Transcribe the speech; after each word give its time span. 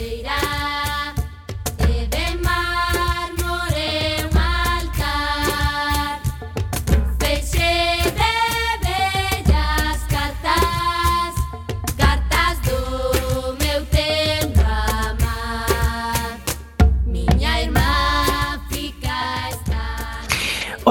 Será 0.00 0.39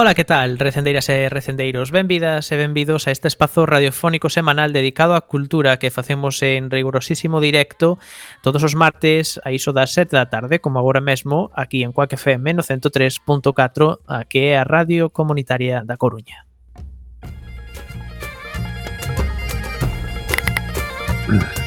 Ola, 0.02 0.16
que 0.16 0.24
tal, 0.24 0.58
recendeiras 0.58 1.10
e 1.10 1.28
recendeiros? 1.28 1.92
Benvidas 1.92 2.48
e 2.54 2.56
benvidos 2.56 3.04
a 3.04 3.12
este 3.12 3.28
espazo 3.28 3.68
radiofónico 3.68 4.32
semanal 4.32 4.72
dedicado 4.72 5.12
á 5.12 5.28
cultura 5.28 5.76
que 5.76 5.92
facemos 5.92 6.40
en 6.40 6.72
rigorosísimo 6.72 7.44
directo 7.44 8.00
todos 8.40 8.64
os 8.64 8.80
martes 8.80 9.44
a 9.44 9.52
iso 9.52 9.76
das 9.76 9.92
7 9.92 10.16
da 10.16 10.32
tarde, 10.32 10.64
como 10.64 10.80
agora 10.80 11.04
mesmo, 11.04 11.52
aquí 11.52 11.84
en 11.84 11.92
Coac 11.92 12.16
FM 12.16 12.56
no 12.56 12.64
103.4, 12.64 14.00
a 14.08 14.24
que 14.24 14.56
é 14.56 14.58
a 14.58 14.64
Radio 14.64 15.12
Comunitaria 15.12 15.84
da 15.84 16.00
Coruña. 16.00 16.48
Mm. 21.28 21.44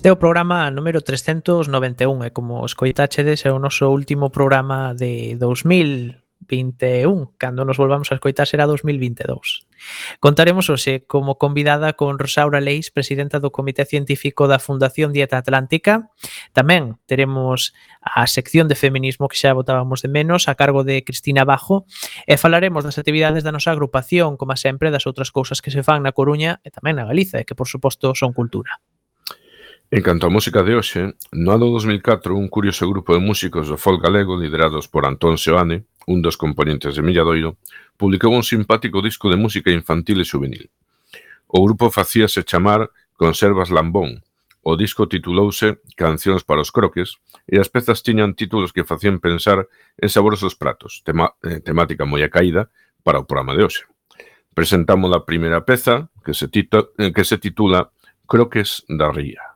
Este 0.00 0.08
é 0.08 0.12
o 0.12 0.16
programa 0.16 0.72
número 0.72 1.04
391 1.04 2.24
e 2.24 2.32
como 2.32 2.64
escoitaxedes 2.64 3.44
é 3.44 3.52
o 3.52 3.60
noso 3.60 3.92
último 3.92 4.32
programa 4.32 4.96
de 4.96 5.36
2021. 5.36 7.36
Cando 7.36 7.68
nos 7.68 7.76
volvamos 7.76 8.08
a 8.08 8.16
escoitar 8.16 8.48
será 8.48 8.64
2022. 8.64 9.68
Contaremos 10.16 10.72
hoxe 10.72 11.04
como 11.04 11.36
convidada 11.36 12.00
con 12.00 12.16
Rosaura 12.16 12.64
Leis, 12.64 12.88
presidenta 12.88 13.44
do 13.44 13.52
Comité 13.52 13.84
Científico 13.84 14.48
da 14.48 14.56
Fundación 14.56 15.12
Dieta 15.12 15.36
Atlántica. 15.36 16.08
Tamén 16.56 16.96
teremos 17.04 17.76
a 18.00 18.24
sección 18.24 18.72
de 18.72 18.80
feminismo 18.80 19.28
que 19.28 19.36
xa 19.36 19.52
votábamos 19.52 20.00
de 20.00 20.08
menos 20.08 20.48
a 20.48 20.56
cargo 20.56 20.80
de 20.80 21.04
Cristina 21.04 21.44
Bajo 21.44 21.84
e 22.24 22.40
falaremos 22.40 22.88
das 22.88 22.96
actividades 22.96 23.44
da 23.44 23.52
nosa 23.52 23.76
agrupación, 23.76 24.40
como 24.40 24.56
sempre, 24.56 24.88
das 24.88 25.04
outras 25.04 25.28
cousas 25.28 25.60
que 25.60 25.68
se 25.68 25.84
fan 25.84 26.00
na 26.00 26.16
Coruña 26.16 26.64
e 26.64 26.72
tamén 26.72 26.96
na 26.96 27.04
Galiza 27.04 27.36
e 27.36 27.44
que, 27.44 27.52
por 27.52 27.68
suposto, 27.68 28.16
son 28.16 28.32
cultura. 28.32 28.80
En 29.90 30.06
canto 30.06 30.26
á 30.26 30.30
música 30.30 30.62
de 30.62 30.78
hoxe, 30.78 31.18
no 31.34 31.50
ano 31.50 31.66
2004 31.66 32.38
un 32.38 32.46
curioso 32.46 32.86
grupo 32.86 33.10
de 33.10 33.18
músicos 33.18 33.66
do 33.66 33.74
folk 33.74 33.98
galego 33.98 34.38
liderados 34.38 34.86
por 34.86 35.02
Antón 35.02 35.34
Seoane, 35.34 35.82
un 36.06 36.22
dos 36.22 36.38
componentes 36.38 36.94
de 36.94 37.02
Milladoiro, 37.02 37.58
publicou 37.98 38.30
un 38.30 38.46
simpático 38.46 39.02
disco 39.02 39.26
de 39.26 39.34
música 39.34 39.74
infantil 39.74 40.22
e 40.22 40.30
juvenil. 40.30 40.70
O 41.50 41.66
grupo 41.66 41.90
facíase 41.90 42.46
chamar 42.46 42.86
Conservas 43.18 43.74
Lambón, 43.74 44.22
o 44.62 44.78
disco 44.78 45.10
titulouse 45.10 45.82
Cancións 45.98 46.46
para 46.46 46.62
os 46.62 46.70
croques 46.70 47.18
e 47.50 47.58
as 47.58 47.66
pezas 47.66 48.06
tiñan 48.06 48.38
títulos 48.38 48.70
que 48.70 48.86
facían 48.86 49.18
pensar 49.18 49.66
en 49.98 50.06
saborosos 50.06 50.54
pratos, 50.54 51.02
tema, 51.02 51.34
eh, 51.42 51.58
temática 51.58 52.06
moi 52.06 52.22
acaída 52.22 52.70
para 53.02 53.18
o 53.18 53.26
programa 53.26 53.58
de 53.58 53.66
hoxe. 53.66 53.90
Presentamos 54.54 55.10
a 55.10 55.26
primeira 55.26 55.66
peza 55.66 56.14
que 56.22 56.30
se, 56.30 56.46
tito, 56.46 56.94
eh, 56.94 57.10
que 57.10 57.26
se 57.26 57.42
titula 57.42 57.90
Croques 58.30 58.86
da 58.86 59.10
Ría. 59.10 59.49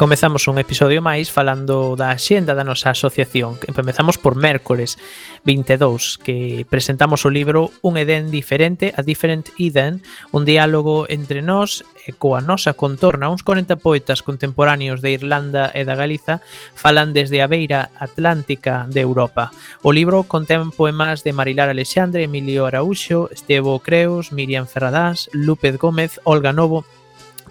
comezamos 0.00 0.48
un 0.48 0.56
episodio 0.56 1.04
máis 1.04 1.28
falando 1.28 1.92
da 1.92 2.16
xenda 2.16 2.56
da 2.56 2.64
nosa 2.64 2.96
asociación. 2.96 3.60
Comezamos 3.60 4.16
por 4.16 4.32
mércores 4.32 4.96
22, 5.44 6.16
que 6.16 6.64
presentamos 6.64 7.28
o 7.28 7.30
libro 7.30 7.68
Un 7.84 8.00
Edén 8.00 8.32
diferente, 8.32 8.96
a 8.96 9.04
different 9.04 9.52
Eden, 9.60 10.00
un 10.32 10.48
diálogo 10.48 11.04
entre 11.12 11.44
nós 11.44 11.84
e 12.08 12.16
coa 12.16 12.40
nosa 12.40 12.72
contorna. 12.72 13.28
Uns 13.28 13.44
40 13.44 13.76
poetas 13.76 14.24
contemporáneos 14.24 15.04
de 15.04 15.12
Irlanda 15.12 15.68
e 15.76 15.84
da 15.84 16.00
Galiza 16.00 16.40
falan 16.72 17.12
desde 17.12 17.44
a 17.44 17.50
beira 17.52 17.92
atlántica 18.00 18.88
de 18.88 19.04
Europa. 19.04 19.52
O 19.84 19.92
libro 19.92 20.24
contén 20.24 20.72
poemas 20.72 21.28
de 21.28 21.36
Marilar 21.36 21.68
Alexandre, 21.68 22.24
Emilio 22.24 22.64
Araúxo, 22.64 23.28
Estevo 23.28 23.76
Creus, 23.84 24.32
Miriam 24.32 24.64
Ferradás, 24.64 25.28
Lúpez 25.36 25.76
Gómez, 25.76 26.24
Olga 26.24 26.56
Novo, 26.56 26.88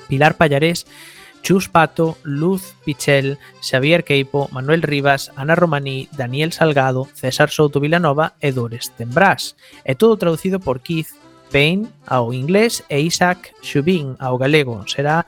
Pilar 0.09 0.33
Pallarés, 0.33 0.89
Chus 1.41 1.67
Pato, 1.67 2.17
Luz 2.23 2.75
Pichel, 2.85 3.37
Xavier 3.61 4.03
Queipo, 4.03 4.49
Manuel 4.51 4.81
Rivas, 4.81 5.31
Ana 5.35 5.55
Romaní, 5.55 6.09
Daniel 6.11 6.51
Salgado, 6.51 7.07
César 7.13 7.49
Souto 7.49 7.79
Vilanova 7.79 8.33
e 8.41 8.51
Dores 8.51 8.91
Tembrás. 8.95 9.55
E 9.83 9.95
todo 9.95 10.17
traducido 10.17 10.59
por 10.59 10.79
Keith 10.79 11.15
Payne 11.51 11.89
ao 12.05 12.33
inglés 12.33 12.85
e 12.89 12.99
Isaac 13.01 13.53
Xubín 13.61 14.15
ao 14.19 14.37
galego. 14.37 14.85
Será 14.85 15.25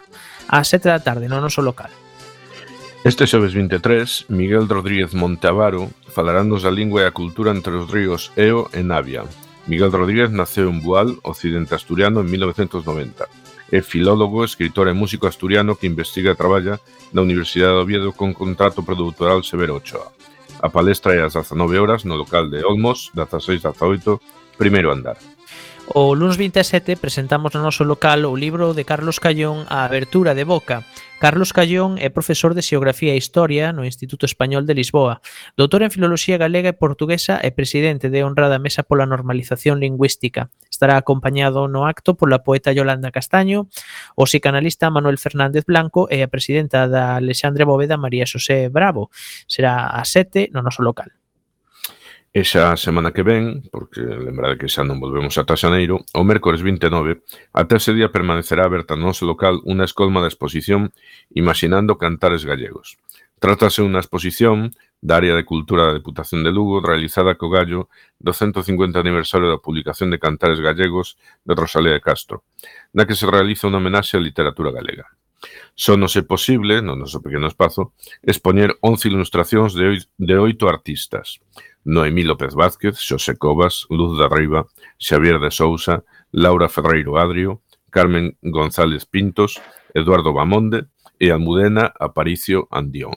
ás 0.47 0.67
7 0.69 0.87
da 0.87 0.99
tarde 1.01 1.27
no 1.27 1.41
noso 1.41 1.61
local. 1.61 1.89
Este 3.01 3.25
xoves 3.25 3.57
23, 3.57 4.29
Miguel 4.29 4.69
Rodríguez 4.69 5.17
Montavaro 5.17 5.89
falarános 6.13 6.61
da 6.61 6.69
lingua 6.69 7.01
e 7.01 7.09
a 7.09 7.15
cultura 7.15 7.49
entre 7.49 7.73
os 7.73 7.89
ríos 7.89 8.29
Eo 8.37 8.69
e 8.69 8.85
Navia. 8.85 9.25
Miguel 9.65 9.89
Rodríguez 9.89 10.29
naceu 10.29 10.69
en 10.69 10.81
Boal, 10.81 11.17
occidente 11.23 11.73
asturiano, 11.73 12.21
en 12.21 12.29
1990 12.29 13.40
é 13.71 13.81
filólogo, 13.81 14.43
escritor 14.43 14.91
e 14.91 14.93
músico 14.93 15.25
asturiano 15.25 15.79
que 15.79 15.87
investiga 15.87 16.35
e 16.35 16.39
traballa 16.39 16.83
na 17.15 17.23
Universidade 17.23 17.79
de 17.79 17.81
Oviedo 17.81 18.09
con 18.11 18.35
contrato 18.35 18.83
produtoral 18.83 19.47
Severo 19.47 19.79
Ochoa. 19.79 20.11
A 20.59 20.69
palestra 20.69 21.15
é 21.15 21.23
ás 21.23 21.33
19 21.33 21.79
horas 21.79 22.03
no 22.03 22.19
local 22.19 22.51
de 22.51 22.61
Olmos, 22.67 23.09
16-18, 23.15 24.19
primeiro 24.59 24.91
andar. 24.91 25.17
O 25.87 26.15
lunes 26.15 26.37
27 26.37 26.95
presentamos 26.95 27.51
no 27.55 27.63
noso 27.63 27.83
local 27.83 28.23
o 28.23 28.37
libro 28.37 28.71
de 28.75 28.85
Carlos 28.85 29.19
Callón 29.19 29.65
A 29.67 29.83
abertura 29.83 30.35
de 30.35 30.45
boca. 30.45 30.85
Carlos 31.19 31.51
Callón 31.51 31.99
é 31.99 32.07
profesor 32.07 32.55
de 32.55 32.63
Xeografía 32.63 33.11
e 33.11 33.19
Historia 33.19 33.75
no 33.75 33.83
Instituto 33.83 34.23
Español 34.23 34.63
de 34.63 34.77
Lisboa, 34.77 35.19
doutor 35.59 35.83
en 35.83 35.91
Filoloxía 35.91 36.39
Galega 36.39 36.71
e 36.71 36.79
Portuguesa 36.79 37.43
e 37.43 37.51
presidente 37.51 38.07
de 38.07 38.23
Honrada 38.23 38.61
Mesa 38.61 38.87
pola 38.87 39.09
Normalización 39.09 39.83
Lingüística 39.83 40.47
estará 40.81 40.97
acompañado 40.97 41.69
no 41.69 41.85
acto 41.85 42.17
pola 42.17 42.41
poeta 42.41 42.73
Yolanda 42.73 43.13
Castaño, 43.13 43.69
o 44.17 44.25
psicanalista 44.25 44.89
Manuel 44.89 45.21
Fernández 45.21 45.61
Blanco 45.69 46.09
e 46.09 46.25
a 46.25 46.31
presidenta 46.33 46.89
da 46.89 47.21
Alexandre 47.21 47.69
Bóveda 47.69 48.01
María 48.01 48.25
Xosé 48.25 48.65
Bravo. 48.73 49.13
Será 49.45 49.93
a 49.93 50.01
sete 50.09 50.49
no 50.49 50.65
noso 50.65 50.81
local. 50.81 51.13
E 52.33 52.41
xa 52.41 52.73
a 52.73 52.81
semana 52.81 53.13
que 53.13 53.21
ven, 53.21 53.61
porque 53.69 54.01
lembrade 54.01 54.57
que 54.57 54.71
xa 54.73 54.81
non 54.81 54.97
volvemos 54.97 55.37
ata 55.37 55.53
Xaneiro, 55.53 56.01
o 56.17 56.25
mércores 56.25 56.65
29, 56.65 57.21
ata 57.53 57.77
ese 57.77 57.93
día 57.93 58.09
permanecerá 58.09 58.65
aberta 58.65 58.97
no 58.97 59.13
noso 59.13 59.29
local 59.29 59.61
unha 59.69 59.85
escolma 59.85 60.17
da 60.17 60.33
exposición 60.33 60.89
Imaginando 61.29 62.01
Cantares 62.01 62.41
Gallegos. 62.41 62.97
Trátase 63.41 63.81
unha 63.81 63.97
exposición 63.97 64.69
da 65.01 65.17
área 65.17 65.33
de 65.33 65.49
cultura 65.49 65.89
da 65.89 65.97
Deputación 65.97 66.45
de 66.45 66.53
Lugo 66.53 66.77
realizada 66.77 67.33
co 67.33 67.49
gallo 67.49 67.89
do 68.21 68.37
150 68.37 69.01
aniversario 69.01 69.49
da 69.49 69.57
publicación 69.57 70.13
de 70.13 70.21
Cantares 70.21 70.61
Gallegos 70.61 71.17
de 71.41 71.57
Rosalía 71.57 71.97
de 71.97 72.05
Castro, 72.05 72.45
na 72.93 73.09
que 73.09 73.17
se 73.17 73.25
realiza 73.25 73.65
unha 73.65 73.81
homenaxe 73.81 74.13
á 74.13 74.21
literatura 74.21 74.69
galega. 74.69 75.09
Só 75.73 75.97
é 75.97 76.21
posible, 76.21 76.85
no 76.85 76.93
noso 76.93 77.17
pequeno 77.17 77.49
espazo, 77.49 77.97
expoñer 78.21 78.77
11 78.85 79.09
ilustracións 79.09 79.73
de, 79.73 80.05
de 80.05 80.35
oito 80.37 80.69
artistas. 80.69 81.41
Noemí 81.81 82.21
López 82.21 82.53
Vázquez, 82.53 83.01
Xosé 83.01 83.41
Cobas, 83.41 83.89
Luz 83.89 84.21
da 84.21 84.29
Riba, 84.29 84.69
Xavier 85.01 85.41
de 85.41 85.49
Sousa, 85.49 86.05
Laura 86.29 86.69
Ferreiro 86.69 87.17
Adrio, 87.17 87.65
Carmen 87.89 88.37
González 88.45 89.09
Pintos, 89.09 89.57
Eduardo 89.97 90.29
Bamonde 90.29 90.93
e 91.21 91.29
Almudena 91.29 91.93
Aparicio 91.99 92.67
Andión. 92.71 93.13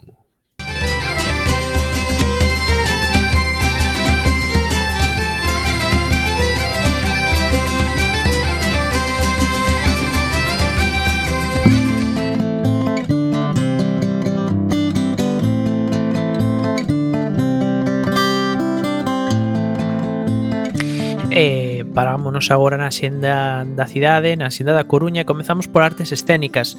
E 21.32 21.82
parámonos 21.96 22.52
agora 22.52 22.76
na 22.76 22.92
xenda 22.92 23.64
da 23.64 23.88
cidade, 23.88 24.36
na 24.36 24.52
xenda 24.52 24.76
da 24.76 24.84
Coruña, 24.84 25.24
comezamos 25.24 25.66
por 25.72 25.80
artes 25.80 26.12
escénicas 26.12 26.76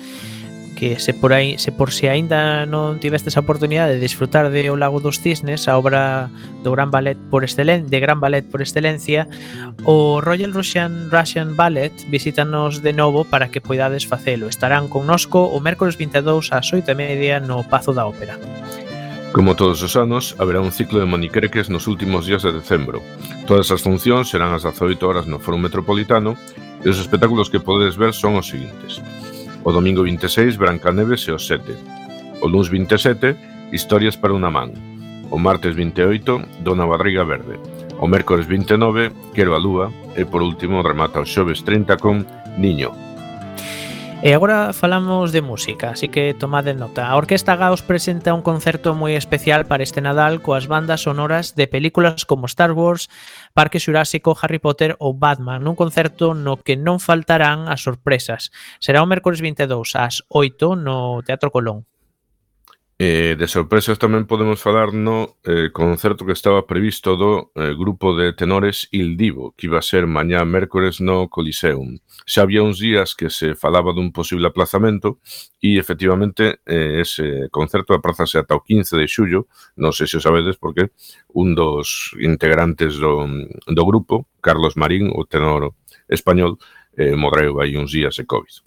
que 0.76 1.00
se 1.00 1.14
por 1.14 1.34
aí 1.34 1.58
se 1.58 1.72
por 1.72 1.92
se 1.92 2.12
aínda 2.12 2.68
non 2.68 3.00
tivestes 3.00 3.40
a 3.40 3.44
oportunidade 3.48 3.96
de 3.96 4.04
disfrutar 4.04 4.52
de 4.52 4.68
O 4.70 4.76
lago 4.76 5.00
dos 5.00 5.24
cisnes, 5.24 5.72
a 5.72 5.80
obra 5.80 6.30
do 6.62 6.76
Gran 6.76 6.92
Ballet 6.92 7.18
por 7.32 7.48
excelencia, 7.48 7.88
de 7.88 8.00
Gran 8.04 8.20
Ballet 8.20 8.44
por 8.44 8.62
excelencia, 8.62 9.26
o 9.88 10.20
Royal 10.20 10.52
Russian 10.52 11.08
Russian 11.10 11.56
Ballet 11.56 11.96
visítanos 12.12 12.84
de 12.84 12.94
novo 12.94 13.24
para 13.24 13.50
que 13.50 13.64
poidades 13.64 14.06
facelo. 14.06 14.52
Estarán 14.52 14.92
connosco 14.92 15.48
o 15.48 15.58
mércoles 15.64 15.96
22 15.98 16.52
ás 16.52 16.70
8:30 16.70 17.40
no 17.42 17.64
Pazo 17.64 17.96
da 17.96 18.06
Ópera. 18.06 18.36
Como 19.36 19.56
todos 19.56 19.84
os 19.84 19.96
anos, 20.00 20.36
haberá 20.40 20.62
un 20.62 20.72
ciclo 20.72 21.00
de 21.00 21.06
monicreques 21.06 21.68
nos 21.68 21.88
últimos 21.88 22.26
días 22.26 22.44
de 22.44 22.56
decembro. 22.56 23.04
Todas 23.44 23.68
as 23.72 23.84
funcións 23.84 24.32
serán 24.32 24.56
ás 24.56 24.64
18 24.64 24.96
horas 25.04 25.28
no 25.28 25.44
Foro 25.44 25.60
Metropolitano 25.60 26.40
e 26.84 26.88
os 26.88 26.96
espectáculos 26.96 27.52
que 27.52 27.60
podedes 27.60 28.00
ver 28.00 28.16
son 28.16 28.40
os 28.40 28.48
seguintes. 28.48 29.04
O 29.66 29.74
domingo 29.74 30.04
26, 30.04 30.58
Brancaneves 30.58 31.26
e 31.26 31.32
os 31.34 31.48
Sete. 31.50 31.74
O 32.42 32.46
luns 32.46 32.70
27, 32.70 33.74
Historias 33.74 34.14
para 34.14 34.30
unha 34.30 34.54
man. 34.54 34.70
O 35.34 35.42
martes 35.42 35.74
28, 35.74 36.62
Dona 36.62 36.86
Barriga 36.86 37.26
Verde. 37.26 37.58
O 37.98 38.06
mércores 38.06 38.46
29, 38.46 39.34
Quero 39.34 39.58
a 39.58 39.60
Lúa. 39.60 39.90
E 40.14 40.22
por 40.22 40.46
último, 40.46 40.86
remata 40.86 41.18
o 41.18 41.26
xoves 41.26 41.66
30 41.66 41.98
con 41.98 42.22
Niño, 42.62 42.94
E 44.26 44.34
agora 44.34 44.74
falamos 44.74 45.30
de 45.32 45.46
música, 45.46 45.92
así 45.92 46.10
que 46.10 46.34
tomade 46.34 46.74
nota. 46.74 47.06
A 47.06 47.14
Orquesta 47.14 47.54
Gaos 47.56 47.86
presenta 47.86 48.34
un 48.34 48.42
concerto 48.42 48.98
moi 48.98 49.14
especial 49.14 49.70
para 49.70 49.86
este 49.86 50.02
Nadal 50.02 50.42
coas 50.42 50.66
bandas 50.66 51.06
sonoras 51.06 51.54
de 51.54 51.70
películas 51.70 52.26
como 52.26 52.50
Star 52.50 52.74
Wars, 52.74 53.06
Parque 53.54 53.78
Xurásico, 53.78 54.34
Harry 54.42 54.58
Potter 54.58 54.98
ou 54.98 55.14
Batman, 55.14 55.62
nun 55.62 55.78
concerto 55.78 56.34
no 56.34 56.58
que 56.58 56.74
non 56.74 56.98
faltarán 56.98 57.70
as 57.70 57.86
sorpresas. 57.86 58.50
Será 58.82 59.06
o 59.06 59.10
mércores 59.14 59.46
22 59.46 59.94
ás 59.94 60.26
8 60.34 60.74
no 60.74 61.22
Teatro 61.22 61.54
Colón. 61.54 61.86
E 62.98 63.36
de 63.36 63.48
sorpresas 63.52 64.00
tamén 64.00 64.24
podemos 64.24 64.64
falar 64.64 64.96
no? 64.96 65.36
Eh, 65.44 65.68
concerto 65.76 66.24
que 66.24 66.32
estaba 66.32 66.64
previsto 66.64 67.20
do 67.20 67.52
eh, 67.52 67.76
grupo 67.76 68.16
de 68.16 68.32
tenores 68.32 68.88
Il 68.96 69.20
Divo, 69.20 69.52
que 69.52 69.68
iba 69.68 69.84
a 69.84 69.84
ser 69.84 70.08
mañá 70.08 70.48
mércores 70.48 71.04
no? 71.04 71.28
Coliseum. 71.28 72.00
Xa 72.24 72.48
había 72.48 72.64
uns 72.64 72.80
días 72.80 73.12
que 73.12 73.28
se 73.28 73.52
falaba 73.52 73.92
dun 73.92 74.16
posible 74.16 74.48
aplazamento 74.48 75.20
e 75.60 75.76
efectivamente 75.76 76.64
eh, 76.64 77.04
ese 77.04 77.52
concerto 77.52 77.92
aprazase 77.92 78.40
ata 78.40 78.56
o 78.56 78.64
15 78.64 78.96
de 78.96 79.12
xullo, 79.12 79.52
non 79.76 79.92
sei 79.92 80.08
se 80.08 80.16
o 80.16 80.24
sabedes 80.24 80.56
porque 80.56 80.96
un 81.36 81.52
dos 81.52 82.16
integrantes 82.24 82.96
do, 82.96 83.28
do 83.68 83.84
grupo, 83.84 84.32
Carlos 84.40 84.80
Marín, 84.80 85.12
o 85.12 85.28
tenor 85.28 85.76
español, 86.08 86.56
eh, 86.96 87.12
morreu 87.20 87.60
aí 87.60 87.76
uns 87.76 87.92
días 87.92 88.16
de 88.16 88.24
COVID. 88.24 88.64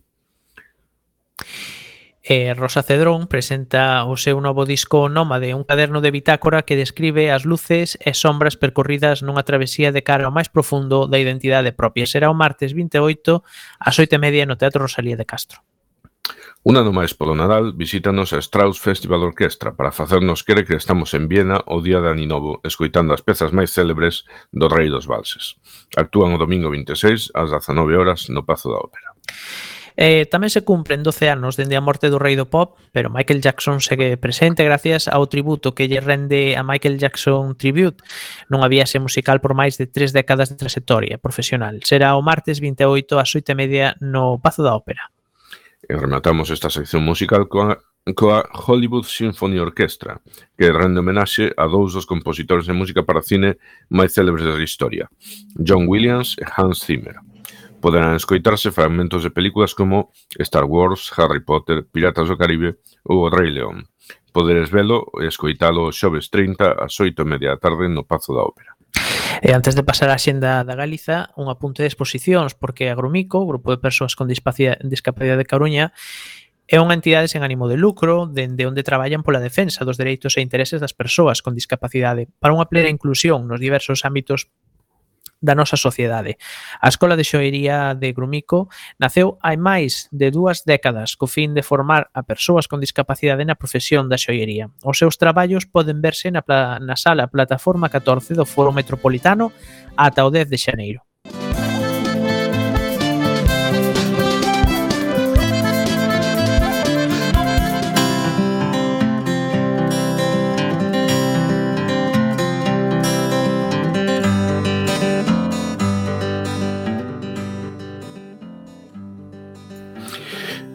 E 2.29 2.53
Rosa 2.53 2.85
Cedrón 2.85 3.25
presenta 3.25 4.05
o 4.05 4.21
seu 4.21 4.37
novo 4.45 4.69
disco 4.69 5.09
Nómade, 5.09 5.57
un 5.57 5.65
caderno 5.65 6.05
de 6.05 6.13
bitácora 6.13 6.61
que 6.61 6.77
describe 6.77 7.33
as 7.33 7.49
luces 7.49 7.97
e 8.05 8.13
sombras 8.13 8.61
percorridas 8.61 9.25
nunha 9.25 9.49
travesía 9.49 9.97
de 9.97 10.05
cara 10.05 10.29
ao 10.29 10.37
máis 10.37 10.53
profundo 10.53 11.09
da 11.09 11.17
identidade 11.17 11.73
propia. 11.73 12.05
Será 12.05 12.29
o 12.29 12.37
martes 12.37 12.77
28 12.77 13.41
ás 13.81 13.97
8:30 13.97 14.45
no 14.45 14.61
Teatro 14.61 14.85
Rosalía 14.85 15.17
de 15.17 15.25
Castro. 15.25 15.65
Un 16.69 16.77
ano 16.77 16.93
máis 16.93 17.17
polo 17.17 17.33
Nadal, 17.33 17.73
visítanos 17.73 18.37
a 18.37 18.45
Strauss 18.45 18.77
Festival 18.77 19.25
Orquestra 19.25 19.73
para 19.73 19.89
facernos 19.89 20.45
crer 20.45 20.69
que 20.69 20.77
estamos 20.77 21.17
en 21.17 21.33
Viena 21.33 21.65
o 21.65 21.81
día 21.81 22.05
de 22.05 22.13
Aninovo, 22.13 22.61
escoitando 22.61 23.17
as 23.17 23.25
pezas 23.25 23.57
máis 23.57 23.73
célebres 23.73 24.29
do 24.53 24.69
Rei 24.69 24.93
dos 24.93 25.09
Valses. 25.09 25.57
Actúan 25.97 26.37
o 26.37 26.43
domingo 26.45 26.69
26 26.69 27.33
ás 27.33 27.49
19 27.49 27.97
horas 27.97 28.29
no 28.29 28.45
Pazo 28.45 28.69
da 28.69 28.85
Ópera. 28.85 29.17
Eh, 29.99 30.31
tamén 30.31 30.47
se 30.47 30.63
cumpren 30.63 31.03
12 31.03 31.27
anos 31.27 31.59
dende 31.59 31.75
a 31.75 31.83
morte 31.83 32.07
do 32.07 32.23
rei 32.23 32.39
do 32.39 32.47
pop, 32.47 32.79
pero 32.95 33.11
Michael 33.11 33.43
Jackson 33.43 33.83
segue 33.83 34.15
presente 34.15 34.63
gracias 34.63 35.11
ao 35.11 35.27
tributo 35.27 35.75
que 35.75 35.91
lle 35.91 35.99
rende 35.99 36.55
a 36.55 36.63
Michael 36.63 37.03
Jackson 37.03 37.59
Tribute. 37.59 38.07
Non 38.47 38.63
había 38.63 38.87
ese 38.87 39.03
musical 39.03 39.43
por 39.43 39.59
máis 39.59 39.75
de 39.75 39.91
tres 39.91 40.15
décadas 40.15 40.55
de 40.55 40.57
trayectoria 40.63 41.19
profesional. 41.19 41.83
Será 41.83 42.15
o 42.15 42.23
martes 42.23 42.63
28 42.63 43.19
ás 43.19 43.35
8 43.35 43.59
media 43.59 43.99
no 43.99 44.39
Pazo 44.39 44.63
da 44.63 44.79
Ópera. 44.79 45.11
E 45.83 45.99
rematamos 45.99 46.55
esta 46.55 46.71
sección 46.71 47.03
musical 47.03 47.51
coa 47.51 47.83
coa 48.15 48.47
Hollywood 48.55 49.03
Symphony 49.03 49.59
Orchestra, 49.59 50.23
que 50.55 50.71
rende 50.71 51.03
homenaxe 51.03 51.51
a 51.59 51.67
dous 51.67 51.99
dos 51.99 52.07
compositores 52.07 52.71
de 52.71 52.73
música 52.73 53.03
para 53.03 53.19
cine 53.19 53.59
máis 53.91 54.15
célebres 54.15 54.47
da 54.47 54.63
historia, 54.63 55.11
John 55.59 55.91
Williams 55.91 56.39
e 56.39 56.47
Hans 56.47 56.87
Zimmer. 56.87 57.19
Poderán 57.81 58.19
escoitarse 58.19 58.73
fragmentos 58.73 59.23
de 59.23 59.31
películas 59.31 59.75
como 59.75 60.11
Star 60.39 60.65
Wars, 60.65 61.13
Harry 61.17 61.41
Potter, 61.41 61.87
Piratas 61.87 62.27
do 62.27 62.37
Caribe 62.37 62.83
ou 63.07 63.23
O 63.23 63.31
Rei 63.31 63.55
León. 63.55 63.87
Poderes 64.35 64.71
velo 64.71 65.07
e 65.23 65.31
escoitalo 65.31 65.95
xoves 65.95 66.27
30 66.27 66.75
ás 66.75 66.99
8 66.99 67.23
e 67.23 67.27
media 67.27 67.55
da 67.55 67.63
tarde 67.63 67.87
no 67.87 68.03
Pazo 68.03 68.35
da 68.35 68.43
Ópera. 68.43 68.75
E 69.39 69.55
antes 69.55 69.79
de 69.79 69.87
pasar 69.87 70.11
á 70.11 70.19
xenda 70.19 70.67
da 70.67 70.75
Galiza, 70.75 71.31
un 71.39 71.47
apunte 71.47 71.87
de 71.87 71.91
exposicións, 71.91 72.59
porque 72.59 72.91
a 72.91 72.99
Grumico, 72.99 73.47
Grupo 73.47 73.71
de 73.71 73.79
Persoas 73.79 74.19
con 74.19 74.27
Discapacidade 74.27 75.39
de 75.39 75.47
Coruña, 75.47 75.95
é 76.69 76.77
unha 76.83 76.93
entidade 76.93 77.33
sen 77.33 77.41
ánimo 77.41 77.65
de 77.65 77.81
lucro 77.81 78.29
dende 78.29 78.69
onde 78.69 78.85
traballan 78.85 79.25
pola 79.25 79.41
defensa 79.41 79.89
dos 79.89 79.97
dereitos 79.97 80.37
e 80.37 80.45
intereses 80.45 80.85
das 80.85 80.93
persoas 80.93 81.41
con 81.41 81.57
discapacidade 81.57 82.29
para 82.43 82.53
unha 82.53 82.69
plena 82.69 82.93
inclusión 82.93 83.49
nos 83.49 83.57
diversos 83.57 84.05
ámbitos 84.05 84.53
da 85.41 85.55
nosa 85.55 85.77
sociedade. 85.79 86.37
A 86.83 86.89
Escola 86.89 87.17
de 87.17 87.25
Xoería 87.25 87.95
de 87.95 88.13
Grumico 88.13 88.69
naceu 88.99 89.39
hai 89.43 89.57
máis 89.57 90.11
de 90.11 90.35
dúas 90.35 90.67
décadas 90.67 91.15
co 91.15 91.31
fin 91.31 91.55
de 91.55 91.63
formar 91.63 92.11
a 92.11 92.27
persoas 92.27 92.67
con 92.67 92.83
discapacidade 92.83 93.47
na 93.47 93.55
profesión 93.55 94.11
da 94.11 94.19
xoería. 94.19 94.71
Os 94.83 94.99
seus 94.99 95.15
traballos 95.17 95.67
poden 95.71 96.03
verse 96.03 96.35
na, 96.35 96.43
na 96.83 96.97
sala 96.99 97.31
plataforma 97.31 97.89
14 97.89 98.35
do 98.35 98.45
Foro 98.45 98.75
Metropolitano 98.75 99.55
ata 99.95 100.27
o 100.27 100.31
10 100.31 100.51
de 100.51 100.59
xaneiro. 100.59 101.08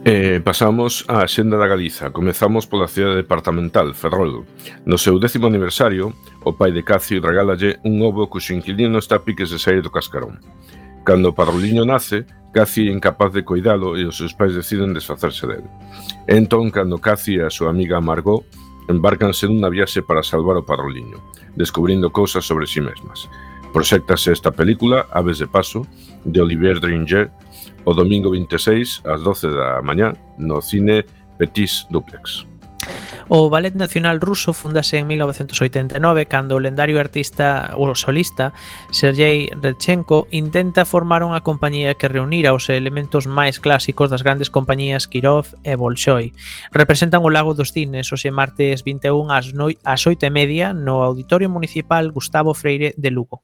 Eh, 0.06 0.38
pasamos 0.44 1.08
á 1.08 1.24
Xenda 1.24 1.56
da 1.56 1.64
Galiza. 1.64 2.12
Comezamos 2.12 2.68
pola 2.68 2.92
cidade 2.92 3.16
departamental, 3.16 3.96
Ferrol. 3.96 4.44
No 4.84 5.00
seu 5.00 5.16
décimo 5.16 5.48
aniversario, 5.48 6.12
o 6.44 6.52
pai 6.52 6.76
de 6.76 6.84
Cacio 6.84 7.24
regálalle 7.24 7.80
un 7.88 8.04
ovo 8.04 8.28
cuxo 8.28 8.52
inquilino 8.52 9.00
está 9.00 9.24
piques 9.24 9.48
de 9.48 9.56
sair 9.56 9.80
do 9.80 9.88
cascarón. 9.88 10.44
Cando 11.08 11.32
o 11.32 11.36
parruliño 11.36 11.88
nace, 11.88 12.28
Cathy 12.52 12.86
é 12.88 12.92
incapaz 12.92 13.32
de 13.32 13.48
coidalo 13.48 13.96
e 13.96 14.04
os 14.04 14.20
seus 14.20 14.36
pais 14.36 14.52
deciden 14.52 14.92
desfacerse 14.92 15.48
del. 15.48 15.64
Entón, 16.28 16.68
cando 16.68 17.00
Cathy 17.00 17.40
e 17.40 17.48
a 17.48 17.48
súa 17.48 17.72
amiga 17.72 17.96
Margot 17.96 18.44
embarcanse 18.92 19.48
nunha 19.48 19.72
viaxe 19.72 20.04
para 20.04 20.20
salvar 20.20 20.60
o 20.60 20.68
parruliño, 20.68 21.16
descubrindo 21.56 22.12
cousas 22.12 22.44
sobre 22.44 22.68
si 22.68 22.76
sí 22.76 22.80
mesmas. 22.84 23.24
Proxectase 23.72 24.36
esta 24.36 24.52
película, 24.52 25.08
Aves 25.16 25.40
de 25.40 25.48
Paso, 25.48 25.88
de 26.28 26.44
Olivier 26.44 26.78
Dringer, 26.78 27.32
o 27.84 27.94
domingo 27.94 28.30
26 28.30 29.04
ás 29.04 29.20
12 29.22 29.48
da 29.52 29.80
mañá 29.84 30.12
no 30.38 30.60
cine 30.60 31.04
Petis 31.38 31.86
Duplex. 31.90 32.46
O 33.28 33.48
Ballet 33.48 33.74
Nacional 33.74 34.20
Ruso 34.20 34.52
fundase 34.52 34.98
en 34.98 35.06
1989 35.06 36.26
cando 36.26 36.56
o 36.56 36.60
lendario 36.60 37.00
artista 37.00 37.72
ou 37.72 37.96
solista 37.96 38.52
Sergei 38.92 39.48
Redchenko 39.56 40.28
intenta 40.28 40.84
formar 40.84 41.24
unha 41.24 41.40
compañía 41.40 41.96
que 41.96 42.10
reunira 42.10 42.52
os 42.52 42.68
elementos 42.68 43.24
máis 43.24 43.56
clásicos 43.56 44.12
das 44.12 44.20
grandes 44.20 44.52
compañías 44.52 45.08
Kirov 45.08 45.56
e 45.64 45.72
Bolshoi. 45.72 46.36
Representan 46.68 47.24
o 47.24 47.32
Lago 47.32 47.56
dos 47.56 47.72
Cines 47.72 48.12
hoxe 48.12 48.28
martes 48.28 48.84
21 48.84 49.32
ás, 49.32 49.56
no... 49.56 49.72
ás 49.72 50.04
8 50.04 50.28
e 50.28 50.32
media 50.32 50.76
no 50.76 51.00
Auditorio 51.00 51.48
Municipal 51.48 52.12
Gustavo 52.12 52.52
Freire 52.52 52.92
de 53.00 53.08
Lugo. 53.08 53.40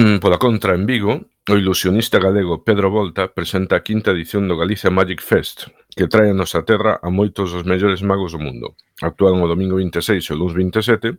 Mm, 0.00 0.24
pola 0.24 0.40
contra, 0.40 0.72
en 0.72 0.88
Vigo, 0.88 1.28
O 1.50 1.56
ilusionista 1.56 2.20
galego 2.20 2.62
Pedro 2.62 2.88
Volta 2.88 3.26
presenta 3.26 3.74
a 3.74 3.82
quinta 3.82 4.14
edición 4.14 4.46
do 4.46 4.54
Galicia 4.54 4.94
Magic 4.94 5.18
Fest, 5.18 5.66
que 5.90 6.06
trae 6.06 6.30
a 6.30 6.38
nosa 6.38 6.62
terra 6.62 7.02
a 7.02 7.10
moitos 7.10 7.50
dos 7.50 7.66
mellores 7.66 7.98
magos 7.98 8.30
do 8.30 8.38
mundo. 8.38 8.78
Actúan 9.02 9.42
o 9.42 9.50
domingo 9.50 9.74
26 9.74 10.22
e 10.22 10.30
o 10.30 10.38
lunes 10.38 10.54
27, 10.54 11.18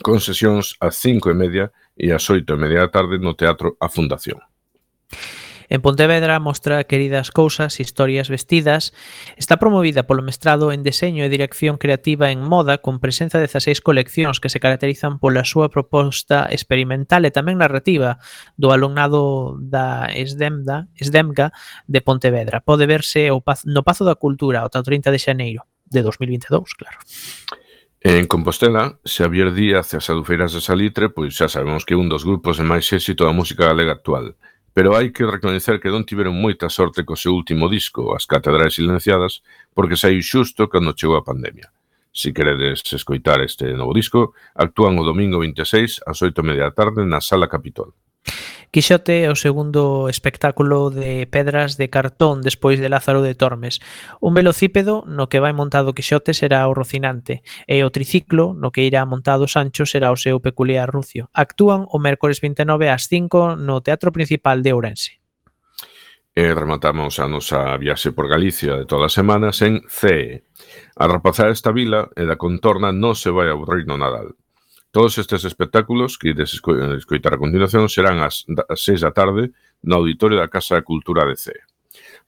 con 0.00 0.24
sesións 0.24 0.80
ás 0.80 0.96
5 1.04 1.28
e 1.28 1.36
media 1.36 1.68
e 2.00 2.16
ás 2.16 2.24
8 2.24 2.48
e 2.48 2.56
media 2.56 2.88
da 2.88 2.88
tarde 2.88 3.20
no 3.20 3.36
Teatro 3.36 3.76
A 3.76 3.92
Fundación. 3.92 4.40
En 5.68 5.82
Pontevedra 5.82 6.38
mostra 6.38 6.84
queridas 6.84 7.30
cousas, 7.30 7.80
historias 7.80 8.28
vestidas. 8.28 8.94
Está 9.36 9.58
promovida 9.58 10.06
polo 10.06 10.22
mestrado 10.22 10.70
en 10.70 10.82
Deseño 10.82 11.24
e 11.24 11.32
Dirección 11.32 11.76
Creativa 11.76 12.30
en 12.30 12.40
Moda 12.42 12.78
con 12.78 13.00
presenza 13.00 13.38
de 13.38 13.50
16 13.50 13.82
coleccións 13.82 14.38
que 14.38 14.48
se 14.48 14.60
caracterizan 14.60 15.18
pola 15.18 15.42
súa 15.42 15.68
proposta 15.68 16.46
experimental 16.50 17.26
e 17.26 17.34
tamén 17.34 17.58
narrativa 17.58 18.22
do 18.54 18.70
alumnado 18.70 19.58
da 19.58 20.06
Esdemda, 20.14 20.86
Esdemga 20.94 21.50
de 21.90 22.00
Pontevedra. 22.00 22.62
Pode 22.62 22.86
verse 22.86 23.30
no 23.66 23.82
Pazo 23.82 24.06
da 24.06 24.14
Cultura 24.14 24.62
ata 24.62 24.80
o 24.80 24.86
30 24.86 25.10
de 25.10 25.18
xaneiro 25.18 25.62
de 25.86 26.02
2022, 26.02 26.74
claro. 26.74 26.98
En 28.06 28.26
Compostela, 28.26 29.00
Xavier 29.02 29.50
Díaz 29.50 29.90
e 29.90 29.98
as 29.98 30.06
Adufeiras 30.06 30.54
de 30.54 30.62
Salitre, 30.62 31.10
pois 31.10 31.34
xa 31.34 31.50
sabemos 31.50 31.82
que 31.82 31.96
é 31.96 31.98
un 31.98 32.06
dos 32.06 32.22
grupos 32.22 32.54
de 32.54 32.62
máis 32.62 32.86
éxito 32.94 33.26
da 33.26 33.34
música 33.34 33.66
galega 33.66 33.98
actual 33.98 34.38
pero 34.76 34.92
hai 34.92 35.08
que 35.08 35.24
recoñecer 35.24 35.80
que 35.80 35.88
non 35.88 36.04
tiveron 36.04 36.36
moita 36.36 36.68
sorte 36.68 37.00
co 37.08 37.16
seu 37.16 37.32
último 37.32 37.64
disco, 37.72 38.12
As 38.12 38.28
Catedrais 38.28 38.76
Silenciadas, 38.76 39.40
porque 39.72 39.96
saiu 39.96 40.20
xusto 40.20 40.68
cando 40.68 40.92
chegou 40.92 41.16
a 41.16 41.24
pandemia. 41.24 41.72
Si 42.12 42.36
queredes 42.36 42.84
escoitar 42.92 43.40
este 43.40 43.72
novo 43.72 43.96
disco, 43.96 44.36
actúan 44.52 45.00
o 45.00 45.04
domingo 45.08 45.40
26 45.40 46.04
ás 46.04 46.20
8 46.20 46.44
media 46.44 46.68
da 46.68 46.76
tarde 46.76 47.08
na 47.08 47.24
Sala 47.24 47.48
Capitol. 47.48 47.96
Quixote 48.70 49.24
é 49.24 49.30
o 49.30 49.38
segundo 49.38 50.08
espectáculo 50.08 50.90
de 50.90 51.26
pedras 51.26 51.76
de 51.76 51.88
cartón 51.88 52.42
despois 52.42 52.80
de 52.80 52.88
Lázaro 52.88 53.22
de 53.22 53.34
Tormes. 53.34 53.80
Un 54.20 54.34
velocípedo 54.34 55.04
no 55.06 55.28
que 55.28 55.40
vai 55.40 55.52
montado 55.52 55.94
Quixote 55.94 56.34
será 56.34 56.68
o 56.68 56.74
Rocinante 56.74 57.42
e 57.66 57.80
o 57.84 57.90
triciclo 57.90 58.52
no 58.52 58.70
que 58.74 58.84
irá 58.84 59.06
montado 59.06 59.48
Sancho 59.48 59.86
será 59.86 60.12
o 60.12 60.20
seu 60.20 60.40
peculiar 60.40 60.90
rucio. 60.90 61.30
Actúan 61.32 61.86
o 61.88 61.98
mércores 61.98 62.42
29 62.42 62.90
ás 62.90 63.08
5 63.08 63.56
no 63.56 63.80
Teatro 63.80 64.12
Principal 64.12 64.60
de 64.60 64.72
Ourense. 64.74 65.22
E 66.36 66.52
rematamos 66.52 67.16
a 67.16 67.32
nosa 67.32 67.80
viaxe 67.80 68.12
por 68.12 68.28
Galicia 68.28 68.76
de 68.76 68.84
todas 68.84 69.08
as 69.08 69.16
semanas 69.16 69.64
en 69.64 69.88
CE. 69.88 70.44
A 71.00 71.08
rapazada 71.08 71.48
esta 71.48 71.72
vila 71.72 72.12
e 72.12 72.28
da 72.28 72.36
contorna 72.36 72.92
non 72.92 73.16
se 73.16 73.32
vai 73.32 73.48
aburrir 73.48 73.88
no 73.88 73.96
Nadal. 73.96 74.36
Todos 74.96 75.18
estes 75.18 75.44
espectáculos 75.44 76.16
que 76.16 76.30
ides 76.30 76.56
escoitar 76.56 77.34
a 77.34 77.36
continuación 77.36 77.84
serán 77.92 78.24
ás, 78.24 78.48
6 78.48 78.80
seis 78.80 79.00
da 79.04 79.12
tarde 79.12 79.52
no 79.84 80.00
auditorio 80.00 80.40
da 80.40 80.48
Casa 80.48 80.80
da 80.80 80.86
Cultura 80.88 81.28
de 81.28 81.36
Cee. 81.36 81.68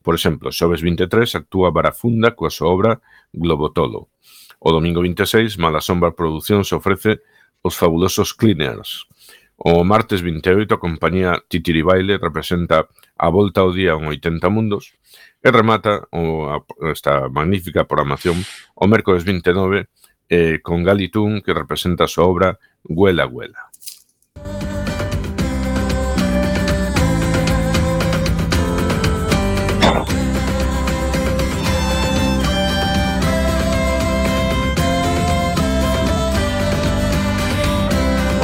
Por 0.04 0.12
exemplo, 0.12 0.52
xoves 0.52 0.84
23 0.84 1.32
actúa 1.40 1.72
Barafunda 1.72 2.36
coa 2.36 2.52
súa 2.52 2.68
obra 2.68 3.00
Globotolo. 3.32 4.12
O 4.60 4.68
domingo 4.68 5.00
26, 5.00 5.56
Malasombra 5.56 6.12
se 6.12 6.76
ofrece 6.76 7.24
os 7.64 7.72
fabulosos 7.72 8.36
Cleaners. 8.36 9.08
O 9.56 9.80
martes 9.80 10.20
28, 10.20 10.68
a 10.68 10.76
compañía 10.76 11.40
Titiribaile 11.48 12.20
representa 12.20 12.84
a 13.16 13.28
volta 13.32 13.64
ao 13.64 13.72
día 13.72 13.96
un 13.96 14.12
80 14.12 14.44
mundos 14.52 14.92
e 15.40 15.48
remata 15.48 16.04
o, 16.12 16.52
esta 16.92 17.32
magnífica 17.32 17.88
programación 17.88 18.36
o 18.76 18.84
mércoles 18.84 19.24
29 19.24 19.88
eh, 20.28 20.60
con 20.62 20.84
Galitún 20.84 21.40
que 21.40 21.54
representa 21.54 22.06
súa 22.06 22.26
obra 22.26 22.58
Güela 22.84 23.24
Güela. 23.24 23.67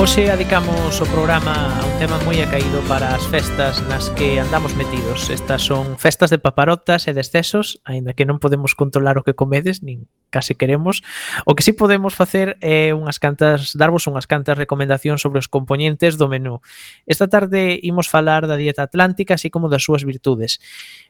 Hoxe 0.04 0.28
adicamos 0.28 1.00
o 1.00 1.06
programa 1.06 1.80
a 1.80 1.86
un 1.88 1.96
tema 1.96 2.20
moi 2.28 2.36
acaído 2.44 2.84
para 2.84 3.16
as 3.16 3.24
festas 3.24 3.80
nas 3.88 4.12
que 4.12 4.36
andamos 4.36 4.76
metidos. 4.76 5.32
Estas 5.32 5.64
son 5.64 5.96
festas 5.96 6.28
de 6.28 6.36
paparotas 6.36 7.08
e 7.08 7.16
de 7.16 7.24
excesos, 7.24 7.80
aínda 7.88 8.12
que 8.12 8.28
non 8.28 8.36
podemos 8.36 8.76
controlar 8.76 9.16
o 9.16 9.24
que 9.24 9.32
comedes, 9.32 9.80
nin 9.80 10.04
case 10.28 10.60
queremos. 10.60 11.00
O 11.48 11.56
que 11.56 11.64
sí 11.64 11.72
podemos 11.72 12.12
facer 12.12 12.60
é 12.60 12.92
unhas 12.92 13.16
cantas, 13.16 13.72
darvos 13.72 14.04
unhas 14.04 14.28
cantas 14.28 14.60
recomendacións 14.60 15.24
sobre 15.24 15.40
os 15.40 15.48
componentes 15.48 16.20
do 16.20 16.28
menú. 16.28 16.60
Esta 17.08 17.24
tarde 17.24 17.80
imos 17.80 18.04
falar 18.04 18.44
da 18.44 18.60
dieta 18.60 18.84
atlántica, 18.84 19.40
así 19.40 19.48
como 19.48 19.72
das 19.72 19.88
súas 19.88 20.04
virtudes. 20.04 20.60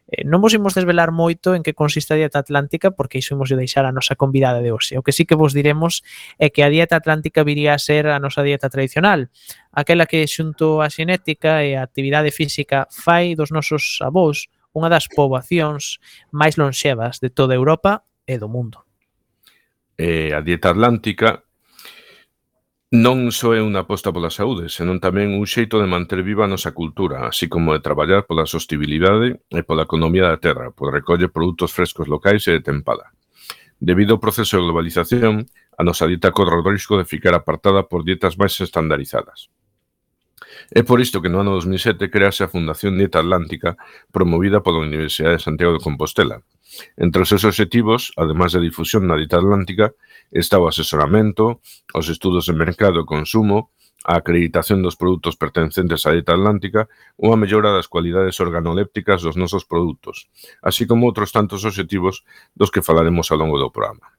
Eh, 0.08 0.24
non 0.28 0.44
vos 0.44 0.52
imos 0.52 0.76
desvelar 0.76 1.16
moito 1.16 1.56
en 1.56 1.64
que 1.64 1.72
consiste 1.72 2.12
a 2.12 2.20
dieta 2.20 2.44
atlántica 2.44 2.92
porque 2.92 3.16
iso 3.16 3.32
imos 3.32 3.48
deixar 3.48 3.88
a 3.88 3.92
nosa 3.92 4.14
convidada 4.20 4.60
de 4.60 4.68
hoxe. 4.68 5.00
O 5.00 5.02
que 5.02 5.16
sí 5.16 5.24
que 5.24 5.38
vos 5.38 5.56
diremos 5.56 6.04
é 6.36 6.52
que 6.52 6.60
a 6.60 6.68
dieta 6.68 7.00
atlántica 7.00 7.40
viría 7.40 7.72
a 7.72 7.80
ser 7.80 8.12
a 8.12 8.20
nosa 8.20 8.44
dieta 8.44 8.68
tradicional, 8.68 9.32
aquela 9.72 10.04
que 10.04 10.20
xunto 10.28 10.84
á 10.84 10.92
xenética 10.92 11.64
e 11.64 11.72
a 11.72 11.82
actividade 11.84 12.28
física 12.28 12.84
fai 12.92 13.32
dos 13.32 13.48
nosos 13.48 14.04
avós 14.04 14.52
unha 14.76 14.92
das 14.92 15.08
poboacións 15.08 16.02
máis 16.34 16.60
lonxevas 16.60 17.22
de 17.22 17.32
toda 17.32 17.56
Europa 17.56 18.04
e 18.28 18.36
do 18.36 18.50
mundo. 18.50 18.84
Eh, 19.96 20.34
a 20.34 20.42
dieta 20.42 20.74
atlántica 20.74 21.46
Non 22.94 23.34
só 23.34 23.50
é 23.58 23.58
unha 23.58 23.82
aposta 23.82 24.14
pola 24.14 24.30
saúde, 24.30 24.70
senón 24.70 25.02
tamén 25.02 25.34
un 25.34 25.50
xeito 25.50 25.82
de 25.82 25.90
manter 25.90 26.22
viva 26.22 26.46
a 26.46 26.52
nosa 26.54 26.70
cultura, 26.70 27.26
así 27.26 27.50
como 27.50 27.74
de 27.74 27.82
traballar 27.82 28.22
pola 28.22 28.46
sostibilidade 28.46 29.42
e 29.50 29.66
pola 29.66 29.82
economía 29.82 30.30
da 30.30 30.38
terra, 30.38 30.70
por 30.70 30.94
recolle 30.94 31.26
produtos 31.26 31.74
frescos 31.74 32.06
locais 32.06 32.46
e 32.46 32.54
de 32.54 32.62
tempada. 32.62 33.10
Debido 33.82 34.14
ao 34.14 34.22
proceso 34.22 34.54
de 34.54 34.70
globalización, 34.70 35.50
a 35.74 35.82
nosa 35.82 36.06
dieta 36.06 36.30
corre 36.30 36.54
o 36.54 36.62
risco 36.62 36.94
de 36.94 37.02
ficar 37.02 37.34
apartada 37.34 37.82
por 37.90 38.06
dietas 38.06 38.38
máis 38.38 38.54
estandarizadas. 38.62 39.50
É 40.70 40.82
por 40.82 41.00
isto 41.00 41.22
que 41.22 41.28
no 41.28 41.40
ano 41.40 41.56
2007 41.56 42.10
crease 42.10 42.44
a 42.44 42.52
Fundación 42.52 42.98
Dieta 42.98 43.20
Atlántica 43.20 43.76
promovida 44.12 44.60
pola 44.60 44.84
Universidade 44.84 45.38
de 45.38 45.46
Santiago 45.46 45.72
de 45.76 45.84
Compostela. 45.84 46.42
Entre 46.96 47.22
os 47.22 47.28
seus 47.28 47.44
objetivos, 47.44 48.12
además 48.16 48.52
da 48.52 48.60
difusión 48.60 49.06
na 49.06 49.14
dieta 49.14 49.38
atlántica, 49.38 49.94
está 50.34 50.58
o 50.58 50.66
asesoramento, 50.66 51.62
os 51.94 52.06
estudos 52.10 52.50
de 52.50 52.54
mercado 52.54 52.98
e 53.02 53.06
consumo, 53.06 53.70
a 54.04 54.20
acreditación 54.20 54.84
dos 54.84 55.00
produtos 55.00 55.38
pertencentes 55.40 56.04
á 56.04 56.12
dieta 56.12 56.36
atlántica 56.36 56.90
ou 57.16 57.32
a 57.32 57.40
mellora 57.40 57.72
das 57.72 57.88
cualidades 57.88 58.36
organolépticas 58.36 59.24
dos 59.24 59.38
nosos 59.38 59.64
produtos, 59.64 60.28
así 60.60 60.84
como 60.84 61.08
outros 61.08 61.32
tantos 61.32 61.64
objetivos 61.64 62.26
dos 62.52 62.68
que 62.68 62.84
falaremos 62.84 63.32
ao 63.32 63.40
longo 63.40 63.56
do 63.56 63.72
programa 63.72 64.12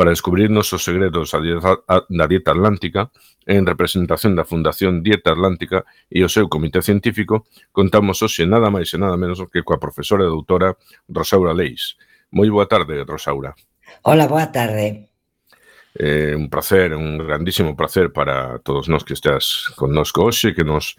para 0.00 0.16
descubrirnos 0.16 0.72
os 0.72 0.80
segredos 0.80 1.36
da 1.36 2.24
dieta 2.24 2.50
atlántica, 2.56 3.12
en 3.44 3.68
representación 3.68 4.32
da 4.32 4.48
Fundación 4.48 5.04
Dieta 5.04 5.36
Atlántica 5.36 5.84
e 6.08 6.24
o 6.24 6.32
seu 6.32 6.48
comité 6.48 6.80
científico, 6.80 7.44
contamos 7.68 8.24
hoxe 8.24 8.48
nada 8.48 8.72
máis 8.72 8.88
e 8.88 8.96
nada 8.96 9.20
menos 9.20 9.44
que 9.52 9.60
coa 9.60 9.76
profesora 9.76 10.24
e 10.24 10.32
doutora 10.32 10.72
Rosaura 11.04 11.52
Leis. 11.52 12.00
Moi 12.32 12.48
boa 12.48 12.64
tarde, 12.64 13.04
Rosaura. 13.04 13.52
Hola, 14.08 14.24
boa 14.24 14.48
tarde. 14.48 15.12
Eh, 15.92 16.32
un 16.32 16.48
placer, 16.48 16.96
un 16.96 17.20
grandísimo 17.20 17.76
placer 17.76 18.08
para 18.08 18.56
todos 18.64 18.88
nós 18.88 19.04
que 19.04 19.12
estás 19.12 19.68
connosco 19.76 20.24
hoxe, 20.24 20.56
que 20.56 20.64
nos 20.64 20.96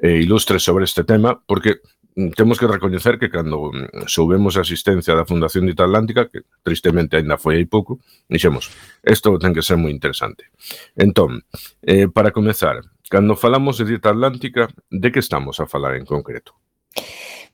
eh, 0.00 0.24
ilustres 0.24 0.64
sobre 0.64 0.88
este 0.88 1.04
tema, 1.04 1.36
porque 1.36 1.84
Mm, 2.18 2.30
temos 2.30 2.58
que 2.58 2.66
recoñecer 2.66 3.16
que 3.16 3.30
cando 3.30 3.70
mm, 3.70 4.10
soubemos 4.10 4.58
a 4.58 4.66
asistencia 4.66 5.14
da 5.14 5.22
Fundación 5.22 5.70
Dita 5.70 5.86
Atlántica, 5.86 6.26
que 6.26 6.42
tristemente 6.66 7.14
aínda 7.14 7.38
foi 7.38 7.62
aí 7.62 7.66
pouco, 7.70 8.02
dixemos, 8.26 8.74
isto 9.06 9.38
ten 9.38 9.54
que 9.54 9.62
ser 9.62 9.78
moi 9.78 9.94
interesante. 9.94 10.50
Entón, 10.98 11.46
eh, 11.86 12.10
para 12.10 12.34
comezar, 12.34 12.82
cando 13.06 13.38
falamos 13.38 13.78
de 13.78 13.86
Dita 13.86 14.10
Atlántica, 14.10 14.66
de 14.90 15.08
que 15.14 15.22
estamos 15.22 15.62
a 15.62 15.70
falar 15.70 15.94
en 15.94 16.02
concreto? 16.02 16.58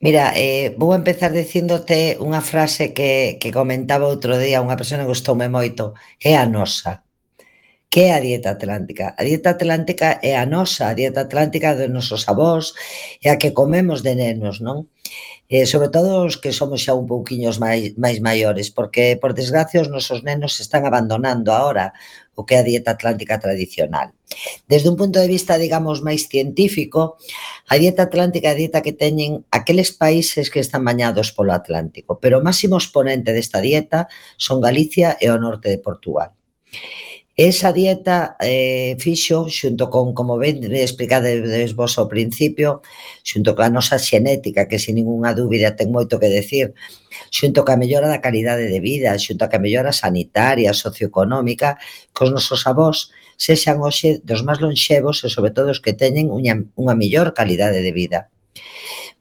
Mira, 0.01 0.33
eh, 0.33 0.73
vou 0.81 0.97
empezar 0.97 1.29
dicíndote 1.29 2.17
unha 2.17 2.41
frase 2.41 2.89
que, 2.89 3.37
que 3.37 3.53
comentaba 3.53 4.09
outro 4.09 4.33
día 4.33 4.65
unha 4.65 4.73
persona 4.73 5.05
que 5.05 5.13
gustoume 5.13 5.45
moito, 5.45 5.93
é 6.17 6.41
a 6.41 6.49
nosa. 6.49 7.04
Que 7.89 8.01
é 8.09 8.13
a 8.13 8.19
dieta 8.19 8.49
atlántica? 8.55 9.15
A 9.17 9.23
dieta 9.23 9.49
atlántica 9.55 10.19
é 10.21 10.35
a 10.35 10.45
nosa, 10.45 10.89
a 10.89 10.93
dieta 10.93 11.21
atlántica 11.21 11.75
dos 11.79 11.89
nosos 11.89 12.27
avós, 12.27 12.73
é 13.23 13.29
a 13.31 13.39
que 13.39 13.55
comemos 13.55 14.03
de 14.03 14.13
nenos, 14.15 14.59
non? 14.59 14.91
Eh, 15.47 15.67
sobre 15.69 15.89
todo 15.89 16.25
os 16.25 16.41
que 16.41 16.49
somos 16.51 16.81
xa 16.81 16.97
un 16.97 17.05
pouquiños 17.05 17.61
máis, 17.61 17.93
máis 18.01 18.17
maiores, 18.17 18.73
porque, 18.73 19.13
por 19.21 19.37
desgracia, 19.37 19.77
os 19.85 19.93
nosos 19.93 20.25
nenos 20.25 20.57
se 20.57 20.65
están 20.65 20.89
abandonando 20.89 21.53
agora 21.53 21.93
o 22.33 22.43
que 22.43 22.57
é 22.57 22.59
a 22.59 22.67
dieta 22.67 22.97
atlántica 22.97 23.37
tradicional. 23.37 24.09
Desde 24.65 24.89
un 24.89 24.97
punto 24.97 25.21
de 25.21 25.29
vista, 25.29 25.61
digamos, 25.61 26.01
máis 26.01 26.25
científico, 26.25 27.21
a 27.69 27.77
dieta 27.77 28.09
atlántica 28.09 28.49
é 28.49 28.53
a 28.53 28.59
dieta 28.59 28.81
que 28.81 28.97
teñen 28.97 29.45
aqueles 29.53 29.93
países 29.93 30.49
que 30.49 30.59
están 30.59 30.81
bañados 30.81 31.29
polo 31.29 31.53
Atlántico, 31.53 32.17
pero 32.17 32.41
o 32.41 32.45
máximo 32.45 32.81
exponente 32.81 33.29
desta 33.29 33.61
dieta 33.61 34.09
son 34.41 34.57
Galicia 34.65 35.13
e 35.21 35.29
o 35.29 35.37
norte 35.37 35.69
de 35.69 35.77
Portugal. 35.77 36.33
Esa 37.37 37.73
dieta 37.73 38.37
eh, 38.39 38.95
fixo, 38.97 39.49
xunto 39.49 39.89
con, 39.89 40.13
como 40.15 40.39
ben 40.39 40.63
explicades 40.71 41.75
vos 41.75 41.99
ao 41.99 42.07
principio, 42.07 42.79
xunto 43.27 43.51
coa 43.51 43.67
nosa 43.67 43.99
xenética, 43.99 44.71
que 44.71 44.79
sin 44.79 44.95
ninguna 44.95 45.35
dúbida 45.35 45.75
ten 45.75 45.91
moito 45.91 46.15
que 46.15 46.31
decir, 46.31 46.71
xunto 47.35 47.67
ca 47.67 47.75
mellora 47.75 48.07
da 48.07 48.23
calidade 48.23 48.71
de 48.71 48.79
vida, 48.79 49.19
xunto 49.19 49.51
ca 49.51 49.59
mellora 49.59 49.91
sanitaria, 49.91 50.71
socioeconómica, 50.71 51.75
cos 52.15 52.31
nosos 52.31 52.63
avós, 52.71 53.11
sexan 53.35 53.83
hoxe 53.83 54.23
dos 54.23 54.39
máis 54.47 54.63
lonxevos 54.63 55.19
e 55.19 55.27
sobre 55.27 55.51
todo 55.51 55.75
os 55.75 55.83
que 55.83 55.91
teñen 55.91 56.31
unha, 56.31 56.55
unha 56.79 56.95
mellor 56.95 57.35
calidade 57.35 57.83
de 57.83 57.91
vida. 57.91 58.31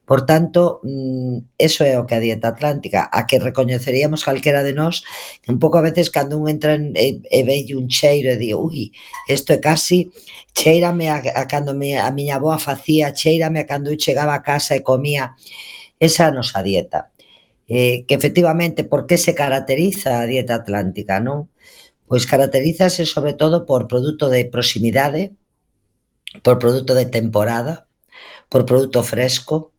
Por 0.05 0.27
tanto, 0.27 0.81
mm, 0.85 1.57
eso 1.57 1.83
é 1.85 1.97
o 1.99 2.05
que 2.05 2.15
a 2.15 2.21
dieta 2.21 2.49
atlántica, 2.53 3.09
a 3.11 3.25
que 3.25 3.41
recoñeceríamos 3.41 4.25
calquera 4.25 4.63
de 4.63 4.77
nós, 4.77 5.01
un 5.49 5.57
pouco 5.59 5.81
a 5.81 5.87
veces 5.87 6.13
cando 6.13 6.37
un 6.37 6.49
entra 6.49 6.77
en, 6.77 6.93
e, 6.93 7.25
e 7.25 7.41
vei 7.43 7.65
un 7.73 7.89
cheiro 7.89 8.29
e 8.29 8.37
di, 8.37 8.53
ui, 8.53 8.93
isto 9.29 9.57
é 9.57 9.59
casi, 9.59 10.13
cheirame 10.53 11.09
a, 11.09 11.25
a 11.25 11.49
cando 11.49 11.73
me, 11.73 11.97
a 11.97 12.13
miña 12.13 12.37
boa 12.37 12.61
facía, 12.61 13.17
cheirame 13.17 13.65
a 13.65 13.67
cando 13.67 13.89
eu 13.89 13.97
chegaba 13.97 14.37
a 14.37 14.45
casa 14.45 14.77
e 14.77 14.85
comía. 14.85 15.33
Esa 15.97 16.25
é 16.25 16.27
a 16.29 16.37
nosa 16.37 16.61
dieta. 16.61 17.11
Eh, 17.69 18.05
que 18.07 18.15
efectivamente, 18.15 18.85
por 18.85 19.07
que 19.09 19.17
se 19.17 19.35
caracteriza 19.35 20.21
a 20.21 20.29
dieta 20.29 20.55
atlántica, 20.61 21.17
non? 21.17 21.49
Pois 22.05 22.29
caracterízase 22.29 23.09
sobre 23.09 23.33
todo 23.33 23.65
por 23.65 23.89
produto 23.89 24.29
de 24.29 24.45
proximidade, 24.45 25.33
por 26.45 26.61
produto 26.61 26.93
de 26.93 27.07
temporada, 27.09 27.89
por 28.53 28.69
produto 28.69 29.03
fresco, 29.03 29.74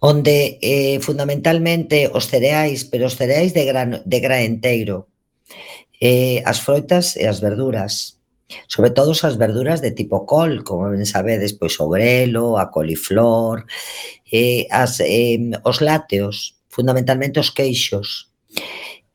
onde 0.00 0.58
eh, 0.60 1.00
fundamentalmente 1.00 2.10
os 2.12 2.28
cereais, 2.28 2.84
pero 2.84 3.06
os 3.06 3.16
cereais 3.16 3.54
de, 3.56 3.64
gran, 3.64 3.90
de 4.04 4.18
graenteiro, 4.20 5.08
eh, 6.00 6.42
as 6.44 6.60
froitas 6.60 7.16
e 7.16 7.24
as 7.24 7.40
verduras, 7.40 8.20
sobre 8.68 8.90
todo 8.90 9.12
as 9.12 9.36
verduras 9.36 9.80
de 9.80 9.90
tipo 9.90 10.26
col, 10.26 10.62
como 10.62 10.92
ben 10.92 11.06
sabedes, 11.08 11.56
pois 11.56 11.80
o 11.80 11.88
grelo, 11.88 12.58
a 12.60 12.70
coliflor, 12.70 13.64
eh, 14.30 14.68
as, 14.70 15.00
eh, 15.00 15.40
os 15.64 15.80
láteos, 15.80 16.60
fundamentalmente 16.68 17.40
os 17.40 17.50
queixos, 17.50 18.30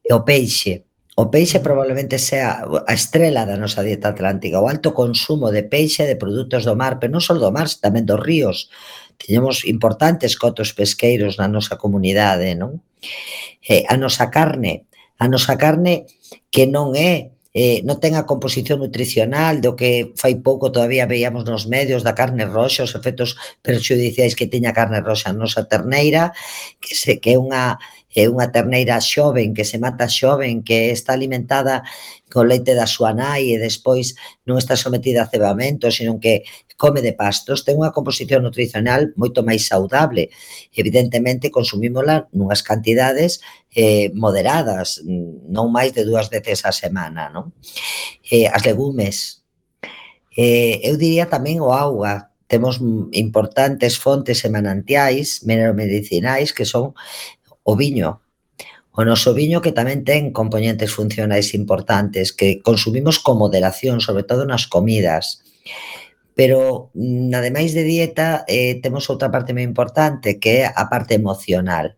e 0.04 0.10
o 0.14 0.26
peixe. 0.26 0.84
O 1.16 1.30
peixe 1.30 1.60
probablemente 1.60 2.18
sea 2.18 2.66
a 2.88 2.94
estrela 2.96 3.46
da 3.46 3.60
nosa 3.60 3.84
dieta 3.84 4.10
atlántica, 4.10 4.64
o 4.64 4.68
alto 4.68 4.96
consumo 4.96 5.52
de 5.52 5.68
peixe 5.68 6.04
e 6.04 6.10
de 6.10 6.18
produtos 6.18 6.66
do 6.66 6.74
mar, 6.74 6.98
pero 6.98 7.14
non 7.14 7.22
só 7.22 7.38
do 7.38 7.52
mar, 7.54 7.70
tamén 7.78 8.08
dos 8.08 8.18
ríos, 8.18 8.72
Tiñemos 9.22 9.66
importantes 9.70 10.34
cotos 10.36 10.74
pesqueiros 10.74 11.38
na 11.38 11.46
nosa 11.46 11.78
comunidade, 11.78 12.58
non? 12.58 12.82
Eh, 13.62 13.86
a 13.86 13.96
nosa 13.98 14.34
carne, 14.34 14.90
a 15.22 15.30
nosa 15.30 15.54
carne 15.62 16.10
que 16.50 16.66
non 16.66 16.98
é 16.98 17.30
eh, 17.54 17.84
non 17.84 18.00
ten 18.00 18.16
a 18.16 18.24
composición 18.24 18.80
nutricional 18.80 19.60
do 19.60 19.76
que 19.76 20.16
fai 20.16 20.40
pouco 20.40 20.72
todavía 20.72 21.04
veíamos 21.04 21.44
nos 21.44 21.68
medios 21.68 22.02
da 22.02 22.16
carne 22.16 22.48
roxa, 22.48 22.88
os 22.88 22.96
efectos 22.96 23.36
perxudiciais 23.60 24.40
que 24.40 24.48
teña 24.48 24.72
a 24.72 24.78
carne 24.78 25.04
roxa 25.04 25.30
a 25.30 25.36
nosa 25.36 25.68
terneira, 25.68 26.32
que, 26.80 26.96
se, 26.96 27.20
que 27.20 27.36
é 27.36 27.38
unha 27.38 27.76
é 28.12 28.28
unha 28.28 28.52
terneira 28.52 29.00
xoven 29.00 29.56
que 29.56 29.64
se 29.64 29.80
mata 29.80 30.12
xoven 30.12 30.64
que 30.68 30.92
está 30.92 31.16
alimentada 31.16 31.84
co 32.32 32.44
leite 32.44 32.76
da 32.76 32.88
súa 32.88 33.12
nai 33.12 33.52
e 33.52 33.60
despois 33.60 34.16
non 34.48 34.60
está 34.60 34.76
sometida 34.76 35.24
a 35.24 35.32
cebamento, 35.32 35.92
senón 35.92 36.20
que 36.20 36.44
come 36.82 37.06
de 37.06 37.14
pastos, 37.14 37.62
ten 37.62 37.78
unha 37.78 37.94
composición 37.94 38.42
nutricional 38.42 39.14
moito 39.14 39.46
máis 39.46 39.70
saudable. 39.70 40.34
Evidentemente, 40.74 41.54
consumímola 41.54 42.26
nunhas 42.34 42.66
cantidades 42.66 43.44
eh, 43.70 44.10
moderadas, 44.18 45.04
non 45.06 45.70
máis 45.70 45.94
de 45.94 46.04
dúas 46.08 46.34
veces 46.34 46.66
a 46.66 46.74
semana. 46.74 47.30
Non? 47.30 47.54
Eh, 48.26 48.50
as 48.50 48.66
legumes. 48.66 49.46
Eh, 50.34 50.82
eu 50.82 50.98
diría 50.98 51.30
tamén 51.30 51.62
o 51.62 51.70
auga, 51.70 52.32
temos 52.52 52.84
importantes 53.16 53.96
fontes 53.96 54.44
e 54.44 54.50
manantiais 54.52 55.46
medicinais 55.48 56.52
que 56.52 56.68
son 56.68 56.92
o 57.64 57.76
viño. 57.76 58.22
O 58.92 59.08
noso 59.08 59.32
viño 59.32 59.64
que 59.64 59.72
tamén 59.72 60.04
ten 60.04 60.36
componentes 60.36 60.92
funcionais 60.92 61.56
importantes 61.56 62.36
que 62.36 62.60
consumimos 62.60 63.24
con 63.24 63.40
moderación, 63.40 64.04
sobre 64.04 64.28
todo 64.28 64.44
nas 64.44 64.68
comidas. 64.68 65.40
Pero, 66.36 66.92
mm, 66.94 67.32
ademais 67.32 67.72
de 67.72 67.84
dieta, 67.88 68.44
eh, 68.48 68.80
temos 68.84 69.08
outra 69.08 69.32
parte 69.32 69.56
moi 69.56 69.64
importante 69.64 70.40
que 70.42 70.64
é 70.64 70.64
a 70.68 70.92
parte 70.92 71.16
emocional. 71.16 71.96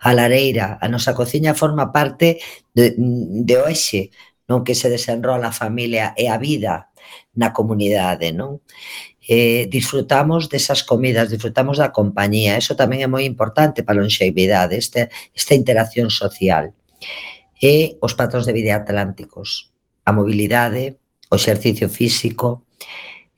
A 0.00 0.10
lareira, 0.16 0.80
a 0.80 0.86
nosa 0.88 1.12
cociña 1.12 1.52
forma 1.54 1.92
parte 1.92 2.40
de, 2.72 2.96
mm, 2.96 3.44
de 3.44 3.56
oxe, 3.60 4.02
non 4.48 4.64
que 4.64 4.74
se 4.74 4.88
desenrola 4.88 5.52
a 5.52 5.56
familia 5.56 6.16
e 6.16 6.28
a 6.28 6.36
vida 6.36 6.92
na 7.36 7.52
comunidade, 7.52 8.32
non? 8.32 8.60
eh, 9.32 9.66
disfrutamos 9.66 10.50
desas 10.50 10.82
comidas, 10.82 11.30
disfrutamos 11.30 11.80
da 11.80 11.88
compañía. 11.88 12.60
Eso 12.60 12.76
tamén 12.76 13.00
é 13.00 13.08
moi 13.08 13.24
importante 13.24 13.80
para 13.80 13.96
a 13.96 14.04
longevidade, 14.04 14.76
este, 14.76 15.08
esta 15.32 15.56
interacción 15.56 16.12
social. 16.12 16.76
E 17.56 17.96
os 18.04 18.12
patróns 18.12 18.44
de 18.44 18.52
vida 18.52 18.76
atlánticos, 18.76 19.72
a 20.04 20.12
mobilidade, 20.12 21.00
o 21.32 21.40
exercicio 21.40 21.88
físico, 21.88 22.68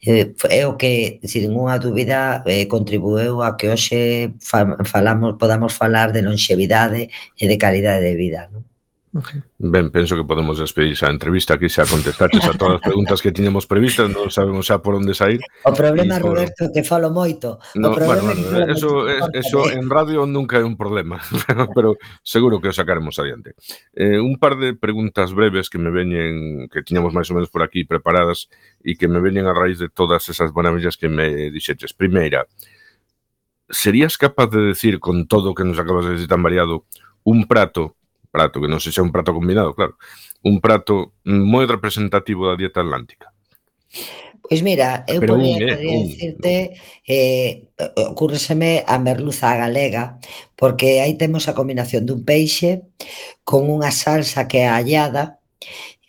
eh, 0.02 0.34
é 0.50 0.66
o 0.66 0.74
que, 0.74 1.22
sin 1.22 1.46
ninguna 1.46 1.78
dúbida, 1.78 2.42
eh, 2.42 2.66
contribueu 2.66 3.46
a 3.46 3.54
que 3.54 3.70
hoxe 3.70 4.34
fa, 4.42 4.66
falamos, 4.82 5.38
podamos 5.38 5.70
falar 5.78 6.10
de 6.10 6.26
longevidade 6.26 7.06
e 7.38 7.44
de 7.46 7.54
calidade 7.54 8.02
de 8.02 8.18
vida. 8.18 8.50
Non? 8.50 8.66
Ben, 9.58 9.90
penso 9.90 10.16
que 10.16 10.24
podemos 10.24 10.58
despedir 10.58 10.98
a 11.06 11.10
entrevista 11.10 11.54
aquí 11.54 11.70
xa 11.70 11.86
contestaches 11.86 12.42
a 12.50 12.58
todas 12.58 12.82
as 12.82 12.82
preguntas 12.82 13.22
que 13.22 13.30
tiñamos 13.30 13.62
previstas, 13.62 14.10
non 14.10 14.26
sabemos 14.26 14.66
xa 14.66 14.82
por 14.82 14.98
onde 14.98 15.14
sair. 15.14 15.38
O 15.62 15.70
problema, 15.70 16.18
por... 16.18 16.34
Roberto, 16.34 16.66
que 16.74 16.82
falo 16.82 17.14
moito. 17.14 17.62
O 17.78 17.90
problema 17.94 18.34
bueno, 18.34 18.42
bueno, 18.50 18.74
eso, 18.74 19.06
moito. 19.06 19.30
eso 19.38 19.58
en 19.70 19.86
radio 19.86 20.26
nunca 20.26 20.58
é 20.58 20.66
un 20.66 20.74
problema, 20.74 21.22
pero 21.78 21.94
seguro 22.26 22.58
que 22.58 22.66
o 22.66 22.74
sacaremos 22.74 23.14
adiante. 23.22 23.54
Eh, 23.94 24.18
un 24.18 24.34
par 24.42 24.58
de 24.58 24.74
preguntas 24.74 25.30
breves 25.30 25.70
que 25.70 25.78
me 25.78 25.94
veñen, 25.94 26.66
que 26.66 26.82
tiñamos 26.82 27.14
máis 27.14 27.30
ou 27.30 27.38
menos 27.38 27.54
por 27.54 27.62
aquí 27.62 27.86
preparadas 27.86 28.50
e 28.82 28.98
que 28.98 29.06
me 29.06 29.22
veñen 29.22 29.46
a 29.46 29.54
raíz 29.54 29.78
de 29.78 29.86
todas 29.94 30.26
esas 30.26 30.50
maravillas 30.50 30.98
que 30.98 31.06
me 31.06 31.54
dixetes. 31.54 31.94
Primeira, 31.94 32.50
serías 33.70 34.18
capaz 34.18 34.50
de 34.50 34.74
decir 34.74 34.98
con 34.98 35.30
todo 35.30 35.54
o 35.54 35.54
que 35.54 35.62
nos 35.62 35.78
acabas 35.78 36.10
de 36.10 36.18
decir 36.18 36.26
tan 36.26 36.42
variado, 36.42 36.82
un 37.22 37.46
prato 37.46 37.94
prato, 38.34 38.58
que 38.58 38.66
non 38.66 38.82
sexa 38.82 39.06
un 39.06 39.14
prato 39.14 39.30
combinado, 39.30 39.70
claro, 39.78 39.94
un 40.42 40.58
prato 40.58 41.14
moi 41.22 41.70
representativo 41.70 42.50
da 42.50 42.58
dieta 42.58 42.82
atlántica. 42.82 43.30
Pois 44.44 44.60
mira, 44.60 45.06
eu 45.08 45.22
Pero 45.22 45.38
podría, 45.38 45.56
un, 45.56 45.62
eh, 45.62 45.72
podría 45.72 45.94
un, 45.94 46.04
decirte 46.10 46.54
eh, 47.06 47.70
ocurreseme 48.10 48.82
a 48.84 48.98
merluza 48.98 49.54
galega, 49.54 50.18
porque 50.58 51.00
aí 51.00 51.14
temos 51.14 51.46
a 51.46 51.54
combinación 51.54 52.04
dun 52.04 52.26
peixe 52.26 52.82
con 53.46 53.70
unha 53.70 53.94
salsa 53.94 54.50
que 54.50 54.66
é 54.66 54.68
allada, 54.68 55.38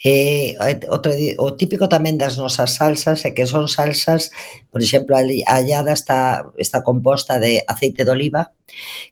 Eh, 0.07 0.53
outro, 0.93 1.09
o 1.41 1.57
típico 1.57 1.89
tamén 1.89 2.13
das 2.21 2.37
nosas 2.37 2.77
salsas 2.77 3.25
é 3.25 3.33
que 3.33 3.49
son 3.49 3.65
salsas, 3.65 4.29
por 4.69 4.77
exemplo, 4.77 5.17
a 5.17 5.25
hallada 5.57 5.97
está, 5.97 6.45
está 6.61 6.85
composta 6.85 7.41
de 7.41 7.65
aceite 7.65 8.05
de 8.05 8.13
oliva, 8.13 8.53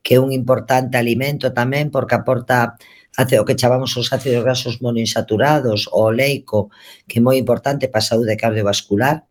que 0.05 0.15
é 0.15 0.21
un 0.21 0.29
importante 0.29 0.93
alimento 1.01 1.49
tamén 1.49 1.89
porque 1.89 2.13
aporta 2.13 2.77
até 3.17 3.37
o 3.37 3.45
que 3.45 3.53
chamamos 3.53 3.93
os 3.97 4.09
ácidos 4.09 4.43
grasos 4.43 4.81
monoinsaturados, 4.81 5.85
o 5.93 6.09
oleico, 6.09 6.73
que 7.05 7.19
é 7.19 7.21
moi 7.21 7.37
importante 7.37 7.85
para 7.87 8.01
a 8.01 8.09
saúde 8.09 8.33
cardiovascular, 8.33 9.29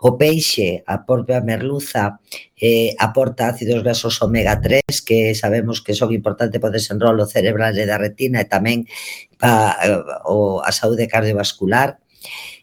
o 0.00 0.16
peixe, 0.16 0.80
a 0.86 1.04
propia 1.04 1.44
merluza, 1.44 2.22
eh, 2.56 2.96
aporta 2.96 3.52
ácidos 3.52 3.84
grasos 3.84 4.16
omega 4.24 4.56
3, 4.56 4.80
que 5.04 5.34
sabemos 5.36 5.84
que 5.84 5.92
son 5.92 6.14
importantes 6.16 6.56
para 6.56 6.72
o 6.72 6.76
desenrolo 6.76 7.28
cerebral 7.28 7.76
e 7.76 7.84
da 7.84 8.00
retina 8.00 8.40
e 8.40 8.48
tamén 8.48 8.88
para 9.36 9.76
eh, 9.84 10.00
o, 10.24 10.64
a 10.64 10.72
saúde 10.72 11.04
cardiovascular. 11.04 12.00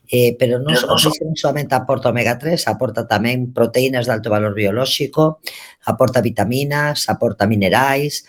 Eh, 0.06 0.38
pero 0.38 0.62
non, 0.62 0.78
pero 0.78 1.26
non 1.26 1.34
solamente 1.34 1.74
aporta 1.74 2.14
omega 2.14 2.38
3, 2.38 2.70
aporta 2.70 3.10
tamén 3.10 3.50
proteínas 3.54 4.06
de 4.06 4.14
alto 4.14 4.30
valor 4.30 4.54
biolóxico, 4.54 5.42
aporta 5.86 6.22
vitaminas, 6.22 7.10
aporta 7.10 7.50
minerais, 7.50 8.26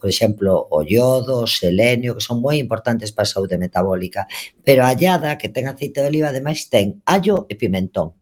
por 0.00 0.08
exemplo, 0.08 0.66
o 0.72 0.80
iodo, 0.82 1.44
o 1.44 1.46
selenio, 1.46 2.16
que 2.16 2.24
son 2.24 2.40
moi 2.40 2.56
importantes 2.56 3.12
para 3.12 3.28
a 3.28 3.32
saúde 3.36 3.60
metabólica. 3.60 4.24
Pero 4.64 4.82
a 4.82 4.96
allada 4.96 5.36
que 5.36 5.52
ten 5.52 5.68
aceite 5.68 6.00
de 6.00 6.08
oliva, 6.08 6.32
ademais, 6.32 6.72
ten 6.72 7.04
allo 7.04 7.44
e 7.52 7.54
pimentón. 7.60 8.16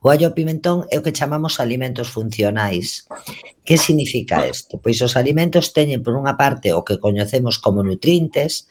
O 0.00 0.08
allo 0.08 0.32
e 0.32 0.36
pimentón 0.36 0.88
é 0.88 0.96
o 0.96 1.04
que 1.04 1.12
chamamos 1.12 1.60
alimentos 1.60 2.08
funcionais. 2.08 3.04
Que 3.60 3.76
significa 3.76 4.48
isto? 4.48 4.80
Pois 4.80 4.96
os 5.04 5.14
alimentos 5.20 5.76
teñen, 5.76 6.00
por 6.00 6.16
unha 6.16 6.40
parte, 6.40 6.72
o 6.72 6.80
que 6.80 6.96
coñecemos 6.96 7.60
como 7.60 7.84
nutrientes, 7.84 8.64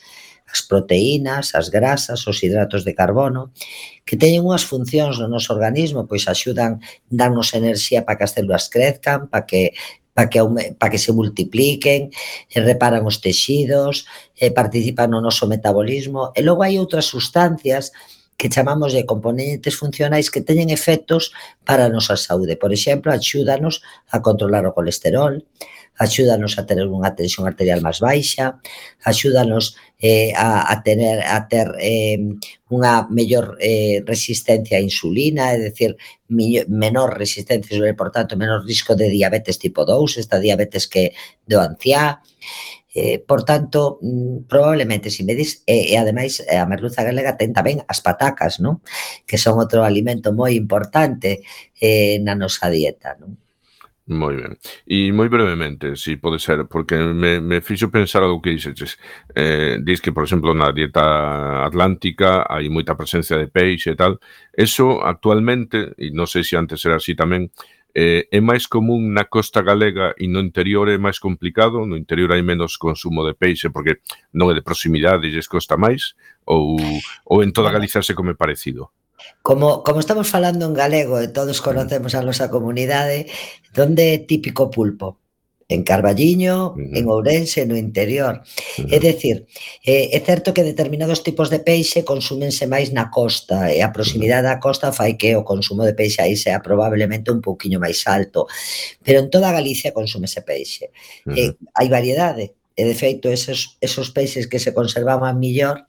as 0.51 0.61
proteínas, 0.65 1.53
as 1.53 1.69
grasas, 1.69 2.25
os 2.25 2.41
hidratos 2.41 2.83
de 2.83 2.95
carbono, 2.97 3.53
que 4.05 4.17
teñen 4.17 4.41
unhas 4.41 4.65
funcións 4.65 5.21
no 5.21 5.29
noso 5.29 5.53
organismo, 5.53 6.09
pois 6.09 6.25
axudan, 6.25 6.81
darnos 7.05 7.53
enerxía 7.53 8.01
para 8.01 8.17
que 8.17 8.25
as 8.25 8.33
células 8.33 8.65
crezcan, 8.73 9.29
para 9.29 9.45
que 9.45 9.77
para 10.19 10.29
que, 10.29 10.39
para 10.77 10.91
que 10.91 10.97
se 10.97 11.13
multipliquen, 11.13 12.11
reparan 12.51 13.07
os 13.07 13.23
texidos, 13.23 14.03
participan 14.51 15.15
no 15.15 15.23
noso 15.23 15.47
metabolismo. 15.47 16.35
E 16.35 16.43
logo 16.43 16.59
hai 16.59 16.75
outras 16.75 17.07
sustancias 17.07 17.95
que 18.35 18.51
chamamos 18.51 18.91
de 18.91 19.07
componentes 19.07 19.79
funcionais 19.79 20.27
que 20.27 20.43
teñen 20.43 20.75
efectos 20.75 21.31
para 21.63 21.87
a 21.87 21.93
nosa 21.93 22.19
saúde. 22.19 22.59
Por 22.59 22.75
exemplo, 22.75 23.15
axúdanos 23.15 23.79
a 24.11 24.19
controlar 24.19 24.67
o 24.67 24.75
colesterol, 24.75 25.39
axúdanos 25.99 26.55
a 26.55 26.63
tener 26.63 26.87
unha 26.87 27.11
tensión 27.11 27.43
arterial 27.43 27.83
máis 27.83 27.99
baixa, 27.99 28.63
axúdanos 29.03 29.75
eh, 29.99 30.31
a, 30.31 30.71
a 30.71 30.79
tener 30.79 31.19
a 31.27 31.43
ter 31.51 31.75
eh, 31.83 32.15
unha 32.71 33.05
mellor 33.11 33.59
eh, 33.59 33.99
resistencia 34.07 34.79
a 34.79 34.85
insulina, 34.85 35.51
é 35.51 35.59
dicir, 35.59 35.99
menor 36.31 37.19
resistencia 37.19 37.75
e, 37.75 37.93
por 37.93 38.09
tanto, 38.15 38.39
menor 38.39 38.63
risco 38.63 38.95
de 38.95 39.11
diabetes 39.11 39.59
tipo 39.59 39.83
2, 39.83 40.17
esta 40.23 40.39
diabetes 40.39 40.87
que 40.87 41.11
do 41.43 41.59
anciá. 41.59 42.23
Eh, 42.95 43.19
por 43.19 43.43
tanto, 43.43 43.99
mm, 44.01 44.47
probablemente 44.49 45.11
se 45.11 45.17
si 45.17 45.23
me 45.23 45.35
dis, 45.35 45.61
e, 45.67 45.93
e 45.93 45.97
ademais 45.99 46.41
eh, 46.47 46.57
a 46.57 46.65
merluza 46.65 47.03
galega 47.03 47.37
ten 47.37 47.53
tamén 47.53 47.85
as 47.85 48.01
patacas, 48.01 48.57
non? 48.63 48.81
Que 49.29 49.37
son 49.37 49.61
outro 49.61 49.85
alimento 49.85 50.33
moi 50.33 50.55
importante 50.57 51.45
eh, 51.77 52.17
na 52.25 52.33
nosa 52.33 52.65
dieta, 52.71 53.13
non? 53.21 53.48
Moi 54.09 54.35
ben. 54.41 54.57
E 54.89 55.13
moi 55.13 55.29
brevemente, 55.29 55.93
si 55.93 56.17
pode 56.17 56.41
ser, 56.41 56.65
porque 56.65 56.97
me, 56.97 57.39
me 57.39 57.61
fixo 57.61 57.93
pensar 57.93 58.23
algo 58.25 58.41
que 58.41 58.49
dixeches. 58.49 58.97
Eh, 59.35 59.77
dis 59.85 60.01
que, 60.01 60.11
por 60.11 60.25
exemplo, 60.25 60.57
na 60.57 60.73
dieta 60.73 61.61
atlántica 61.61 62.41
hai 62.49 62.73
moita 62.73 62.97
presencia 62.97 63.37
de 63.37 63.45
peixe 63.53 63.93
e 63.93 63.95
tal. 63.95 64.17
Eso 64.49 65.05
actualmente, 65.05 65.93
e 66.01 66.09
non 66.09 66.25
sei 66.25 66.41
se 66.41 66.57
antes 66.57 66.81
era 66.89 66.97
así 66.97 67.13
tamén, 67.13 67.53
eh, 67.93 68.25
é 68.33 68.41
máis 68.41 68.65
común 68.65 69.13
na 69.13 69.29
costa 69.29 69.61
galega 69.61 70.17
e 70.17 70.25
no 70.25 70.41
interior 70.41 70.89
é 70.89 70.97
máis 70.97 71.21
complicado, 71.21 71.85
no 71.85 71.93
interior 71.93 72.33
hai 72.33 72.41
menos 72.41 72.81
consumo 72.81 73.21
de 73.21 73.37
peixe 73.37 73.69
porque 73.69 74.01
non 74.33 74.49
é 74.49 74.57
de 74.57 74.65
proximidade 74.65 75.29
e 75.29 75.33
lles 75.37 75.45
costa 75.45 75.77
máis, 75.77 76.17
ou, 76.49 76.81
ou 77.29 77.45
en 77.45 77.53
toda 77.53 77.69
Galicia 77.69 78.01
se 78.01 78.17
come 78.17 78.33
parecido? 78.33 78.89
Como, 79.41 79.83
como 79.83 79.99
estamos 79.99 80.27
falando 80.27 80.65
en 80.65 80.73
galego 80.73 81.19
e 81.19 81.27
todos 81.29 81.61
conocemos 81.61 82.15
a 82.15 82.21
nosa 82.21 82.51
comunidade, 82.51 83.27
donde 83.73 84.13
é 84.13 84.17
típico 84.23 84.69
pulpo? 84.69 85.17
En 85.69 85.85
Carballiño, 85.85 86.73
uh 86.73 86.75
-huh. 86.75 86.97
en 86.97 87.05
Ourense, 87.05 87.61
no 87.69 87.77
interior. 87.77 88.41
Uh 88.41 88.89
-huh. 88.89 88.95
É 88.95 88.97
dicir, 88.97 89.45
é, 89.85 90.17
é 90.17 90.19
certo 90.25 90.49
que 90.49 90.65
determinados 90.65 91.21
tipos 91.21 91.53
de 91.53 91.61
peixe 91.61 92.01
consúmense 92.01 92.65
máis 92.65 92.89
na 92.89 93.13
costa 93.13 93.69
e 93.69 93.79
a 93.85 93.93
proximidade 93.93 94.49
uh 94.49 94.49
-huh. 94.49 94.57
da 94.57 94.65
costa 94.65 94.89
fai 94.89 95.13
que 95.13 95.37
o 95.37 95.45
consumo 95.45 95.85
de 95.85 95.93
peixe 95.93 96.25
aí 96.25 96.33
sea 96.33 96.59
probablemente 96.65 97.29
un 97.29 97.41
pouquiño 97.41 97.77
máis 97.77 98.01
alto. 98.09 98.49
Pero 99.05 99.21
en 99.21 99.29
toda 99.29 99.53
Galicia 99.53 99.93
consúmese 99.93 100.41
peixe. 100.41 100.89
Uh 101.25 101.37
eh, 101.37 101.47
-huh. 101.47 101.53
E 101.53 101.77
hai 101.77 101.87
variedade, 101.87 102.57
E 102.79 102.85
de 102.85 102.95
feito, 102.95 103.27
esos, 103.27 103.75
esos 103.83 104.07
peixes 104.15 104.47
que 104.47 104.57
se 104.57 104.71
conservaban 104.71 105.35
millor 105.35 105.88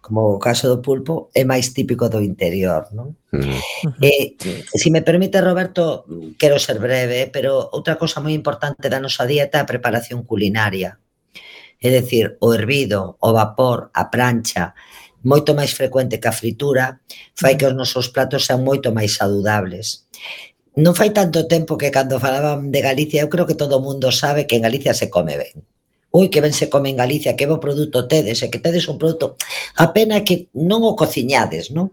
como 0.00 0.32
o 0.34 0.40
caso 0.40 0.68
do 0.68 0.80
pulpo, 0.80 1.28
é 1.36 1.44
máis 1.44 1.76
típico 1.76 2.08
do 2.08 2.24
interior, 2.24 2.88
non? 2.96 3.12
Hmm. 3.28 3.44
Uh 3.44 3.60
-huh. 3.92 4.00
E, 4.00 4.40
se 4.72 4.88
me 4.88 5.04
permite, 5.04 5.44
Roberto, 5.44 6.08
quero 6.40 6.56
ser 6.56 6.80
breve, 6.80 7.28
pero 7.28 7.68
outra 7.76 8.00
cosa 8.00 8.24
moi 8.24 8.32
importante 8.32 8.88
da 8.88 9.02
nosa 9.02 9.28
dieta 9.28 9.60
é 9.60 9.62
a 9.62 9.70
preparación 9.70 10.24
culinaria. 10.24 10.96
É 11.78 11.88
decir, 11.92 12.40
o 12.40 12.50
hervido, 12.56 13.20
o 13.20 13.30
vapor, 13.36 13.92
a 13.92 14.08
prancha, 14.08 14.74
moito 15.22 15.52
máis 15.52 15.76
frecuente 15.76 16.18
que 16.18 16.30
a 16.30 16.34
fritura, 16.34 17.04
fai 17.36 17.60
que 17.60 17.68
os 17.68 17.76
nosos 17.76 18.08
platos 18.08 18.48
sean 18.48 18.64
moito 18.64 18.90
máis 18.94 19.18
saludables. 19.18 20.08
Non 20.78 20.94
fai 20.94 21.10
tanto 21.10 21.50
tempo 21.50 21.74
que 21.74 21.90
cando 21.90 22.22
falaban 22.22 22.70
de 22.70 22.80
Galicia, 22.80 23.22
eu 23.26 23.30
creo 23.30 23.44
que 23.44 23.58
todo 23.58 23.76
o 23.76 23.84
mundo 23.84 24.14
sabe 24.14 24.46
que 24.46 24.56
en 24.56 24.62
Galicia 24.62 24.94
se 24.94 25.10
come 25.10 25.36
ben 25.36 25.66
ui, 26.10 26.30
que 26.30 26.40
ben 26.40 26.52
se 26.52 26.68
come 26.70 26.88
en 26.90 26.96
Galicia, 26.96 27.36
que 27.36 27.46
bo 27.46 27.60
produto 27.60 28.08
tedes, 28.08 28.40
e 28.42 28.48
que 28.48 28.58
tedes 28.58 28.88
un 28.88 28.96
produto, 28.96 29.36
a 29.76 29.92
pena 29.92 30.24
que 30.24 30.48
non 30.56 30.80
o 30.88 30.96
cociñades, 30.96 31.68
non? 31.68 31.92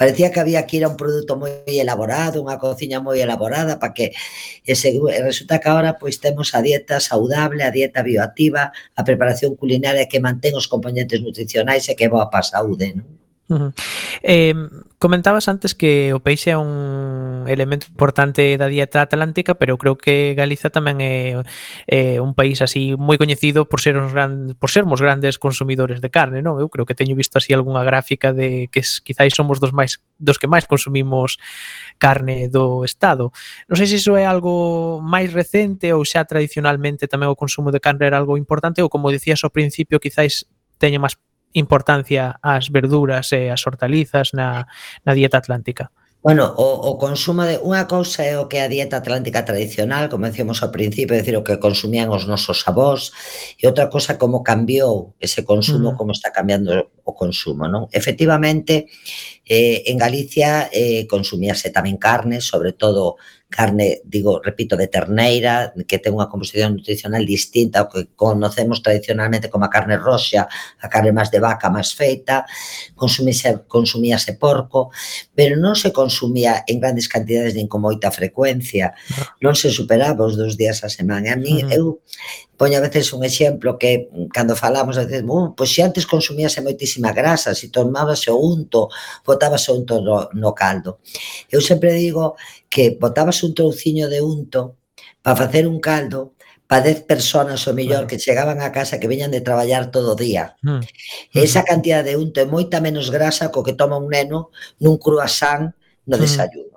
Parecía 0.00 0.32
que 0.32 0.40
había 0.40 0.64
que 0.64 0.80
ir 0.80 0.84
a 0.84 0.92
un 0.92 0.96
produto 0.96 1.36
moi 1.36 1.52
elaborado, 1.68 2.40
unha 2.40 2.56
cociña 2.56 3.04
moi 3.04 3.20
elaborada, 3.20 3.76
para 3.76 3.92
que 3.92 4.16
ese, 4.64 4.96
resulta 5.20 5.60
que 5.60 5.68
agora 5.68 6.00
pois 6.00 6.16
temos 6.24 6.56
a 6.56 6.64
dieta 6.64 7.04
saudable, 7.04 7.60
a 7.60 7.70
dieta 7.70 8.00
bioactiva, 8.00 8.72
a 8.72 9.02
preparación 9.04 9.52
culinaria 9.60 10.08
que 10.08 10.24
mantén 10.24 10.56
os 10.56 10.64
componentes 10.64 11.20
nutricionais 11.20 11.84
e 11.92 11.96
que 11.96 12.08
é 12.08 12.12
boa 12.12 12.32
para 12.32 12.40
a 12.40 12.50
saúde, 12.56 12.96
non? 12.96 13.19
Uh 13.50 13.56
-huh. 13.58 13.72
eh, 14.22 14.54
comentabas 15.00 15.48
antes 15.48 15.74
que 15.74 16.14
o 16.14 16.20
peixe 16.20 16.54
é 16.54 16.56
un 16.56 17.48
elemento 17.50 17.90
importante 17.90 18.54
da 18.54 18.70
dieta 18.70 19.02
atlántica, 19.02 19.58
pero 19.58 19.74
creo 19.74 19.98
que 19.98 20.38
Galiza 20.38 20.70
tamén 20.70 21.02
é, 21.02 21.40
é 21.90 22.22
un 22.22 22.36
país 22.38 22.62
así 22.62 22.94
moi 22.94 23.18
coñecido 23.18 23.66
por 23.66 23.82
ser 23.82 23.98
uns 23.98 24.14
gran, 24.14 24.54
por 24.54 24.70
sermos 24.70 25.02
grandes 25.02 25.42
consumidores 25.42 25.98
de 25.98 26.14
carne, 26.14 26.46
non? 26.46 26.62
Eu 26.62 26.70
creo 26.70 26.86
que 26.86 26.94
teño 26.94 27.18
visto 27.18 27.42
así 27.42 27.50
algunha 27.50 27.82
gráfica 27.82 28.30
de 28.30 28.70
que 28.70 28.86
quizáis 29.02 29.34
somos 29.34 29.58
dos 29.58 29.74
máis 29.74 29.98
dos 30.22 30.38
que 30.38 30.46
máis 30.46 30.70
consumimos 30.70 31.42
carne 31.98 32.46
do 32.46 32.86
estado. 32.86 33.34
Non 33.66 33.74
sei 33.82 33.90
se 33.90 33.98
iso 33.98 34.14
é 34.14 34.30
algo 34.30 35.02
máis 35.02 35.34
recente 35.34 35.90
ou 35.90 36.06
xa 36.06 36.22
tradicionalmente 36.22 37.10
tamén 37.10 37.34
o 37.34 37.40
consumo 37.40 37.74
de 37.74 37.82
carne 37.82 38.06
era 38.06 38.14
algo 38.14 38.38
importante 38.38 38.78
ou 38.78 38.92
como 38.92 39.10
dicías 39.10 39.42
ao 39.42 39.50
principio, 39.50 39.98
quizáis 39.98 40.46
teña 40.78 41.02
máis 41.02 41.18
importancia 41.52 42.38
ás 42.42 42.70
verduras 42.70 43.32
e 43.34 43.50
as 43.50 43.62
hortalizas 43.66 44.32
na, 44.32 44.70
na 45.04 45.12
dieta 45.14 45.38
atlántica? 45.38 45.90
Bueno, 46.22 46.52
o, 46.54 46.92
o 46.92 46.98
consumo 47.00 47.48
de 47.48 47.56
unha 47.64 47.88
cousa 47.88 48.20
é 48.20 48.36
o 48.36 48.44
que 48.44 48.60
a 48.60 48.68
dieta 48.68 49.00
atlántica 49.00 49.40
tradicional, 49.40 50.12
como 50.12 50.28
decíamos 50.28 50.60
ao 50.60 50.68
principio, 50.68 51.16
é 51.16 51.24
dicir, 51.24 51.32
o 51.32 51.40
que 51.40 51.56
consumían 51.56 52.12
os 52.12 52.28
nosos 52.28 52.60
avós, 52.68 53.08
e 53.56 53.64
outra 53.64 53.88
cousa 53.88 54.20
como 54.20 54.44
cambiou 54.44 55.16
ese 55.16 55.48
consumo, 55.48 55.92
mm. 55.92 55.96
como 55.96 56.12
está 56.12 56.28
cambiando 56.28 56.92
o 57.08 57.16
consumo, 57.16 57.64
non? 57.72 57.88
Efectivamente, 57.88 58.92
eh, 59.48 59.88
en 59.88 59.96
Galicia 59.96 60.68
eh, 60.68 61.08
consumíase 61.08 61.72
tamén 61.72 61.96
carne, 61.96 62.44
sobre 62.44 62.76
todo 62.76 63.16
carne, 63.50 64.00
digo, 64.04 64.40
repito, 64.40 64.76
de 64.76 64.86
terneira, 64.86 65.74
que 65.84 65.98
ten 65.98 66.14
unha 66.14 66.30
composición 66.30 66.78
nutricional 66.78 67.26
distinta 67.26 67.82
ao 67.82 67.90
que 67.90 68.06
conocemos 68.14 68.78
tradicionalmente 68.78 69.50
como 69.50 69.66
a 69.66 69.72
carne 69.74 69.98
roxa, 69.98 70.46
a 70.46 70.86
carne 70.86 71.10
máis 71.10 71.34
de 71.34 71.42
vaca, 71.42 71.66
máis 71.66 71.90
feita, 71.90 72.46
consumíase, 72.94 73.66
consumíase 73.66 74.38
porco, 74.38 74.94
pero 75.34 75.58
non 75.58 75.74
se 75.74 75.90
consumía 75.90 76.62
en 76.70 76.78
grandes 76.78 77.10
cantidades 77.10 77.58
nin 77.58 77.66
con 77.66 77.82
moita 77.82 78.14
frecuencia, 78.14 78.94
ah. 79.18 79.34
non 79.42 79.58
se 79.58 79.74
superaba 79.74 80.24
os 80.24 80.38
dous 80.38 80.54
días 80.54 80.86
a 80.86 80.88
semana. 80.88 81.34
A 81.34 81.36
mí, 81.36 81.60
uh 81.60 81.66
-huh. 81.66 81.74
eu 81.74 81.84
Poño 82.60 82.76
a 82.76 82.84
veces 82.84 83.14
un 83.16 83.24
exemplo 83.24 83.78
que 83.80 84.10
cando 84.36 84.54
falamos, 84.54 84.98
a 84.98 85.08
veces, 85.08 85.24
uh, 85.26 85.56
pois 85.56 85.72
se 85.72 85.80
antes 85.80 86.04
consumíase 86.04 86.60
moitísima 86.60 87.08
grasa, 87.08 87.56
se 87.56 87.72
tomábase 87.72 88.28
o 88.28 88.36
unto, 88.36 88.92
botábase 89.24 89.72
o 89.72 89.80
unto 89.80 90.04
no, 90.04 90.28
no 90.36 90.52
caldo. 90.52 91.00
Eu 91.48 91.64
sempre 91.64 91.96
digo 91.96 92.36
que 92.68 93.00
botábase 93.00 93.48
un 93.48 93.56
trouciño 93.56 94.12
de 94.12 94.20
unto 94.20 94.76
para 95.24 95.40
facer 95.40 95.64
un 95.64 95.80
caldo 95.80 96.36
para 96.68 96.84
10 96.84 97.08
personas 97.08 97.64
o 97.64 97.72
mellor 97.72 98.04
que 98.04 98.20
chegaban 98.20 98.60
a 98.60 98.68
casa 98.76 99.00
que 99.00 99.08
veñan 99.08 99.32
de 99.32 99.40
traballar 99.40 99.88
todo 99.88 100.12
o 100.12 100.20
día. 100.20 100.60
Mm. 100.60 100.84
Esa 101.32 101.64
hmm. 101.64 101.70
cantidad 101.72 102.04
de 102.04 102.20
unto 102.20 102.44
é 102.44 102.46
moita 102.46 102.76
menos 102.84 103.08
grasa 103.08 103.48
co 103.48 103.64
que 103.64 103.72
toma 103.72 103.96
un 103.96 104.12
neno 104.12 104.52
nun 104.84 105.00
cruasán 105.00 105.72
no 106.04 106.20
hmm. 106.20 106.24
desayuno. 106.28 106.69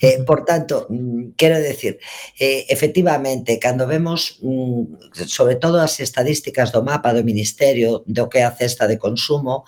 Eh, 0.00 0.22
por 0.24 0.44
tanto, 0.44 0.86
mm, 0.88 1.36
quero 1.36 1.58
decir, 1.58 1.98
eh, 2.38 2.66
efectivamente, 2.68 3.58
cando 3.58 3.86
vemos 3.86 4.38
mm, 4.40 5.12
sobre 5.26 5.56
todo 5.56 5.80
as 5.80 6.00
estadísticas 6.00 6.72
do 6.72 6.82
mapa 6.82 7.12
do 7.12 7.24
Ministerio 7.24 8.02
do 8.06 8.28
que 8.28 8.38
é 8.40 8.44
a 8.44 8.54
cesta 8.54 8.88
de 8.88 8.98
consumo, 8.98 9.64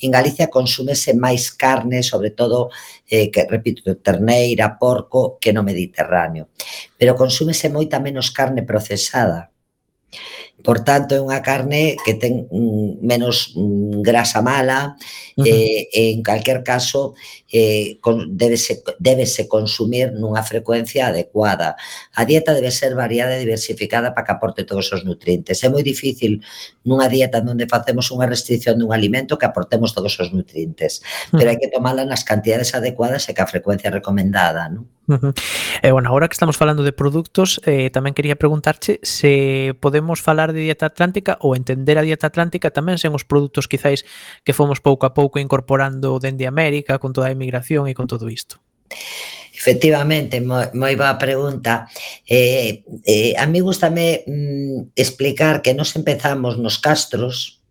en 0.00 0.10
Galicia 0.10 0.50
consúmese 0.50 1.14
máis 1.14 1.54
carne, 1.54 2.02
sobre 2.02 2.30
todo, 2.30 2.70
eh, 3.06 3.30
que 3.30 3.46
repito, 3.46 3.94
terneira, 4.02 4.78
porco, 4.78 5.38
que 5.38 5.52
no 5.52 5.62
Mediterráneo. 5.62 6.50
Pero 6.98 7.14
consúmese 7.14 7.70
moita 7.70 8.00
menos 8.00 8.30
carne 8.30 8.62
procesada. 8.62 9.54
Por 10.62 10.80
tanto, 10.80 11.12
é 11.12 11.20
unha 11.20 11.44
carne 11.44 11.92
que 12.06 12.16
ten 12.16 12.48
mm, 12.48 13.04
menos 13.04 13.52
mm, 13.52 14.00
grasa 14.00 14.40
mala, 14.40 14.96
uh 15.36 15.42
-huh. 15.42 15.44
eh, 15.44 16.14
en 16.14 16.24
calquer 16.24 16.64
caso, 16.64 17.12
eh, 17.54 17.98
con, 18.02 18.36
debese, 18.36 18.82
debese 18.98 19.46
consumir 19.46 20.10
nunha 20.10 20.42
frecuencia 20.42 21.06
adecuada. 21.06 21.78
A 22.18 22.26
dieta 22.26 22.50
debe 22.50 22.74
ser 22.74 22.98
variada 22.98 23.38
e 23.38 23.46
diversificada 23.46 24.10
para 24.10 24.26
que 24.26 24.34
aporte 24.34 24.66
todos 24.66 24.90
os 24.90 25.06
nutrientes. 25.06 25.62
É 25.62 25.70
moi 25.70 25.86
difícil 25.86 26.42
nunha 26.82 27.06
dieta 27.06 27.38
onde 27.38 27.70
facemos 27.70 28.10
unha 28.10 28.26
restricción 28.26 28.74
dun 28.74 28.90
alimento 28.90 29.38
que 29.38 29.46
aportemos 29.46 29.94
todos 29.94 30.18
os 30.18 30.34
nutrientes, 30.34 30.98
mm. 31.30 31.38
pero 31.38 31.46
hai 31.54 31.58
que 31.62 31.70
tomala 31.70 32.02
nas 32.02 32.26
cantidades 32.26 32.74
adecuadas 32.74 33.30
e 33.30 33.38
que 33.38 33.42
a 33.44 33.46
frecuencia 33.46 33.94
recomendada, 33.94 34.66
non? 34.66 34.90
Uh 35.06 35.14
-huh. 35.14 35.32
E 35.82 35.88
eh, 35.88 35.92
bueno, 35.92 36.08
agora 36.08 36.28
que 36.28 36.32
estamos 36.32 36.56
falando 36.56 36.82
de 36.82 36.92
produtos, 36.92 37.60
eh, 37.68 37.92
tamén 37.92 38.16
quería 38.16 38.40
preguntarche 38.40 39.04
se 39.04 39.76
podemos 39.76 40.24
falar 40.24 40.56
de 40.56 40.64
dieta 40.64 40.88
atlántica 40.88 41.36
ou 41.44 41.52
entender 41.52 42.00
a 42.00 42.06
dieta 42.08 42.32
atlántica 42.32 42.72
tamén 42.72 42.96
sen 42.96 43.12
os 43.12 43.28
produtos 43.28 43.68
quizáis 43.68 44.08
que 44.48 44.56
fomos 44.56 44.80
pouco 44.80 45.04
a 45.04 45.12
pouco 45.12 45.36
incorporando 45.36 46.16
dende 46.16 46.48
América 46.48 46.96
con 46.96 47.12
toda 47.12 47.28
a 47.28 47.36
migración 47.44 47.84
e 47.84 47.92
con 47.92 48.08
todo 48.08 48.32
isto? 48.32 48.64
Efectivamente, 49.64 50.40
moi, 50.44 50.68
moi 50.76 50.92
boa 50.92 51.16
pregunta. 51.16 51.88
Eh, 52.28 52.84
eh, 53.04 53.32
a 53.36 53.44
mí 53.48 53.60
gustame 53.64 54.24
mm, 54.24 54.92
explicar 54.96 55.60
que 55.64 55.72
nos 55.72 55.96
empezamos 55.96 56.56
nos 56.56 56.76
castros, 56.76 57.64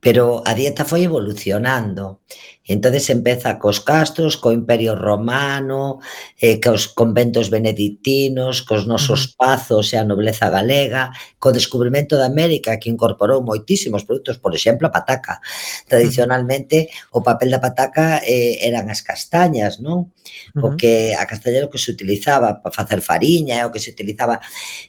pero 0.00 0.44
a 0.44 0.52
dieta 0.52 0.84
foi 0.84 1.04
evolucionando. 1.04 2.20
Entonces 2.66 3.08
empeza 3.10 3.58
cos 3.58 3.80
castros, 3.80 4.36
co 4.36 4.52
Imperio 4.52 4.94
Romano, 4.94 5.98
eh, 6.36 6.60
cos 6.60 6.88
conventos 6.92 7.48
benedictinos, 7.48 8.62
cos 8.62 8.86
nosos 8.86 9.32
pazos 9.32 9.90
e 9.92 9.96
a 9.96 10.04
nobleza 10.04 10.52
galega, 10.52 11.10
co 11.40 11.56
descubrimento 11.56 12.20
da 12.20 12.28
América 12.28 12.76
que 12.76 12.92
incorporou 12.92 13.40
moitísimos 13.40 14.04
produtos, 14.04 14.36
por 14.38 14.52
exemplo, 14.52 14.86
a 14.86 14.94
pataca. 14.94 15.40
Tradicionalmente, 15.88 16.92
o 17.16 17.24
papel 17.24 17.50
da 17.50 17.64
pataca 17.64 18.20
eh, 18.22 18.60
eran 18.60 18.86
as 18.92 19.00
castañas, 19.00 19.80
non? 19.80 20.12
O 20.60 20.76
que 20.76 21.16
a 21.16 21.24
castaña 21.24 21.64
era 21.64 21.66
o 21.66 21.72
que 21.72 21.80
se 21.80 21.90
utilizaba 21.90 22.60
para 22.60 22.76
facer 22.76 23.00
fariña, 23.00 23.58
é 23.58 23.64
o 23.64 23.72
que 23.72 23.82
se 23.82 23.90
utilizaba 23.90 24.38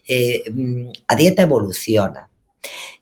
eh, 0.05 0.43
mm, 0.51 1.07
a 1.07 1.13
dieta 1.15 1.47
evoluciona 1.47 2.27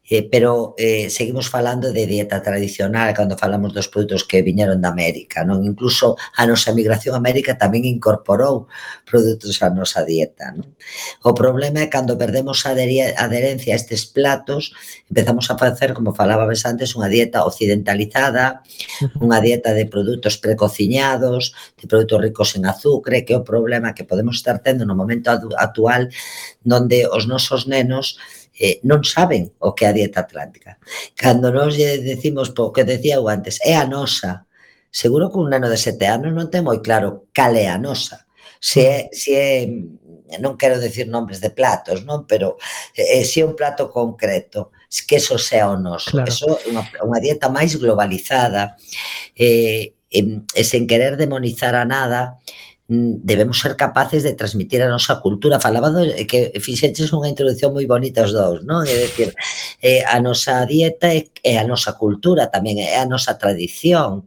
eh, 0.09 0.27
pero 0.29 0.73
eh, 0.77 1.09
seguimos 1.09 1.49
falando 1.49 1.93
de 1.93 2.07
dieta 2.07 2.41
tradicional 2.41 3.13
cando 3.13 3.37
falamos 3.37 3.73
dos 3.73 3.87
produtos 3.87 4.25
que 4.25 4.41
viñeron 4.41 4.81
da 4.81 4.89
América, 4.89 5.45
non? 5.45 5.61
Incluso 5.61 6.17
a 6.33 6.49
nosa 6.49 6.73
migración 6.73 7.13
a 7.13 7.21
América 7.21 7.53
tamén 7.53 7.85
incorporou 7.85 8.65
produtos 9.05 9.61
á 9.61 9.69
nosa 9.69 10.01
dieta, 10.01 10.49
non? 10.57 10.73
O 11.21 11.37
problema 11.37 11.85
é 11.85 11.87
cando 11.93 12.17
perdemos 12.17 12.65
a 12.65 12.73
adherencia 12.73 13.77
a 13.77 13.79
estes 13.79 14.09
platos, 14.09 14.73
empezamos 15.05 15.45
a 15.53 15.57
facer, 15.61 15.93
como 15.93 16.17
falaba 16.17 16.49
antes, 16.49 16.97
unha 16.97 17.05
dieta 17.05 17.45
occidentalizada, 17.45 18.65
unha 19.21 19.37
dieta 19.37 19.77
de 19.77 19.85
produtos 19.85 20.41
precociñados, 20.41 21.53
de 21.77 21.85
produtos 21.85 22.17
ricos 22.17 22.57
en 22.57 22.65
azúcar, 22.65 23.21
que 23.21 23.37
é 23.37 23.37
o 23.37 23.45
problema 23.45 23.93
que 23.93 24.09
podemos 24.09 24.41
estar 24.41 24.57
tendo 24.65 24.89
no 24.89 24.97
momento 24.97 25.29
actual 25.29 26.09
donde 26.65 27.05
os 27.05 27.29
nosos 27.29 27.69
nenos 27.69 28.17
eh, 28.59 28.83
non 28.83 29.07
saben 29.07 29.55
o 29.63 29.71
que 29.71 29.87
é 29.87 29.89
a 29.89 29.95
dieta 29.95 30.27
atlántica. 30.27 30.75
Cando 31.15 31.47
nós 31.49 31.79
lle 31.79 32.03
decimos 32.03 32.51
po 32.51 32.75
que 32.75 32.83
decía 32.83 33.15
eu 33.15 33.31
antes, 33.31 33.63
é 33.63 33.79
a 33.79 33.87
nosa. 33.87 34.45
Seguro 34.91 35.31
que 35.31 35.39
un 35.39 35.47
neno 35.47 35.71
de 35.71 35.79
sete 35.79 36.11
anos 36.11 36.35
non 36.35 36.51
ten 36.51 36.67
moi 36.67 36.83
claro 36.83 37.31
cal 37.31 37.55
é 37.55 37.71
a 37.71 37.79
nosa. 37.79 38.27
Se 38.59 38.83
é, 38.83 38.97
se 39.15 39.31
é 39.31 39.55
non 40.37 40.59
quero 40.59 40.77
decir 40.77 41.07
nombres 41.07 41.39
de 41.41 41.49
platos, 41.49 42.05
non, 42.05 42.27
pero 42.27 42.59
eh, 42.93 43.17
eh 43.17 43.25
se 43.25 43.41
é 43.41 43.47
un 43.47 43.55
plato 43.55 43.89
concreto, 43.89 44.75
que 45.07 45.17
eso 45.17 45.39
sea 45.39 45.71
o 45.71 45.79
noso. 45.79 46.11
Claro. 46.11 46.29
Eso 46.29 46.59
é 46.59 46.69
unha, 46.69 46.83
unha 47.01 47.23
dieta 47.23 47.47
máis 47.49 47.79
globalizada. 47.79 48.75
Eh, 49.33 49.95
e, 50.09 50.19
e 50.57 50.61
sen 50.65 50.89
querer 50.89 51.17
demonizar 51.17 51.77
a 51.77 51.85
nada, 51.85 52.41
debemos 52.89 53.59
ser 53.59 53.75
capaces 53.75 54.23
de 54.23 54.33
transmitir 54.33 54.81
a 54.81 54.89
nosa 54.89 55.21
cultura. 55.21 55.59
Falaba 55.59 55.93
do, 55.93 56.01
eh, 56.01 56.25
que 56.25 56.49
fixeches 56.57 57.13
unha 57.13 57.29
introducción 57.29 57.69
moi 57.69 57.85
bonita 57.85 58.25
os 58.25 58.33
dous, 58.33 58.65
non? 58.65 58.81
É 58.81 59.05
dicir, 59.05 59.29
eh, 59.77 60.01
a 60.09 60.17
nosa 60.17 60.65
dieta 60.65 61.13
é, 61.13 61.29
é 61.45 61.61
a 61.61 61.65
nosa 61.69 61.93
cultura 62.01 62.49
tamén, 62.49 62.81
é 62.81 62.97
a 62.97 63.05
nosa 63.05 63.37
tradición, 63.37 64.25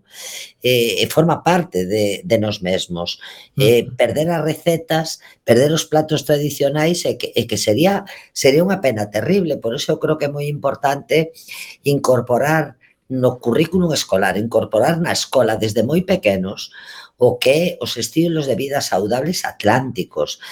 eh, 0.63 1.03
forma 1.11 1.43
parte 1.43 1.91
de, 1.91 2.23
de 2.23 2.37
nos 2.39 2.63
mesmos. 2.63 3.19
Eh, 3.59 3.91
perder 3.99 4.31
as 4.31 4.47
recetas, 4.47 5.19
perder 5.43 5.75
os 5.75 5.83
platos 5.83 6.23
tradicionais 6.23 7.03
é 7.03 7.19
que, 7.19 7.35
é 7.35 7.43
que 7.51 7.59
sería, 7.59 8.07
sería 8.31 8.63
unha 8.63 8.79
pena 8.79 9.11
terrible, 9.11 9.59
por 9.59 9.75
eso 9.75 9.91
eu 9.91 9.99
creo 9.99 10.15
que 10.15 10.31
é 10.31 10.33
moi 10.33 10.47
importante 10.47 11.35
incorporar 11.83 12.79
no 13.11 13.43
currículum 13.43 13.93
escolar, 13.93 14.39
incorporar 14.39 15.03
na 15.03 15.13
escola 15.13 15.59
desde 15.59 15.83
moi 15.83 16.01
pequenos 16.07 16.71
o 17.23 17.39
que 17.39 17.79
os 17.79 17.95
estilos 17.95 18.51
de 18.51 18.59
vida 18.59 18.83
saudables 18.83 19.47
atlánticos. 19.47 20.43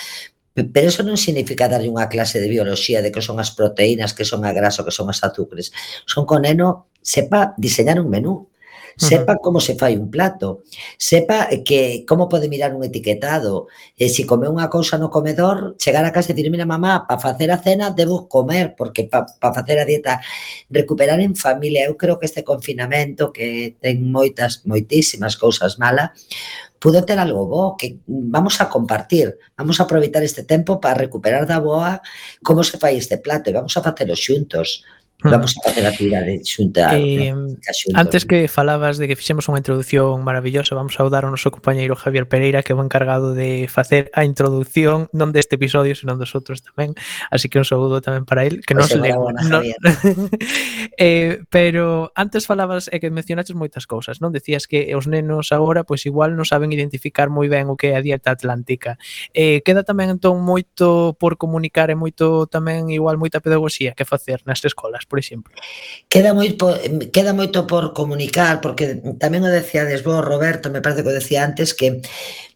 Pero 0.54 0.86
eso 0.86 1.02
non 1.02 1.18
significa 1.18 1.66
darlle 1.66 1.90
unha 1.90 2.06
clase 2.06 2.38
de 2.38 2.46
bioloxía 2.46 3.02
de 3.02 3.10
que 3.10 3.18
son 3.18 3.42
as 3.42 3.50
proteínas, 3.50 4.14
que 4.14 4.22
son 4.22 4.46
a 4.46 4.54
grasa, 4.54 4.86
que 4.86 4.94
son 4.94 5.10
as 5.10 5.18
azúcares. 5.26 5.74
Son 6.06 6.22
con 6.30 6.46
neno 6.46 6.86
sepa 7.02 7.58
diseñar 7.58 7.98
un 7.98 8.06
menú 8.06 8.49
sepa 9.00 9.40
como 9.40 9.60
se 9.60 9.74
fai 9.80 9.96
un 9.96 10.12
plato, 10.12 10.62
sepa 11.00 11.48
que 11.64 12.04
como 12.04 12.28
pode 12.28 12.52
mirar 12.52 12.76
un 12.76 12.84
etiquetado, 12.84 13.66
e 13.96 14.12
se 14.12 14.28
come 14.28 14.44
unha 14.44 14.68
cousa 14.68 15.00
no 15.00 15.08
comedor, 15.08 15.74
chegar 15.80 16.04
a 16.04 16.12
casa 16.12 16.30
e 16.30 16.36
dicir, 16.36 16.52
mira 16.52 16.68
mamá, 16.68 17.08
para 17.08 17.16
facer 17.16 17.48
a 17.48 17.58
cena 17.58 17.88
debo 17.88 18.28
comer, 18.28 18.76
porque 18.76 19.08
para 19.08 19.24
pa 19.40 19.56
facer 19.56 19.80
a 19.80 19.88
dieta, 19.88 20.20
recuperar 20.68 21.18
en 21.24 21.32
familia, 21.32 21.88
eu 21.88 21.96
creo 21.96 22.20
que 22.20 22.28
este 22.28 22.44
confinamento 22.44 23.32
que 23.32 23.80
ten 23.80 24.04
moitas, 24.04 24.62
moitísimas 24.68 25.40
cousas 25.40 25.80
malas, 25.80 26.12
pudo 26.80 27.04
ter 27.04 27.18
algo 27.18 27.46
bo, 27.46 27.76
que 27.76 28.00
vamos 28.06 28.60
a 28.60 28.68
compartir, 28.68 29.36
vamos 29.56 29.80
a 29.80 29.84
aproveitar 29.84 30.24
este 30.24 30.44
tempo 30.44 30.80
para 30.80 30.96
recuperar 30.96 31.46
da 31.46 31.60
boa 31.60 32.00
como 32.42 32.64
se 32.64 32.80
fai 32.80 32.96
este 32.96 33.20
plato 33.20 33.48
e 33.48 33.56
vamos 33.56 33.76
a 33.76 33.84
facelo 33.84 34.16
xuntos, 34.16 34.84
Vamos 35.22 35.56
hmm. 35.56 35.60
a 35.60 35.68
facer 35.68 35.84
actividade 35.86 36.40
xunta. 36.44 36.96
Eh, 36.96 37.34
xunta. 37.72 38.00
Antes 38.00 38.24
que 38.24 38.48
falabas 38.48 38.96
de 38.96 39.04
que 39.04 39.16
fixemos 39.16 39.44
unha 39.52 39.60
introdución 39.60 40.24
maravillosa, 40.24 40.72
vamos 40.72 40.96
a 40.96 41.04
saudar 41.04 41.28
ao 41.28 41.32
noso 41.32 41.52
compañeiro 41.52 41.92
Javier 41.92 42.24
Pereira 42.24 42.64
que 42.64 42.72
é 42.72 42.76
o 42.76 42.80
encargado 42.80 43.36
de 43.36 43.68
facer 43.68 44.08
a 44.16 44.24
introdución 44.24 45.12
non 45.12 45.36
deste 45.36 45.60
episodio, 45.60 45.92
senón 45.92 46.16
dos 46.16 46.32
outros 46.32 46.64
tamén. 46.64 46.96
Así 47.28 47.52
que 47.52 47.60
un 47.60 47.68
saúdo 47.68 48.00
tamén 48.00 48.24
para 48.24 48.48
el, 48.48 48.64
que 48.64 48.72
non 48.72 48.88
se 48.88 48.96
leo. 48.96 49.28
No... 49.44 49.60
eh, 50.96 51.44
pero 51.52 52.16
antes 52.16 52.48
falabas 52.48 52.88
e 52.88 52.96
eh, 52.96 52.98
que 53.04 53.12
mencionaches 53.12 53.52
moitas 53.52 53.84
cousas, 53.84 54.24
non? 54.24 54.32
Decías 54.32 54.64
que 54.64 54.96
os 54.96 55.04
nenos 55.04 55.52
agora 55.52 55.84
pois 55.84 56.08
igual 56.08 56.32
non 56.32 56.48
saben 56.48 56.72
identificar 56.72 57.28
moi 57.28 57.52
ben 57.52 57.68
o 57.68 57.76
que 57.76 57.92
é 57.92 58.00
a 58.00 58.04
dieta 58.04 58.32
atlántica. 58.32 58.96
Eh, 59.36 59.60
queda 59.60 59.84
tamén 59.84 60.16
entón 60.16 60.40
moito 60.40 61.12
por 61.20 61.36
comunicar 61.36 61.92
e 61.92 61.96
moito 61.98 62.48
tamén 62.48 62.88
igual 62.88 63.20
moita 63.20 63.44
pedagogía 63.44 63.92
que 63.92 64.08
facer 64.08 64.40
nas 64.48 64.64
escolas 64.64 65.04
por 65.10 65.18
exemplo. 65.18 65.50
Queda 66.06 66.30
moito, 66.32 66.70
queda 67.10 67.34
moito 67.34 67.66
por 67.66 67.90
comunicar, 67.90 68.62
porque 68.62 69.02
tamén 69.18 69.42
o 69.42 69.50
decíades 69.50 70.06
vos, 70.06 70.22
Roberto, 70.22 70.70
me 70.70 70.78
parece 70.78 71.02
que 71.02 71.10
o 71.10 71.18
decía 71.18 71.42
antes, 71.42 71.74
que 71.74 71.98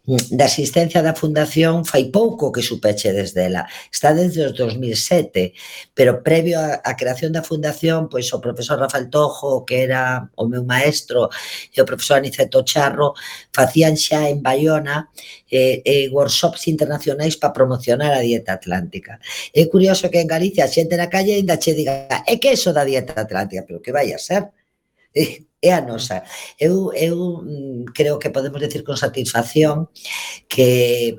da 0.05 0.45
asistencia 0.45 1.01
da 1.01 1.17
fundación 1.17 1.81
fai 1.85 2.13
pouco 2.13 2.53
que 2.53 2.61
supeche 2.61 3.09
desde 3.11 3.49
ela. 3.49 3.65
Está 3.89 4.13
desde 4.13 4.45
os 4.45 4.53
2007, 4.53 5.53
pero 5.97 6.21
previo 6.21 6.61
á 6.61 6.81
a 6.85 6.93
creación 6.93 7.33
da 7.33 7.41
fundación, 7.41 8.05
pois 8.09 8.29
o 8.33 8.37
profesor 8.37 8.77
Rafael 8.77 9.09
Tojo, 9.09 9.65
que 9.65 9.81
era 9.81 10.29
o 10.37 10.45
meu 10.45 10.63
maestro, 10.63 11.29
e 11.73 11.81
o 11.81 11.89
profesor 11.89 12.21
Aniceto 12.21 12.61
Charro, 12.61 13.17
facían 13.49 13.97
xa 13.97 14.29
en 14.29 14.45
Bayona 14.45 15.09
eh, 15.49 15.81
eh, 15.85 16.07
workshops 16.13 16.69
internacionais 16.69 17.35
para 17.37 17.53
promocionar 17.53 18.13
a 18.13 18.21
dieta 18.21 18.53
atlántica. 18.53 19.17
É 19.53 19.65
curioso 19.65 20.09
que 20.13 20.21
en 20.21 20.29
Galicia 20.29 20.65
a 20.65 20.71
xente 20.71 20.93
na 20.97 21.09
calle 21.09 21.33
ainda 21.33 21.57
che 21.57 21.73
diga 21.73 22.21
é 22.25 22.37
que 22.37 22.53
eso 22.53 22.69
da 22.69 22.85
dieta 22.85 23.17
atlántica, 23.17 23.65
pero 23.65 23.81
que 23.81 23.91
vai 23.91 24.13
a 24.13 24.19
ser? 24.21 24.53
é 25.15 25.73
a 25.73 25.81
nosa. 25.81 26.23
Eu, 26.59 26.91
eu 26.93 27.41
mm, 27.41 27.85
creo 27.95 28.19
que 28.19 28.29
podemos 28.29 28.61
decir 28.61 28.83
con 28.83 28.97
satisfacción 28.97 29.89
que 30.47 31.17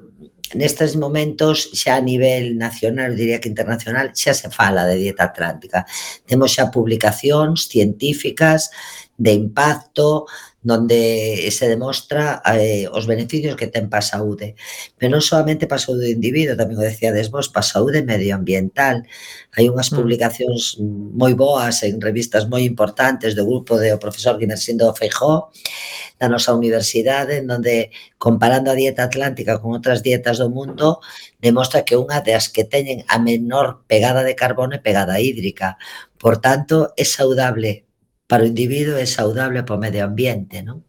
nestes 0.55 0.95
momentos 0.95 1.75
xa 1.75 1.99
a 1.99 2.05
nivel 2.05 2.55
nacional, 2.55 3.19
diría 3.19 3.43
que 3.43 3.51
internacional, 3.51 4.15
xa 4.15 4.31
se 4.31 4.47
fala 4.51 4.87
de 4.87 4.95
dieta 5.03 5.27
atlántica. 5.27 5.83
Temos 6.23 6.55
xa 6.55 6.71
publicacións 6.71 7.67
científicas 7.67 8.71
de 9.19 9.33
impacto, 9.33 10.31
donde 10.67 11.49
se 11.53 11.69
demostra 11.69 12.43
eh, 12.45 12.89
os 12.91 13.07
beneficios 13.07 13.55
que 13.55 13.69
ten 13.71 13.87
para 13.87 14.03
a 14.03 14.11
saúde. 14.19 14.59
Pero 14.99 15.15
non 15.15 15.23
solamente 15.23 15.71
para 15.71 15.79
a 15.79 15.87
saúde 15.87 16.11
do 16.11 16.17
individuo, 16.19 16.59
tamén 16.59 16.75
o 16.75 16.83
decíades 16.83 17.31
vos, 17.31 17.47
para 17.47 17.63
a 17.63 17.71
saúde 17.71 18.03
medioambiental. 18.03 19.07
Hai 19.55 19.71
unhas 19.71 19.95
mm. 19.95 19.97
publicacións 20.03 20.83
moi 21.15 21.39
boas 21.39 21.87
en 21.87 22.03
revistas 22.03 22.51
moi 22.51 22.67
importantes 22.67 23.39
do 23.39 23.47
grupo 23.47 23.79
do 23.79 23.95
profesor 24.03 24.43
Guimersindo 24.43 24.91
Feijó, 24.91 25.55
da 26.19 26.27
nosa 26.27 26.51
universidade, 26.51 27.39
en 27.39 27.47
donde 27.47 27.95
comparando 28.19 28.75
a 28.75 28.79
dieta 28.79 29.07
atlántica 29.07 29.63
con 29.63 29.71
outras 29.71 30.03
dietas 30.03 30.43
do 30.43 30.51
mundo, 30.51 30.99
demostra 31.39 31.87
que 31.87 31.95
unha 31.95 32.27
das 32.27 32.51
que 32.51 32.67
teñen 32.67 33.07
a 33.07 33.23
menor 33.23 33.87
pegada 33.87 34.27
de 34.27 34.35
carbono 34.35 34.75
e 34.75 34.83
pegada 34.83 35.23
hídrica. 35.23 35.79
Por 36.19 36.43
tanto, 36.43 36.91
é 36.99 37.07
saudable 37.07 37.86
para 38.27 38.45
o 38.45 38.51
individuo 38.51 38.99
e 38.99 39.07
saudable 39.07 39.63
para 39.63 39.79
o 39.79 39.83
medio 39.83 40.03
ambiente, 40.05 40.63
non? 40.63 40.87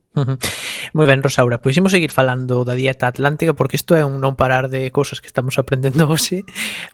Moi 0.97 1.05
ben, 1.05 1.21
Rosaura, 1.21 1.61
pois 1.61 1.77
imos 1.77 1.93
seguir 1.93 2.09
falando 2.09 2.65
da 2.65 2.73
dieta 2.73 3.05
atlántica 3.05 3.53
porque 3.53 3.77
isto 3.77 3.93
é 3.93 4.01
un 4.01 4.17
non 4.17 4.33
parar 4.33 4.65
de 4.65 4.89
cousas 4.89 5.21
que 5.21 5.29
estamos 5.29 5.61
aprendendo 5.61 6.07
hoxe, 6.09 6.41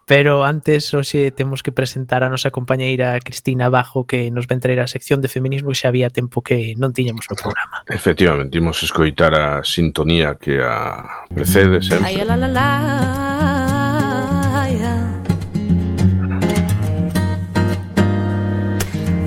pero 0.04 0.44
antes 0.44 0.92
hoxe 0.92 1.32
temos 1.32 1.64
que 1.64 1.72
presentar 1.72 2.28
a 2.28 2.32
nosa 2.32 2.52
compañeira 2.52 3.16
Cristina 3.24 3.72
Bajo 3.72 4.04
que 4.04 4.28
nos 4.28 4.44
ven 4.52 4.60
traer 4.60 4.84
a 4.84 4.92
sección 4.92 5.24
de 5.24 5.32
feminismo 5.32 5.72
que 5.72 5.80
xa 5.80 5.88
había 5.88 6.12
tempo 6.12 6.44
que 6.44 6.76
non 6.76 6.92
tiñamos 6.92 7.32
no 7.32 7.40
programa. 7.40 7.88
Efectivamente, 7.88 8.60
imos 8.60 8.84
escoitar 8.84 9.32
a 9.40 9.64
sintonía 9.64 10.36
que 10.36 10.60
a 10.60 11.24
precede 11.32 11.80
sempre. 11.80 12.04
Ay, 12.04 12.20
la, 12.28 12.36
la, 12.36 12.50
la. 12.52 13.53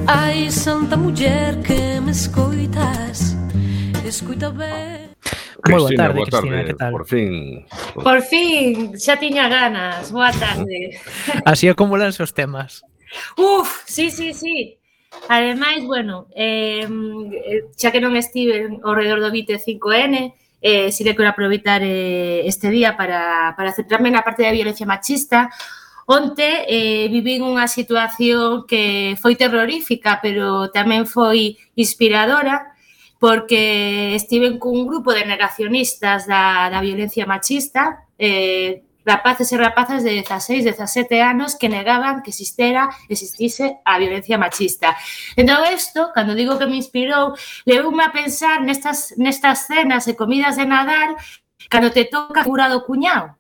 Ai, 0.08 0.50
santa 0.50 0.96
muller 0.96 1.60
que 1.62 2.00
me 2.00 2.12
escoitas 2.12 3.34
Escoita 4.04 4.50
ben 4.50 5.10
Moi 5.66 5.80
boa 5.80 5.90
tarde, 5.96 6.14
boa 6.14 6.30
tarde. 6.30 6.46
Cristina, 6.46 6.64
que 6.64 6.74
tal? 6.74 6.92
Por 6.92 7.06
fin. 7.10 7.66
Por... 7.94 8.22
fin, 8.22 8.94
xa 8.94 9.18
tiña 9.18 9.50
ganas. 9.50 10.14
Boa 10.14 10.30
tarde. 10.30 10.94
Así 11.44 11.66
acumulanse 11.66 12.22
os 12.22 12.30
temas. 12.30 12.86
Uf, 13.34 13.82
sí, 13.82 14.14
sí, 14.14 14.30
sí. 14.30 14.78
Ademais, 15.26 15.82
bueno, 15.82 16.30
eh, 16.38 16.86
xa 17.74 17.90
que 17.90 17.98
non 17.98 18.14
estive 18.14 18.78
ao 18.78 18.94
redor 18.94 19.18
do 19.18 19.34
BITE 19.34 19.58
5N, 19.58 20.38
eh, 20.62 20.94
si 20.94 21.02
que 21.02 21.18
quero 21.18 21.34
aproveitar 21.34 21.82
eh, 21.82 22.46
este 22.46 22.70
día 22.70 22.94
para, 22.94 23.58
para 23.58 23.74
centrarme 23.74 24.14
na 24.14 24.22
parte 24.22 24.46
da 24.46 24.54
violencia 24.54 24.86
machista, 24.86 25.50
Onte 26.06 26.64
eh, 26.70 27.10
vivín 27.10 27.42
unha 27.42 27.66
situación 27.66 28.62
que 28.70 29.18
foi 29.18 29.34
terrorífica, 29.34 30.22
pero 30.22 30.70
tamén 30.70 31.02
foi 31.02 31.58
inspiradora, 31.74 32.72
porque 33.18 34.14
estiven 34.14 34.62
cun 34.62 34.86
grupo 34.86 35.10
de 35.10 35.26
negacionistas 35.26 36.30
da, 36.30 36.70
da 36.70 36.78
violencia 36.78 37.26
machista, 37.26 38.06
eh, 38.22 38.86
rapaces 39.06 39.50
e 39.52 39.56
rapazas 39.56 40.02
de 40.02 40.10
16, 40.22 40.64
17 40.64 41.22
anos 41.22 41.54
que 41.54 41.68
negaban 41.68 42.22
que 42.22 42.30
existera, 42.30 42.90
existise 43.08 43.78
a 43.84 43.98
violencia 43.98 44.36
machista. 44.36 44.96
Entón, 45.36 45.62
isto, 45.72 46.10
cando 46.12 46.34
digo 46.34 46.58
que 46.58 46.66
me 46.66 46.76
inspirou, 46.76 47.34
levoume 47.64 48.02
a 48.02 48.10
pensar 48.10 48.62
nestas, 48.62 49.14
nestas 49.16 49.70
cenas 49.70 50.10
e 50.10 50.18
comidas 50.18 50.58
de 50.58 50.66
Nadal 50.66 51.14
cando 51.70 51.90
te 51.90 52.04
toca 52.04 52.44
cura 52.44 52.68
do 52.68 52.82
cuñado, 52.82 53.38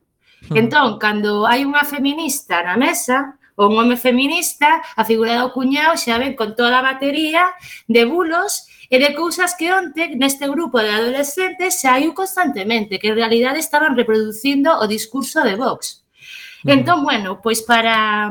Hmm. 0.48 0.56
Entón, 0.56 0.98
cando 0.98 1.46
hai 1.46 1.66
unha 1.66 1.82
feminista 1.82 2.62
na 2.62 2.76
mesa, 2.78 3.38
ou 3.56 3.72
un 3.72 3.80
home 3.80 3.96
feminista, 3.96 4.84
a 4.96 5.02
figura 5.04 5.40
do 5.40 5.52
cuñado 5.52 5.96
xa 5.96 6.20
ven 6.20 6.36
con 6.36 6.54
toda 6.54 6.78
a 6.78 6.86
batería 6.86 7.56
de 7.88 8.04
bulos 8.04 8.68
e 8.92 9.00
de 9.00 9.16
cousas 9.16 9.56
que 9.56 9.72
onte 9.72 10.14
neste 10.14 10.46
grupo 10.46 10.78
de 10.78 10.92
adolescentes 10.92 11.80
saiu 11.80 12.12
constantemente, 12.12 13.00
que 13.00 13.10
en 13.10 13.18
realidade 13.18 13.58
estaban 13.58 13.96
reproducindo 13.96 14.76
o 14.78 14.84
discurso 14.86 15.42
de 15.42 15.56
Vox. 15.56 16.04
Hmm. 16.62 16.84
Entón, 16.84 17.02
bueno, 17.02 17.40
pois 17.40 17.64
para, 17.64 18.28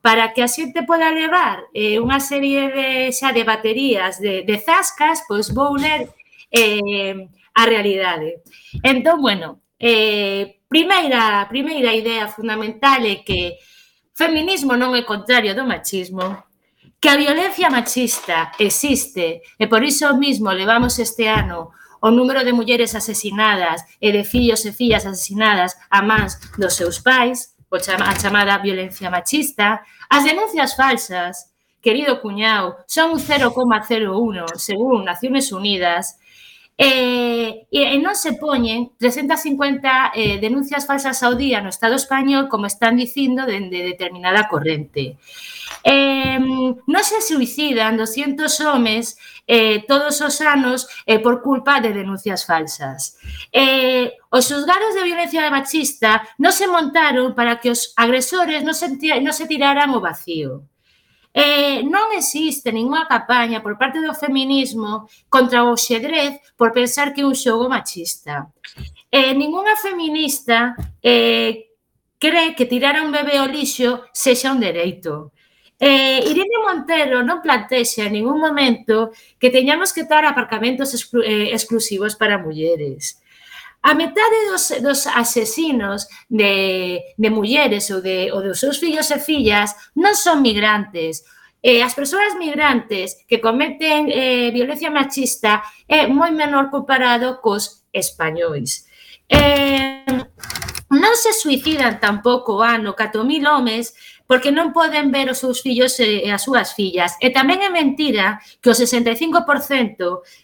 para 0.00 0.32
que 0.32 0.46
a 0.46 0.48
xente 0.48 0.86
poda 0.86 1.10
levar 1.10 1.66
eh, 1.74 1.98
unha 1.98 2.22
serie 2.22 2.70
de, 2.70 2.88
xa 3.10 3.34
de 3.34 3.42
baterías 3.42 4.22
de, 4.22 4.46
de 4.46 4.56
zascas, 4.62 5.26
pois 5.26 5.50
vou 5.50 5.74
ler 5.74 6.06
eh, 6.54 7.28
a 7.58 7.62
realidade. 7.66 8.46
Entón, 8.86 9.20
bueno, 9.20 9.60
eh, 9.78 10.57
primeira, 10.68 11.46
primeira 11.48 11.94
idea 11.94 12.28
fundamental 12.28 13.04
é 13.04 13.16
que 13.16 13.56
feminismo 14.14 14.76
non 14.76 14.92
é 14.94 15.02
contrario 15.02 15.56
do 15.56 15.64
machismo, 15.64 16.44
que 17.00 17.08
a 17.08 17.16
violencia 17.16 17.70
machista 17.70 18.52
existe 18.58 19.40
e 19.56 19.64
por 19.66 19.82
iso 19.82 20.12
mismo 20.18 20.52
levamos 20.52 20.98
este 20.98 21.24
ano 21.26 21.72
o 22.00 22.10
número 22.10 22.44
de 22.44 22.52
mulleres 22.52 22.94
asesinadas 22.94 23.82
e 23.98 24.12
de 24.12 24.22
fillos 24.22 24.62
e 24.66 24.70
fillas 24.70 25.06
asesinadas 25.06 25.74
a 25.90 26.02
mans 26.02 26.38
dos 26.58 26.74
seus 26.74 27.00
pais, 27.00 27.56
a 27.70 28.14
chamada 28.14 28.58
violencia 28.58 29.10
machista, 29.10 29.82
as 30.08 30.24
denuncias 30.24 30.74
falsas, 30.76 31.50
querido 31.80 32.20
cuñao, 32.20 32.84
son 32.86 33.16
un 33.16 33.20
0,01 33.20 34.58
según 34.58 35.04
Naciones 35.04 35.50
Unidas 35.50 36.18
eh, 36.78 37.66
e 37.66 37.80
eh, 37.90 37.98
non 37.98 38.14
se 38.14 38.38
poñen 38.38 38.94
350 39.02 40.14
eh, 40.14 40.38
denuncias 40.38 40.86
falsas 40.86 41.26
ao 41.26 41.34
día 41.34 41.58
no 41.58 41.74
Estado 41.74 41.98
español, 41.98 42.46
como 42.46 42.70
están 42.70 42.94
dicindo, 42.94 43.50
dende 43.50 43.82
de 43.82 43.98
determinada 43.98 44.46
corrente. 44.46 45.18
Eh, 45.82 46.38
non 46.38 47.02
se 47.02 47.18
suicidan 47.18 47.98
200 47.98 48.46
homes 48.62 49.18
eh, 49.50 49.82
todos 49.90 50.22
os 50.22 50.38
anos 50.38 50.86
eh, 51.02 51.18
por 51.18 51.42
culpa 51.42 51.82
de 51.82 51.90
denuncias 51.90 52.46
falsas. 52.46 53.18
Eh, 53.50 54.14
os 54.30 54.46
xuzgados 54.46 54.94
de 54.94 55.02
violencia 55.02 55.50
machista 55.50 56.22
non 56.38 56.54
se 56.54 56.70
montaron 56.70 57.34
para 57.34 57.58
que 57.58 57.74
os 57.74 57.90
agresores 57.98 58.62
non 58.62 58.78
se, 58.78 58.86
non 59.18 59.34
se 59.34 59.50
tiraran 59.50 59.90
o 59.90 59.98
vacío. 59.98 60.62
Eh, 61.32 61.84
non 61.84 62.10
existe 62.16 62.72
ninguna 62.72 63.06
campaña 63.06 63.60
por 63.62 63.76
parte 63.76 64.00
do 64.00 64.16
feminismo 64.16 65.06
contra 65.28 65.68
o 65.68 65.76
xedrez 65.76 66.40
por 66.56 66.72
pensar 66.72 67.12
que 67.12 67.20
é 67.22 67.28
un 67.28 67.36
xogo 67.36 67.68
machista. 67.68 68.48
Eh, 69.12 69.32
ninguna 69.34 69.76
feminista 69.76 70.76
eh, 71.02 71.68
cree 72.18 72.54
que 72.56 72.66
tirar 72.66 72.96
a 72.96 73.04
un 73.04 73.12
bebé 73.12 73.38
ao 73.38 73.46
lixo 73.46 74.08
sexa 74.12 74.52
un 74.52 74.60
dereito. 74.60 75.32
Eh, 75.78 76.26
Irene 76.26 76.58
Montero 76.66 77.22
non 77.22 77.38
plantexa 77.38 78.10
en 78.10 78.18
ningún 78.18 78.42
momento 78.42 79.14
que 79.38 79.54
teñamos 79.54 79.94
que 79.94 80.02
dar 80.02 80.26
aparcamentos 80.26 80.90
exclu 80.90 81.22
eh, 81.22 81.54
exclusivos 81.54 82.18
para 82.18 82.42
mulleres 82.42 83.22
a 83.82 83.94
metade 83.94 84.50
dos, 84.50 84.70
dos 84.82 85.06
asesinos 85.06 86.08
de, 86.28 87.00
de 87.16 87.30
mulleres 87.30 87.90
ou, 87.90 88.02
de, 88.02 88.30
ou 88.32 88.42
dos 88.42 88.58
seus 88.58 88.78
fillos 88.78 89.10
e 89.10 89.18
fillas 89.18 89.74
non 89.94 90.14
son 90.18 90.42
migrantes. 90.42 91.22
Eh, 91.62 91.82
as 91.82 91.94
persoas 91.94 92.34
migrantes 92.38 93.26
que 93.26 93.42
cometen 93.42 94.10
eh, 94.10 94.50
violencia 94.50 94.90
machista 94.90 95.62
é 95.86 96.06
moi 96.06 96.30
menor 96.30 96.70
comparado 96.70 97.38
cos 97.42 97.86
españois. 97.94 98.86
Eh, 99.30 100.06
non 100.88 101.14
se 101.14 101.36
suicidan 101.36 102.00
tampouco 102.00 102.64
ano 102.64 102.96
4.000 102.96 103.44
homes 103.46 103.94
porque 104.28 104.52
non 104.52 104.76
poden 104.76 105.08
ver 105.08 105.32
os 105.32 105.40
seus 105.40 105.64
fillos 105.64 105.96
eh, 106.04 106.28
e 106.28 106.30
as 106.30 106.44
súas 106.44 106.76
fillas. 106.76 107.16
E 107.24 107.32
tamén 107.32 107.64
é 107.64 107.72
mentira 107.72 108.36
que 108.60 108.68
o 108.68 108.76
65% 108.76 109.32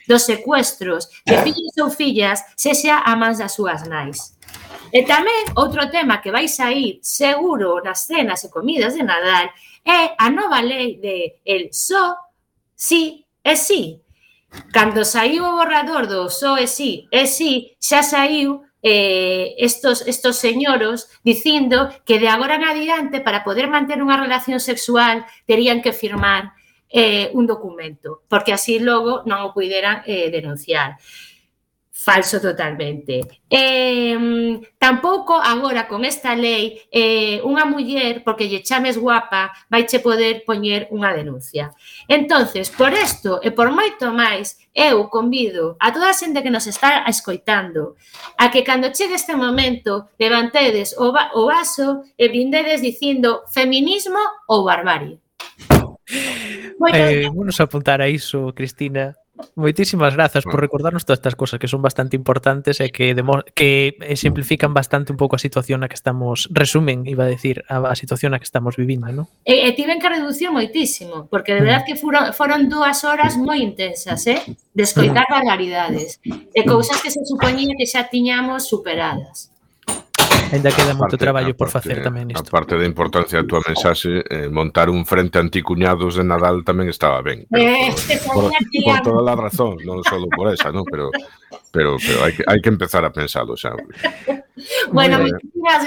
dos 0.09 0.23
secuestros 0.25 1.13
de 1.29 1.37
ah. 1.37 1.45
fillos 1.45 1.77
ou 1.77 1.93
fillas 1.93 2.41
sexa 2.57 3.05
a 3.05 3.13
mans 3.13 3.45
das 3.45 3.53
súas 3.53 3.85
nais. 3.85 4.41
E 4.89 5.05
tamén 5.05 5.53
outro 5.61 5.85
tema 5.93 6.25
que 6.25 6.33
vai 6.33 6.49
sair 6.49 6.97
seguro 7.05 7.85
nas 7.85 8.09
cenas 8.09 8.41
e 8.41 8.49
comidas 8.49 8.97
de 8.97 9.05
Nadal 9.05 9.53
é 9.85 10.17
a 10.17 10.33
nova 10.33 10.65
lei 10.65 10.97
de 10.97 11.45
el 11.45 11.69
só, 11.77 12.17
sí 12.73 13.29
e 13.45 13.53
sí. 13.53 14.01
Cando 14.73 15.05
saiu 15.05 15.45
o 15.45 15.61
borrador 15.61 16.09
do 16.09 16.33
só 16.33 16.57
e 16.57 16.65
sí 16.65 17.05
e 17.13 17.29
sí, 17.29 17.77
xa 17.77 18.01
saiu 18.01 18.65
eh, 18.85 19.55
estos, 19.57 20.07
estos 20.07 20.37
señoros 20.37 21.09
dicindo 21.25 21.89
que 22.05 22.19
de 22.19 22.29
agora 22.29 22.57
en 22.57 22.65
adiante 22.65 23.25
para 23.25 23.43
poder 23.43 23.73
manter 23.73 24.05
unha 24.05 24.21
relación 24.21 24.61
sexual 24.61 25.25
terían 25.49 25.81
que 25.81 25.97
firmar 25.97 26.53
eh, 26.93 27.33
un 27.33 27.49
documento, 27.49 28.29
porque 28.29 28.53
así 28.53 28.77
logo 28.77 29.25
non 29.25 29.41
o 29.41 29.57
puderan 29.57 30.05
eh, 30.05 30.29
denunciar. 30.29 31.01
Falso 31.97 32.41
totalmente. 32.41 33.21
Eh, 33.49 34.61
tampouco 34.79 35.35
agora 35.35 35.87
con 35.87 36.05
esta 36.05 36.35
lei 36.35 36.83
eh, 36.91 37.39
unha 37.47 37.63
muller, 37.71 38.27
porque 38.27 38.51
lle 38.51 38.67
chames 38.67 38.99
guapa, 38.99 39.55
vaiche 39.71 40.03
poder 40.03 40.43
poñer 40.43 40.91
unha 40.91 41.15
denuncia. 41.15 41.71
Entonces, 42.11 42.67
por 42.75 42.91
isto 42.91 43.39
e 43.47 43.55
por 43.55 43.71
moito 43.71 44.11
máis, 44.11 44.59
eu 44.75 45.07
convido 45.07 45.79
a 45.79 45.95
toda 45.95 46.11
a 46.11 46.19
xente 46.19 46.43
que 46.43 46.51
nos 46.51 46.67
está 46.67 47.07
escoitando 47.07 47.95
a 48.43 48.51
que 48.51 48.67
cando 48.67 48.91
chegue 48.91 49.15
este 49.15 49.39
momento 49.39 50.11
levantedes 50.19 50.99
o, 50.99 51.15
va 51.15 51.31
o 51.39 51.47
vaso 51.47 52.03
e 52.19 52.27
brindedes 52.27 52.83
dicindo 52.83 53.47
feminismo 53.47 54.19
ou 54.51 54.67
barbarie. 54.67 55.23
Eh, 56.11 56.75
bueno, 56.75 56.99
eh, 56.99 57.31
vamos 57.31 57.63
apuntar 57.63 58.03
a 58.03 58.11
iso, 58.11 58.51
Cristina. 58.51 59.15
Moitísimas 59.57 60.15
grazas 60.15 60.45
por 60.45 60.59
ah. 60.59 60.63
recordarnos 60.63 61.05
todas 61.05 61.19
estas 61.19 61.35
cosas 61.35 61.59
que 61.59 61.67
son 61.67 61.83
bastante 61.83 62.15
importantes 62.15 62.79
e 62.79 62.95
que 62.95 63.15
que 63.55 63.99
eh, 63.99 64.15
simplifican 64.15 64.71
bastante 64.71 65.11
un 65.11 65.19
pouco 65.19 65.35
a 65.35 65.43
situación 65.43 65.83
na 65.83 65.91
que 65.91 65.99
estamos, 65.99 66.47
resumen, 66.55 67.03
iba 67.11 67.27
a 67.27 67.31
decir, 67.31 67.67
a, 67.67 67.83
a 67.91 67.95
situación 67.99 68.31
na 68.31 68.39
que 68.39 68.47
estamos 68.47 68.79
vivindo, 68.79 69.11
¿no? 69.11 69.27
E, 69.43 69.67
e 69.67 69.75
tiven 69.75 69.99
que 69.99 70.07
reducir 70.07 70.55
moitísimo, 70.55 71.27
porque 71.27 71.55
de 71.55 71.67
verdad 71.67 71.83
mm. 71.83 71.87
que 71.91 71.95
foron, 71.99 72.25
foron 72.31 72.71
dúas 72.71 73.03
horas 73.03 73.35
moi 73.35 73.59
intensas, 73.59 74.23
eh? 74.31 74.39
De 74.71 74.87
escoitar 74.87 75.27
barbaridades 75.27 76.23
e 76.27 76.61
cousas 76.63 77.03
que 77.03 77.11
se 77.11 77.23
supoñía 77.27 77.75
que 77.75 77.91
xa 77.91 78.07
tiñamos 78.07 78.71
superadas. 78.71 79.54
Ainda 80.53 80.71
queda 80.75 80.93
moito 80.93 81.17
traballo 81.17 81.55
aparte, 81.55 81.61
por 81.61 81.69
facer 81.71 82.03
tamén 82.03 82.29
isto. 82.29 82.45
Aparte 82.51 82.77
da 82.77 82.85
importancia 82.85 83.41
da 83.41 83.47
tua 83.47 83.63
mensaxe, 83.65 84.21
eh, 84.27 84.49
montar 84.51 84.91
un 84.91 85.07
frente 85.07 85.39
anticuñados 85.39 86.19
de 86.19 86.25
Nadal 86.27 86.67
tamén 86.67 86.91
estaba 86.91 87.23
ben. 87.23 87.47
Pero, 87.49 87.73
eh, 87.73 88.19
por, 88.29 88.51
por, 88.85 88.99
toda 89.01 89.33
a 89.33 89.39
razón, 89.39 89.81
non 89.87 90.03
só 90.05 90.19
por 90.29 90.53
esa, 90.53 90.75
non? 90.75 90.85
Pero, 90.89 91.09
pero, 91.71 91.97
pero 92.03 92.19
hai, 92.27 92.33
que, 92.35 92.43
hai 92.45 92.59
que 92.61 92.71
empezar 92.71 93.07
a 93.07 93.11
pensalo 93.15 93.57
xa. 93.57 93.73
Bueno, 94.93 95.19
eh, 95.27 95.33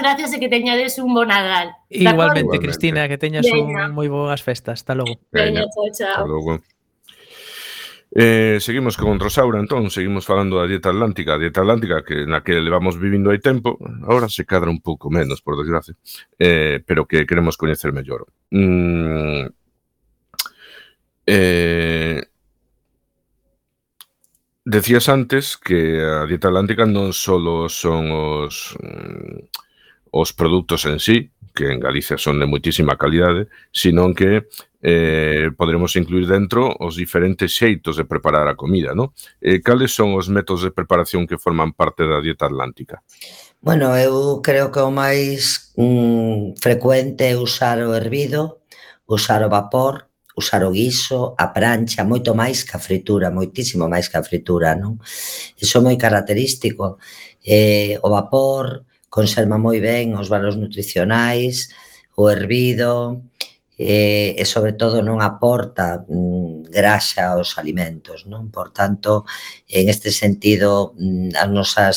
gracias 0.00 0.36
e 0.36 0.38
que 0.38 0.52
teñades 0.52 1.00
un 1.00 1.16
bon 1.16 1.32
Nadal. 1.32 1.72
Igualmente, 1.88 2.52
Igualmente, 2.52 2.56
Cristina, 2.60 3.08
que 3.08 3.16
teñas 3.16 3.48
Venga. 3.48 3.88
un 3.88 3.96
moi 3.96 4.12
boas 4.12 4.44
festas. 4.44 4.84
Hasta 4.84 4.92
logo. 4.92 5.16
Venga 5.32 5.64
chao, 5.72 5.88
chao. 5.88 6.20
Hasta 6.20 6.28
logo. 6.28 6.60
Eh, 8.10 8.58
seguimos 8.60 8.96
con 8.96 9.20
Rosaura, 9.20 9.60
entón, 9.60 9.90
seguimos 9.90 10.24
falando 10.24 10.56
da 10.56 10.66
dieta 10.66 10.88
atlántica, 10.88 11.36
a 11.36 11.38
dieta 11.38 11.60
atlántica 11.60 12.00
que 12.00 12.24
na 12.24 12.40
que 12.40 12.56
levamos 12.56 12.96
vivindo 12.96 13.28
hai 13.28 13.36
tempo, 13.36 13.76
agora 14.08 14.32
se 14.32 14.48
cadra 14.48 14.72
un 14.72 14.80
pouco 14.80 15.12
menos, 15.12 15.44
por 15.44 15.60
desgracia, 15.60 15.92
eh, 16.40 16.80
pero 16.88 17.04
que 17.04 17.28
queremos 17.28 17.60
coñecer 17.60 17.92
mellor. 17.92 18.24
Mm, 18.48 19.52
eh, 21.28 22.24
decías 24.64 25.08
antes 25.12 25.60
que 25.60 26.00
a 26.00 26.24
dieta 26.24 26.48
atlántica 26.48 26.88
non 26.88 27.12
só 27.12 27.36
son 27.68 28.08
os, 28.08 28.72
mm, 28.80 29.52
os 30.16 30.32
produtos 30.32 30.88
en 30.88 30.96
sí, 30.96 31.28
que 31.58 31.66
en 31.66 31.82
Galicia 31.82 32.14
son 32.14 32.38
de 32.38 32.46
muitísima 32.46 32.94
calidade, 32.94 33.50
sino 33.74 34.14
que 34.14 34.46
eh, 34.78 35.50
poderemos 35.58 35.96
incluir 35.96 36.30
dentro 36.30 36.70
os 36.78 36.94
diferentes 36.94 37.50
xeitos 37.50 37.98
de 37.98 38.06
preparar 38.06 38.46
a 38.46 38.54
comida, 38.54 38.94
non? 38.94 39.10
Eh, 39.42 39.58
cales 39.58 39.90
son 39.90 40.14
os 40.14 40.30
métodos 40.30 40.62
de 40.62 40.70
preparación 40.70 41.26
que 41.26 41.34
forman 41.34 41.74
parte 41.74 42.06
da 42.06 42.22
dieta 42.22 42.46
atlántica? 42.46 43.02
Bueno, 43.58 43.90
eu 43.98 44.38
creo 44.38 44.70
que 44.70 44.78
o 44.78 44.94
máis 44.94 45.74
mm, 45.74 46.62
frecuente 46.62 47.26
é 47.26 47.34
usar 47.34 47.82
o 47.82 47.90
hervido, 47.90 48.62
usar 49.10 49.42
o 49.42 49.50
vapor, 49.50 50.06
usar 50.38 50.62
o 50.62 50.70
guiso, 50.70 51.34
a 51.34 51.50
prancha, 51.50 52.06
moito 52.06 52.38
máis 52.38 52.62
que 52.62 52.78
a 52.78 52.80
fritura, 52.80 53.34
moitísimo 53.34 53.90
máis 53.90 54.06
que 54.06 54.14
a 54.14 54.22
fritura, 54.22 54.78
non? 54.78 55.02
Iso 55.58 55.82
é 55.82 55.82
moi 55.82 55.98
característico. 55.98 57.02
Eh, 57.42 57.98
o 57.98 58.14
vapor, 58.14 58.86
conserva 59.08 59.56
moi 59.56 59.80
ben 59.80 60.14
os 60.16 60.28
valores 60.28 60.56
nutricionais, 60.56 61.72
o 62.14 62.28
hervido, 62.30 63.24
eh, 63.78 64.34
e 64.36 64.44
sobre 64.44 64.74
todo 64.74 65.00
non 65.06 65.22
aporta 65.22 66.02
mm, 66.02 66.66
graxa 66.66 67.30
aos 67.32 67.56
alimentos, 67.62 68.26
non? 68.26 68.50
Por 68.50 68.74
tanto, 68.74 69.22
en 69.70 69.86
este 69.86 70.10
sentido, 70.10 70.98
mm, 70.98 71.38
as 71.38 71.48
nosas 71.48 71.94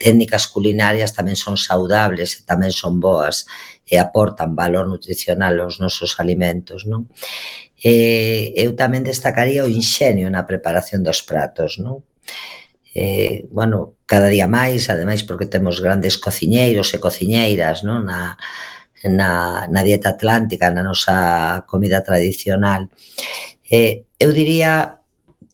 técnicas 0.00 0.48
culinarias 0.48 1.12
tamén 1.12 1.36
son 1.36 1.60
saudables 1.60 2.40
e 2.40 2.40
tamén 2.48 2.72
son 2.72 2.96
boas 2.96 3.44
e 3.84 4.00
aportan 4.00 4.56
valor 4.56 4.88
nutricional 4.88 5.60
aos 5.60 5.76
nosos 5.84 6.16
alimentos, 6.16 6.88
non? 6.88 7.12
Eh, 7.84 8.56
eu 8.56 8.72
tamén 8.72 9.04
destacaría 9.04 9.62
o 9.62 9.70
inxenio 9.70 10.32
na 10.32 10.48
preparación 10.48 11.04
dos 11.04 11.20
pratos, 11.20 11.76
non? 11.76 12.08
eh, 12.98 13.46
bueno, 13.54 13.94
cada 14.10 14.26
día 14.26 14.50
máis, 14.50 14.90
ademais 14.90 15.22
porque 15.22 15.46
temos 15.46 15.78
grandes 15.78 16.18
cociñeiros 16.18 16.90
e 16.90 16.98
cociñeiras 16.98 17.86
non? 17.86 18.10
Na, 18.10 18.34
na, 19.06 19.30
na 19.70 19.80
dieta 19.86 20.18
atlántica, 20.18 20.74
na 20.74 20.82
nosa 20.82 21.62
comida 21.70 22.02
tradicional. 22.02 22.90
Eh, 23.70 24.02
eu 24.18 24.34
diría 24.34 24.98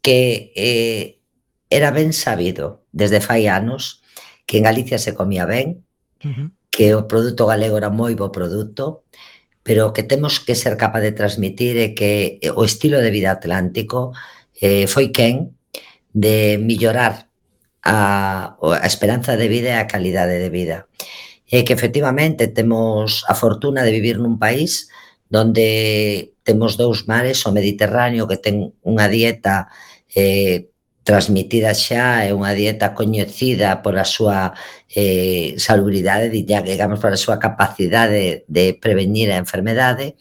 que 0.01 0.53
eh, 0.57 1.21
era 1.69 1.93
ben 1.93 2.17
sabido 2.17 2.89
desde 2.93 3.21
fai 3.21 3.45
anos 3.49 4.01
que 4.47 4.57
en 4.59 4.65
Galicia 4.65 4.97
se 4.97 5.13
comía 5.13 5.45
ben, 5.45 5.85
uh 6.25 6.29
-huh. 6.29 6.49
que 6.71 6.95
o 6.95 7.05
produto 7.05 7.45
galego 7.45 7.77
era 7.77 7.91
moi 7.93 8.17
bo 8.17 8.33
produto, 8.33 9.05
pero 9.65 9.93
que 9.93 10.05
temos 10.05 10.41
que 10.41 10.55
ser 10.55 10.77
capaz 10.77 11.01
de 11.01 11.17
transmitir 11.17 11.77
é 11.77 11.93
que 11.93 12.39
eh, 12.41 12.53
o 12.53 12.65
estilo 12.65 13.01
de 13.01 13.11
vida 13.13 13.33
atlántico 13.33 14.13
eh, 14.61 14.87
foi 14.89 15.13
quen 15.13 15.57
de 16.13 16.57
millorar 16.61 17.29
a, 17.85 18.57
a 18.57 18.87
esperanza 18.89 19.37
de 19.37 19.49
vida 19.49 19.77
e 19.77 19.79
a 19.79 19.87
calidade 19.87 20.41
de 20.41 20.51
vida. 20.51 20.89
E 21.45 21.63
que 21.63 21.77
efectivamente 21.77 22.49
temos 22.49 23.23
a 23.29 23.37
fortuna 23.37 23.85
de 23.85 23.93
vivir 23.93 24.17
nun 24.17 24.41
país 24.41 24.89
donde 25.29 26.33
temos 26.43 26.77
dous 26.81 27.05
mares, 27.05 27.45
o 27.45 27.53
Mediterráneo 27.53 28.25
que 28.25 28.41
ten 28.41 28.73
unha 28.81 29.07
dieta 29.13 29.69
eh, 30.17 30.73
transmitida 31.05 31.77
xa 31.77 32.25
é 32.25 32.33
unha 32.33 32.57
dieta 32.57 32.97
coñecida 32.97 33.85
pola 33.85 34.09
súa 34.09 34.57
eh, 34.89 35.53
salubridade, 35.61 36.33
digamos, 36.33 36.97
pola 36.97 37.21
súa 37.21 37.37
capacidade 37.37 38.17
de, 38.17 38.29
de 38.49 38.65
prevenir 38.73 39.29
a 39.29 39.37
enfermedade, 39.37 40.17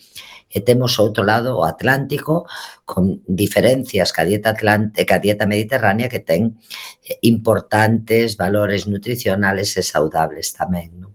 e 0.53 0.61
temos 0.61 1.01
outro 1.01 1.25
lado 1.25 1.57
o 1.57 1.65
Atlántico 1.65 2.45
con 2.85 3.25
diferencias 3.25 4.13
ca 4.13 4.21
dieta 4.21 4.53
atlántica, 4.53 5.17
a 5.17 5.23
dieta 5.23 5.49
mediterránea 5.49 6.05
que 6.05 6.21
ten 6.21 6.61
eh, 7.01 7.17
importantes 7.25 8.37
valores 8.37 8.85
nutricionales 8.85 9.73
e 9.73 9.81
saudables 9.81 10.53
tamén, 10.53 10.93
non? 11.01 11.13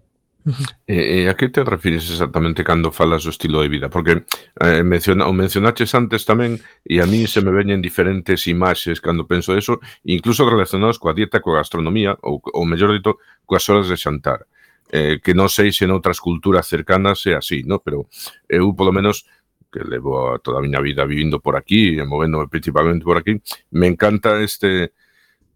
E, 0.87 1.23
e 1.23 1.29
a 1.29 1.35
que 1.35 1.49
te 1.49 1.63
refires 1.63 2.09
exactamente 2.09 2.63
cando 2.63 2.91
falas 2.91 3.23
do 3.23 3.29
estilo 3.29 3.61
de 3.61 3.69
vida? 3.69 3.87
Porque 3.89 4.25
eh, 4.59 4.83
menciona, 4.83 5.27
o 5.27 5.33
mencionaches 5.33 5.93
antes 5.93 6.25
tamén 6.25 6.57
e 6.83 6.99
a 6.99 7.05
mí 7.05 7.27
se 7.27 7.43
me 7.43 7.53
veñen 7.53 7.83
diferentes 7.83 8.47
imaxes 8.47 8.99
cando 8.99 9.29
penso 9.29 9.53
eso, 9.53 9.79
incluso 10.03 10.49
relacionados 10.49 10.97
coa 10.97 11.13
dieta, 11.13 11.43
coa 11.43 11.61
gastronomía 11.61 12.17
ou, 12.25 12.41
ou 12.41 12.63
mellor 12.65 12.95
dito, 12.95 13.21
coas 13.45 13.67
horas 13.69 13.87
de 13.87 13.97
xantar 13.99 14.47
eh, 14.89 15.21
que 15.21 15.37
non 15.37 15.47
sei 15.47 15.69
se 15.71 15.85
en 15.85 15.93
outras 15.93 16.17
culturas 16.17 16.65
cercanas 16.65 17.21
é 17.29 17.37
así, 17.37 17.61
no? 17.63 17.79
pero 17.79 18.09
eu 18.49 18.73
polo 18.73 18.91
menos 18.91 19.25
que 19.69 19.85
levo 19.85 20.33
a 20.33 20.39
toda 20.41 20.59
a 20.59 20.65
miña 20.65 20.81
vida 20.81 21.05
vivindo 21.05 21.39
por 21.39 21.55
aquí 21.55 22.01
e 22.01 22.03
movéndome 22.03 22.49
principalmente 22.49 23.05
por 23.05 23.17
aquí, 23.21 23.37
me 23.71 23.85
encanta 23.85 24.41
este 24.41 24.97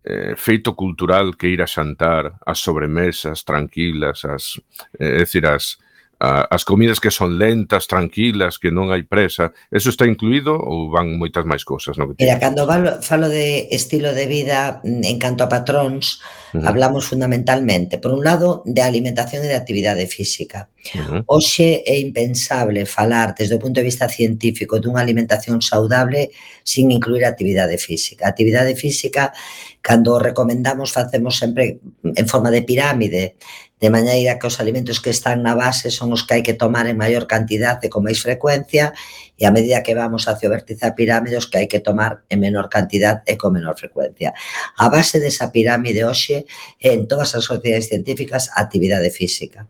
eh, 0.04 0.36
feito 0.38 0.76
cultural 0.76 1.36
que 1.36 1.50
ir 1.50 1.62
a 1.62 1.68
xantar, 1.68 2.38
as 2.46 2.60
sobremesas 2.60 3.44
tranquilas, 3.44 4.26
as, 4.26 4.62
eh, 5.00 5.18
é 5.18 5.26
dicir, 5.26 5.48
as, 5.48 5.80
a, 6.20 6.48
as 6.54 6.64
comidas 6.64 7.00
que 7.00 7.12
son 7.12 7.40
lentas, 7.40 7.88
tranquilas, 7.88 8.60
que 8.60 8.70
non 8.70 8.92
hai 8.92 9.04
presa. 9.04 9.52
Eso 9.72 9.90
está 9.90 10.06
incluído 10.06 10.56
ou 10.56 10.92
van 10.92 11.16
moitas 11.18 11.48
máis 11.48 11.64
cousas? 11.66 11.98
No 11.98 12.08
que 12.08 12.20
Mira, 12.20 12.40
cando 12.40 12.68
falo 13.02 13.28
de 13.32 13.72
estilo 13.72 14.14
de 14.14 14.28
vida 14.28 14.84
en 14.84 15.18
canto 15.18 15.48
a 15.48 15.50
patróns, 15.50 16.22
Uh 16.54 16.62
-huh. 16.62 16.68
Hablamos 16.70 17.06
fundamentalmente, 17.06 17.98
por 17.98 18.14
un 18.14 18.24
lado, 18.24 18.62
de 18.66 18.82
alimentación 18.82 19.42
e 19.44 19.50
de 19.50 19.58
actividade 19.58 20.06
física. 20.06 20.70
Uh 20.94 21.02
-huh. 21.02 21.24
Hoxe 21.26 21.82
é 21.82 21.98
impensable 21.98 22.86
falar 22.86 23.34
desde 23.34 23.58
o 23.58 23.62
punto 23.64 23.82
de 23.82 23.90
vista 23.90 24.06
científico 24.06 24.78
dunha 24.78 25.02
alimentación 25.02 25.66
saudable 25.66 26.30
sin 26.62 26.94
incluir 26.94 27.26
actividade 27.26 27.82
física. 27.82 28.30
Actividade 28.30 28.78
física, 28.78 29.34
cando 29.82 30.22
recomendamos, 30.22 30.94
facemos 30.94 31.42
sempre 31.42 31.82
en 32.04 32.26
forma 32.30 32.54
de 32.54 32.62
pirámide, 32.62 33.36
de 33.84 33.90
maneira 33.90 34.40
que 34.40 34.48
os 34.48 34.62
alimentos 34.64 35.02
que 35.04 35.12
están 35.12 35.44
na 35.44 35.60
base 35.60 35.92
son 35.92 36.16
os 36.16 36.24
que 36.24 36.40
hai 36.40 36.44
que 36.46 36.56
tomar 36.56 36.88
en 36.88 36.96
maior 36.96 37.28
cantidade 37.28 37.84
e 37.88 37.92
con 37.92 38.08
máis 38.08 38.24
frecuencia 38.24 38.96
e 39.38 39.46
a 39.46 39.52
medida 39.52 39.82
que 39.82 39.98
vamos 39.98 40.28
hacia 40.28 40.48
o 40.48 40.54
vértice 40.54 40.86
da 40.86 40.94
pirámide 40.94 41.38
os 41.38 41.50
que 41.50 41.58
hai 41.58 41.68
que 41.68 41.82
tomar 41.82 42.22
en 42.30 42.40
menor 42.40 42.70
cantidad 42.70 43.26
e 43.26 43.34
con 43.36 43.58
menor 43.58 43.76
frecuencia. 43.76 44.34
A 44.78 44.88
base 44.94 45.18
desa 45.18 45.50
pirámide 45.50 46.06
hoxe 46.06 46.46
en 46.78 47.10
todas 47.10 47.34
as 47.34 47.50
sociedades 47.50 47.90
científicas 47.90 48.54
a 48.54 48.62
actividade 48.62 49.10
física. 49.10 49.66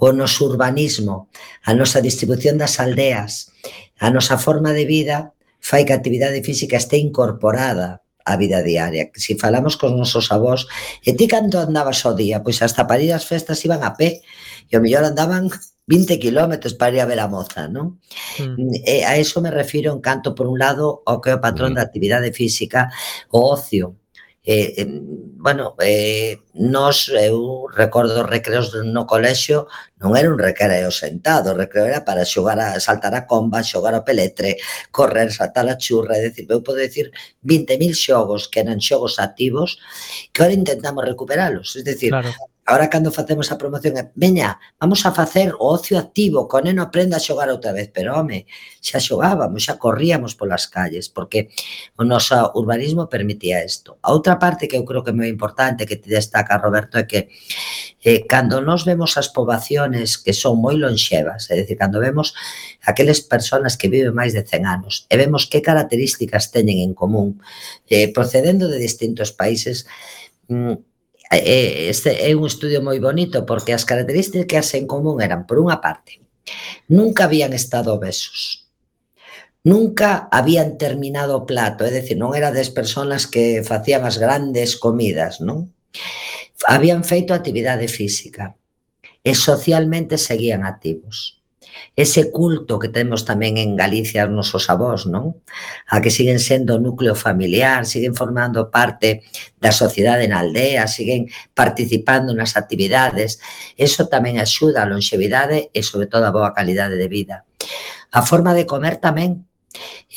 O 0.00 0.10
noso 0.10 0.48
urbanismo, 0.48 1.30
a 1.62 1.76
nosa 1.76 2.02
distribución 2.02 2.58
das 2.58 2.80
aldeas, 2.80 3.52
a 4.00 4.10
nosa 4.10 4.40
forma 4.40 4.74
de 4.74 4.88
vida 4.88 5.36
fai 5.60 5.84
que 5.84 5.92
a 5.92 6.00
actividade 6.00 6.42
física 6.42 6.80
este 6.80 6.96
incorporada 6.98 8.02
a 8.24 8.36
vida 8.36 8.62
diaria. 8.62 9.10
Se 9.14 9.20
si 9.20 9.38
falamos 9.38 9.76
cos 9.76 9.92
nosos 9.92 10.32
avós, 10.32 10.66
e 11.04 11.12
ti 11.16 11.26
canto 11.28 11.58
andabas 11.58 12.04
o 12.04 12.12
día? 12.14 12.42
Pois 12.42 12.62
hasta 12.62 12.86
para 12.86 13.02
ir 13.02 13.12
ás 13.12 13.26
festas 13.26 13.64
iban 13.64 13.82
a 13.82 13.96
pé, 13.96 14.22
e 14.68 14.72
o 14.76 14.82
mellor 14.82 15.04
andaban 15.04 15.50
20 15.90 16.20
kilómetros 16.20 16.74
para 16.74 16.94
ir 16.94 17.00
a 17.00 17.06
ver 17.06 17.18
a 17.18 17.26
moza, 17.26 17.66
¿no? 17.66 17.98
Hmm. 18.38 18.54
Mm. 18.56 18.74
Eh, 18.86 19.04
a 19.04 19.16
eso 19.16 19.40
me 19.40 19.50
refiro 19.50 19.92
en 19.92 20.00
canto, 20.00 20.36
por 20.36 20.46
un 20.46 20.56
lado, 20.56 21.02
ao 21.04 21.18
que 21.18 21.34
é 21.34 21.36
patrón 21.42 21.74
mm. 21.74 21.76
da 21.76 21.82
actividade 21.82 22.30
física 22.30 22.94
o 23.34 23.50
ocio. 23.50 23.98
Eh, 24.46 24.72
eh, 24.78 24.86
bueno, 24.86 25.74
eh, 25.82 26.38
nos, 26.54 27.08
eu 27.08 27.66
recordo 27.72 28.26
recreos 28.26 28.74
no 28.84 29.06
colexio, 29.06 29.68
non 30.02 30.16
era 30.18 30.26
un 30.26 30.38
recreo 30.40 30.90
sentado, 30.90 31.52
o 31.52 31.58
recreo 31.58 31.86
era 31.86 32.02
para 32.02 32.26
xogar 32.26 32.58
a 32.58 32.80
saltar 32.82 33.14
a 33.14 33.28
comba, 33.28 33.62
xogar 33.62 33.94
ao 33.94 34.06
peletre, 34.06 34.58
correr, 34.90 35.30
saltar 35.30 35.68
a 35.70 35.78
churra, 35.78 36.18
é 36.18 36.30
dicir, 36.30 36.50
eu 36.50 36.64
podo 36.64 36.82
dicir 36.82 37.12
20.000 37.46 37.94
xogos 37.94 38.50
que 38.50 38.60
eran 38.60 38.82
xogos 38.82 39.22
activos 39.22 39.78
que 40.32 40.42
ahora 40.42 40.56
intentamos 40.56 41.04
recuperalos, 41.06 41.76
é 41.78 41.82
dicir, 41.86 42.10
claro. 42.10 42.34
Ahora 42.70 42.88
cando 42.88 43.10
facemos 43.10 43.50
a 43.50 43.58
promoción, 43.58 44.12
veña, 44.14 44.60
vamos 44.78 45.04
a 45.04 45.10
facer 45.10 45.54
o 45.58 45.74
ocio 45.74 45.98
activo, 45.98 46.46
con 46.46 46.70
neno 46.70 46.86
aprenda 46.86 47.18
a 47.18 47.24
xogar 47.26 47.50
outra 47.50 47.74
vez, 47.74 47.90
pero 47.90 48.14
home, 48.14 48.46
xa 48.78 49.02
xogábamos, 49.02 49.66
xa 49.66 49.74
corríamos 49.74 50.38
polas 50.38 50.70
calles, 50.70 51.10
porque 51.10 51.50
o 51.98 52.06
noso 52.06 52.38
urbanismo 52.54 53.10
permitía 53.10 53.66
isto. 53.66 53.98
A 54.06 54.14
outra 54.14 54.38
parte 54.38 54.70
que 54.70 54.78
eu 54.78 54.86
creo 54.86 55.02
que 55.02 55.10
é 55.10 55.18
moi 55.18 55.26
importante 55.26 55.82
que 55.82 55.98
te 55.98 56.14
destaca 56.40 56.58
Roberto 56.58 56.98
é 56.98 57.04
que 57.04 57.28
eh, 58.02 58.24
cando 58.26 58.60
nos 58.60 58.84
vemos 58.84 59.16
as 59.16 59.28
pobaciones 59.28 60.16
que 60.16 60.32
son 60.32 60.56
moi 60.56 60.76
lonxevas, 60.76 61.52
é 61.52 61.60
dicir, 61.60 61.76
cando 61.76 62.00
vemos 62.00 62.32
aqueles 62.88 63.20
personas 63.20 63.76
que 63.76 63.92
viven 63.92 64.16
máis 64.16 64.32
de 64.32 64.40
100 64.40 64.64
anos 64.64 64.94
e 65.12 65.14
vemos 65.20 65.44
que 65.44 65.60
características 65.60 66.48
teñen 66.48 66.80
en 66.80 66.92
común 66.96 67.44
eh, 67.92 68.08
procedendo 68.08 68.72
de 68.72 68.80
distintos 68.80 69.36
países, 69.36 69.84
mm, 70.48 70.80
este 71.30 72.26
é 72.26 72.34
un 72.34 72.42
estudio 72.48 72.82
moi 72.82 72.98
bonito 72.98 73.46
porque 73.46 73.76
as 73.76 73.86
características 73.86 74.74
en 74.74 74.88
común 74.88 75.22
eran, 75.22 75.46
por 75.46 75.60
unha 75.60 75.78
parte, 75.78 76.18
nunca 76.88 77.28
habían 77.28 77.52
estado 77.54 77.94
obesos, 77.94 78.66
nunca 79.62 80.26
habían 80.32 80.74
terminado 80.80 81.36
o 81.36 81.46
plato, 81.46 81.84
é 81.84 81.92
dicir, 81.92 82.16
non 82.16 82.32
era 82.32 82.50
das 82.50 82.72
personas 82.72 83.28
que 83.28 83.60
facían 83.62 84.02
as 84.08 84.16
grandes 84.16 84.74
comidas, 84.74 85.38
non? 85.38 85.70
habían 86.66 87.04
feito 87.04 87.32
actividade 87.32 87.88
física 87.88 88.56
e 89.24 89.32
socialmente 89.36 90.16
seguían 90.16 90.64
activos. 90.64 91.40
Ese 91.96 92.30
culto 92.30 92.78
que 92.78 92.88
temos 92.88 93.26
tamén 93.26 93.58
en 93.58 93.76
Galicia 93.76 94.26
os 94.26 94.32
nosos 94.32 94.64
avós, 94.70 95.06
non? 95.06 95.42
A 95.90 96.00
que 96.02 96.10
siguen 96.10 96.40
sendo 96.42 96.78
núcleo 96.80 97.14
familiar, 97.14 97.84
siguen 97.86 98.14
formando 98.16 98.70
parte 98.70 99.26
da 99.58 99.70
sociedade 99.70 100.26
na 100.26 100.40
aldea, 100.40 100.86
siguen 100.90 101.28
participando 101.52 102.32
nas 102.34 102.56
actividades. 102.56 103.38
Eso 103.76 104.08
tamén 104.08 104.40
axuda 104.40 104.82
a 104.82 104.90
longevidade 104.90 105.70
e, 105.74 105.80
sobre 105.84 106.06
todo, 106.08 106.26
a 106.26 106.34
boa 106.34 106.54
calidade 106.56 106.96
de 106.96 107.08
vida. 107.10 107.46
A 108.10 108.22
forma 108.22 108.54
de 108.54 108.66
comer 108.66 108.98
tamén 108.98 109.49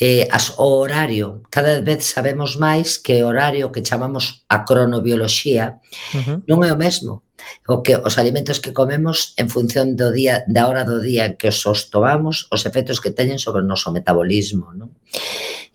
eh, 0.00 0.26
as, 0.30 0.58
o 0.58 0.82
horario. 0.82 1.42
Cada 1.50 1.80
vez 1.80 2.06
sabemos 2.06 2.56
máis 2.56 2.98
que 2.98 3.22
o 3.22 3.28
horario 3.30 3.70
que 3.70 3.82
chamamos 3.82 4.44
a 4.48 4.64
cronobioloxía 4.64 5.78
uh 6.14 6.22
-huh. 6.22 6.36
non 6.48 6.64
é 6.66 6.70
o 6.72 6.80
mesmo. 6.80 7.22
O 7.68 7.84
que 7.84 7.94
os 7.96 8.16
alimentos 8.16 8.58
que 8.58 8.72
comemos 8.72 9.36
en 9.36 9.52
función 9.52 9.94
do 10.00 10.10
día 10.10 10.42
da 10.48 10.66
hora 10.66 10.82
do 10.82 10.98
día 10.98 11.28
en 11.28 11.34
que 11.36 11.52
os 11.52 11.90
tomamos, 11.92 12.48
os 12.50 12.64
efectos 12.64 12.98
que 12.98 13.12
teñen 13.12 13.38
sobre 13.38 13.62
o 13.62 13.68
noso 13.68 13.92
metabolismo, 13.92 14.72
non? 14.72 14.90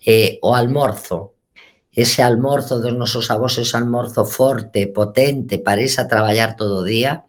Eh, 0.02 0.40
o 0.42 0.52
almorzo, 0.56 1.39
ese 2.00 2.22
almorzo 2.22 2.80
dos 2.80 2.94
nosos 2.94 3.30
avós, 3.30 3.58
ese 3.58 3.76
almorzo 3.76 4.24
forte, 4.24 4.86
potente, 4.88 5.58
para 5.58 5.82
irse 5.82 6.00
a 6.00 6.08
traballar 6.08 6.56
todo 6.56 6.80
o 6.80 6.86
día, 6.86 7.24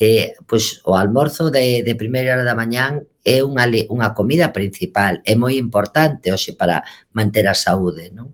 eh, 0.00 0.34
pois 0.46 0.80
o 0.84 0.96
almorzo 0.96 1.50
de, 1.50 1.82
de 1.82 1.94
primeira 1.94 2.32
hora 2.32 2.44
da 2.44 2.56
mañán 2.56 3.04
é 3.24 3.44
unha, 3.44 3.68
unha 3.92 4.16
comida 4.16 4.48
principal, 4.54 5.20
é 5.24 5.34
moi 5.36 5.60
importante, 5.60 6.32
hoxe, 6.32 6.56
para 6.56 6.80
manter 7.12 7.44
a 7.44 7.56
saúde, 7.56 8.08
non? 8.14 8.32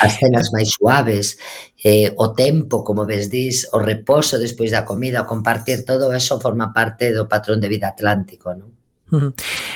As 0.00 0.16
cenas 0.16 0.48
máis 0.52 0.72
suaves, 0.72 1.36
eh, 1.80 2.12
o 2.16 2.32
tempo, 2.32 2.80
como 2.80 3.04
ves 3.04 3.28
dis, 3.28 3.68
o 3.72 3.78
reposo 3.80 4.40
despois 4.40 4.72
da 4.72 4.88
comida, 4.88 5.24
o 5.24 5.28
compartir 5.28 5.84
todo 5.84 6.12
eso 6.12 6.40
forma 6.40 6.72
parte 6.72 7.12
do 7.12 7.28
patrón 7.28 7.60
de 7.60 7.68
vida 7.68 7.92
atlántico, 7.92 8.52
non? 8.56 8.83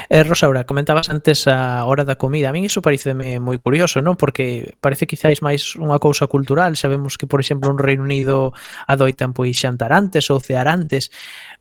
Eh, 0.09 0.25
Rosaura, 0.25 0.65
comentabas 0.65 1.11
antes 1.11 1.47
a 1.47 1.85
hora 1.85 2.05
da 2.05 2.17
comida. 2.17 2.49
A 2.49 2.53
min 2.57 2.65
iso 2.65 2.81
pareceme 2.81 3.37
moi 3.39 3.61
curioso, 3.61 4.01
non? 4.01 4.17
Porque 4.17 4.75
parece 4.81 5.05
quizáis 5.05 5.45
máis 5.45 5.77
unha 5.77 6.01
cousa 6.01 6.27
cultural. 6.27 6.75
Sabemos 6.81 7.21
que, 7.21 7.29
por 7.29 7.41
exemplo, 7.41 7.69
un 7.69 7.79
Reino 7.79 8.09
Unido 8.09 8.57
adoitan 8.89 9.37
pois 9.37 9.53
xantar 9.53 9.93
antes 9.93 10.33
ou 10.33 10.41
cear 10.41 10.67
antes. 10.67 11.13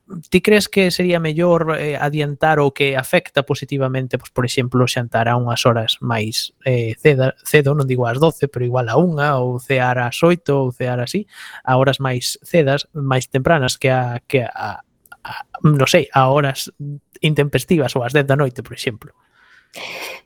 Ti 0.07 0.39
crees 0.39 0.72
que 0.72 0.88
sería 0.88 1.20
mellor 1.20 1.76
eh, 1.76 1.99
adiantar 1.99 2.63
o 2.63 2.72
que 2.72 2.95
afecta 2.95 3.43
positivamente, 3.43 4.15
pois, 4.15 4.32
por 4.32 4.47
exemplo, 4.47 4.88
xantar 4.88 5.28
a 5.28 5.36
unhas 5.36 5.68
horas 5.68 5.99
máis 5.99 6.55
eh, 6.63 6.95
ceda, 6.95 7.36
cedo, 7.43 7.76
non 7.76 7.84
digo 7.84 8.07
ás 8.07 8.15
12, 8.15 8.47
pero 8.47 8.63
igual 8.63 8.88
a 8.88 8.95
unha, 8.95 9.43
ou 9.43 9.59
cear 9.59 9.99
ás 9.99 10.24
8, 10.24 10.55
ou 10.55 10.72
cear 10.72 11.03
así, 11.03 11.28
a 11.68 11.76
horas 11.76 11.99
máis 11.99 12.39
cedas, 12.47 12.88
máis 12.95 13.28
tempranas 13.28 13.76
que 13.76 13.91
a, 13.91 14.24
que 14.24 14.47
a, 14.47 14.87
a, 15.28 15.44
non 15.68 15.90
sei, 15.92 16.08
a 16.16 16.32
horas 16.32 16.72
intempestivas 17.20 17.92
ou 18.00 18.08
ás 18.08 18.16
10 18.16 18.24
da 18.24 18.40
noite, 18.40 18.64
por 18.64 18.72
exemplo. 18.72 19.12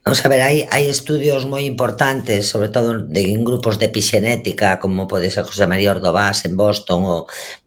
Vamos 0.04 0.26
a 0.26 0.30
ver, 0.30 0.42
hai, 0.42 0.66
hai 0.74 0.90
estudios 0.90 1.46
moi 1.46 1.62
importantes, 1.62 2.50
sobre 2.50 2.74
todo 2.74 3.06
de, 3.06 3.22
en 3.22 3.46
grupos 3.46 3.78
de 3.78 3.86
epigenética, 3.86 4.82
como 4.82 5.06
pode 5.06 5.30
ser 5.30 5.46
José 5.46 5.70
María 5.70 5.94
Ordovás 5.94 6.42
en 6.50 6.58
Boston 6.58 7.06
ou 7.06 7.20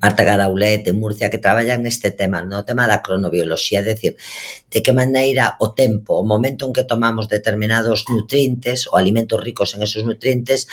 Marta 0.02 0.26
Garaulet 0.26 0.82
en 0.82 0.98
Murcia, 0.98 1.30
que 1.30 1.38
traballan 1.38 1.86
neste 1.86 2.10
tema, 2.10 2.42
no 2.42 2.66
tema 2.66 2.90
da 2.90 3.06
cronobioloxía, 3.06 3.86
é 3.86 3.94
dicir, 3.94 4.18
de 4.66 4.78
que 4.82 4.90
maneira 4.90 5.54
o 5.62 5.78
tempo, 5.78 6.18
o 6.18 6.26
momento 6.26 6.66
en 6.66 6.74
que 6.74 6.82
tomamos 6.82 7.30
determinados 7.30 8.02
nutrientes 8.10 8.90
ou 8.90 8.98
alimentos 8.98 9.38
ricos 9.38 9.78
en 9.78 9.86
esos 9.86 10.02
nutrientes 10.02 10.66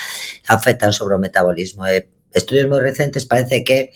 afectan 0.49 0.97
sobre 0.97 1.14
o 1.14 1.22
metabolismo. 1.22 1.86
E 1.86 2.09
estudios 2.34 2.66
moi 2.74 2.82
recentes 2.82 3.30
parece 3.30 3.62
que 3.62 3.93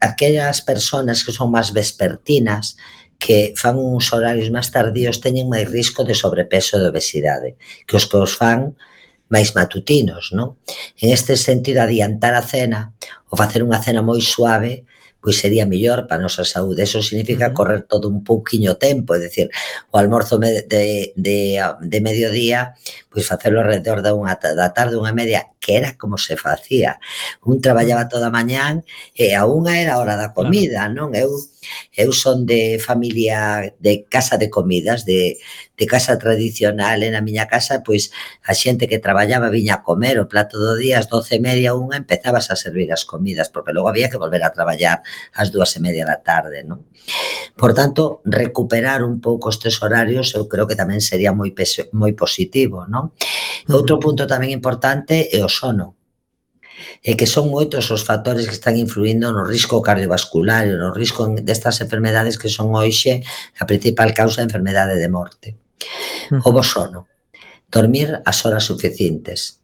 aquellas 0.00 0.60
persoas 0.60 1.24
que 1.24 1.32
son 1.32 1.48
máis 1.48 1.72
vespertinas, 1.72 2.76
que 3.22 3.54
fan 3.54 3.78
uns 3.78 4.10
horarios 4.10 4.50
máis 4.50 4.68
tardíos 4.74 5.22
teñen 5.22 5.46
máis 5.46 5.70
risco 5.70 6.02
de 6.02 6.12
sobrepeso 6.18 6.76
e 6.76 6.82
de 6.82 6.90
obesidade 6.90 7.54
que 7.86 7.94
os 7.94 8.10
que 8.10 8.18
os 8.18 8.34
fan 8.34 8.74
máis 9.32 9.56
matutinos, 9.56 10.34
non? 10.36 10.60
En 11.00 11.08
este 11.08 11.40
sentido, 11.40 11.80
adiantar 11.80 12.36
a 12.36 12.44
cena 12.44 12.92
ou 13.32 13.38
facer 13.40 13.64
unha 13.64 13.80
cena 13.80 14.04
moi 14.04 14.20
suave 14.20 14.84
pois 15.22 15.38
sería 15.38 15.64
mellor 15.64 16.10
para 16.10 16.18
a 16.18 16.24
nosa 16.26 16.42
saúde. 16.42 16.82
Eso 16.82 16.98
significa 17.00 17.54
correr 17.54 17.86
todo 17.86 18.10
un 18.10 18.26
pouquiño 18.26 18.74
tempo, 18.74 19.14
é 19.14 19.22
dicir, 19.22 19.48
o 19.94 19.96
almorzo 19.96 20.36
de, 20.42 20.66
de, 20.66 21.62
de 21.62 21.98
mediodía, 22.02 22.74
pois 23.06 23.30
facelo 23.30 23.62
alrededor 23.62 24.02
da, 24.02 24.18
unha, 24.18 24.34
da 24.34 24.74
tarde, 24.74 24.98
unha 24.98 25.14
media, 25.14 25.54
que 25.62 25.78
era 25.78 25.94
como 25.94 26.18
se 26.18 26.34
facía. 26.34 26.98
Un 27.46 27.62
traballaba 27.62 28.10
toda 28.10 28.28
a 28.28 28.34
mañán 28.34 28.82
e 29.14 29.38
a 29.38 29.46
unha 29.46 29.78
era 29.78 29.94
a 29.94 30.00
hora 30.02 30.18
da 30.18 30.34
comida, 30.34 30.90
non? 30.90 31.14
Eu 31.14 31.30
Eu 31.94 32.12
son 32.12 32.46
de 32.46 32.78
familia 32.78 33.74
de 33.78 34.04
casa 34.08 34.36
de 34.36 34.50
comidas, 34.50 35.04
de, 35.04 35.38
de 35.76 35.86
casa 35.86 36.18
tradicional. 36.18 37.02
En 37.02 37.14
a 37.14 37.20
miña 37.20 37.46
casa, 37.46 37.82
pois, 37.82 38.10
a 38.42 38.54
xente 38.54 38.88
que 38.88 38.98
traballaba 38.98 39.50
viña 39.50 39.80
a 39.80 39.82
comer 39.82 40.18
o 40.18 40.28
plato 40.28 40.58
do 40.58 40.74
día 40.76 40.98
ás 40.98 41.08
doce 41.08 41.38
e 41.38 41.44
media, 41.44 41.74
unha, 41.74 42.00
empezabas 42.00 42.50
a 42.50 42.56
servir 42.56 42.90
as 42.92 43.06
comidas, 43.06 43.48
porque 43.50 43.74
logo 43.74 43.88
había 43.88 44.10
que 44.10 44.20
volver 44.20 44.42
a 44.44 44.54
traballar 44.54 45.02
ás 45.32 45.48
dúas 45.54 45.74
e 45.76 45.80
media 45.80 46.04
da 46.04 46.18
tarde, 46.20 46.66
non? 46.66 46.86
Por 47.56 47.74
tanto, 47.74 48.22
recuperar 48.24 49.02
un 49.02 49.20
pouco 49.20 49.50
estes 49.50 49.78
horarios 49.82 50.34
eu 50.34 50.46
creo 50.48 50.66
que 50.66 50.78
tamén 50.78 51.00
sería 51.00 51.30
moi, 51.30 51.54
moi 51.92 52.12
positivo, 52.14 52.86
non? 52.88 53.14
Outro 53.70 54.02
punto 54.02 54.26
tamén 54.26 54.50
importante 54.50 55.30
é 55.30 55.40
o 55.44 55.50
sono 55.50 56.01
e 57.02 57.14
que 57.18 57.26
son 57.26 57.48
moitos 57.48 57.90
os 57.90 58.02
factores 58.06 58.46
que 58.46 58.56
están 58.56 58.78
influindo 58.78 59.30
no 59.30 59.42
risco 59.42 59.82
cardiovascular 59.82 60.66
e 60.66 60.78
no 60.78 60.94
risco 60.94 61.26
destas 61.40 61.80
enfermedades 61.82 62.38
que 62.38 62.52
son 62.52 62.74
hoxe 62.74 63.22
a 63.58 63.64
principal 63.66 64.14
causa 64.14 64.42
de 64.42 64.48
enfermedade 64.48 64.98
de 64.98 65.08
morte. 65.08 65.56
O 66.46 66.50
bo 66.54 66.62
sono, 66.62 67.10
dormir 67.70 68.22
as 68.24 68.44
horas 68.46 68.64
suficientes. 68.64 69.62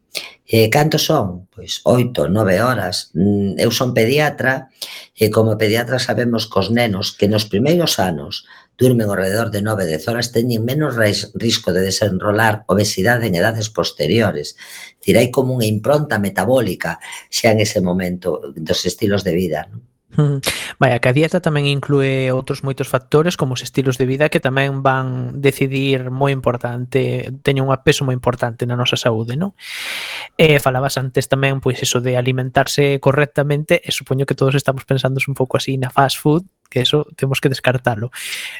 E 0.49 0.65
canto 0.73 0.97
son? 0.97 1.45
Pois 1.53 1.85
oito, 1.85 2.25
nove 2.25 2.57
horas. 2.57 3.13
Mm, 3.13 3.61
eu 3.61 3.69
son 3.69 3.93
pediatra 3.93 4.73
e 5.13 5.29
como 5.29 5.53
pediatra 5.61 6.01
sabemos 6.01 6.49
cos 6.49 6.73
nenos 6.73 7.13
que 7.13 7.29
nos 7.29 7.45
primeiros 7.45 8.01
anos 8.01 8.49
durmen 8.79 9.09
alrededor 9.09 9.51
de 9.51 9.61
9 9.61 9.85
10 9.85 10.07
horas 10.07 10.31
teñen 10.31 10.63
menos 10.63 10.95
risco 11.35 11.73
de 11.75 11.81
desenrolar 11.81 12.63
obesidade 12.65 13.27
en 13.27 13.35
edades 13.35 13.69
posteriores. 13.69 14.55
decir, 14.99 15.15
hai 15.19 15.29
como 15.29 15.59
unha 15.59 15.67
impronta 15.67 16.17
metabólica 16.17 16.97
xa 17.27 17.51
en 17.51 17.59
ese 17.59 17.83
momento 17.83 18.39
dos 18.55 18.81
estilos 18.87 19.27
de 19.27 19.33
vida. 19.35 19.67
Non? 19.67 19.89
Vai, 20.79 20.97
que 20.99 21.09
a 21.09 21.13
dieta 21.13 21.37
tamén 21.37 21.69
inclúe 21.69 22.33
outros 22.33 22.65
moitos 22.65 22.89
factores 22.89 23.37
como 23.37 23.53
os 23.53 23.61
estilos 23.61 24.01
de 24.01 24.09
vida 24.09 24.33
que 24.33 24.41
tamén 24.41 24.81
van 24.81 25.37
decidir 25.37 26.09
moi 26.09 26.33
importante, 26.33 27.29
teñen 27.45 27.69
un 27.69 27.77
peso 27.85 28.01
moi 28.09 28.17
importante 28.17 28.65
na 28.65 28.73
nosa 28.73 28.97
saúde, 28.97 29.37
non? 29.37 29.53
Eh, 30.35 30.57
falabas 30.57 30.97
antes 30.97 31.29
tamén 31.29 31.61
pois 31.61 31.77
iso 31.77 32.01
de 32.01 32.17
alimentarse 32.17 32.97
correctamente 32.97 33.85
e 33.85 33.93
supoño 33.93 34.25
que 34.25 34.33
todos 34.33 34.57
estamos 34.57 34.81
pensando 34.83 35.21
un 35.21 35.37
pouco 35.37 35.61
así 35.61 35.77
na 35.77 35.93
fast 35.93 36.17
food, 36.17 36.43
que 36.69 36.81
eso 36.81 37.05
temos 37.15 37.41
que 37.41 37.49
descartalo. 37.49 38.11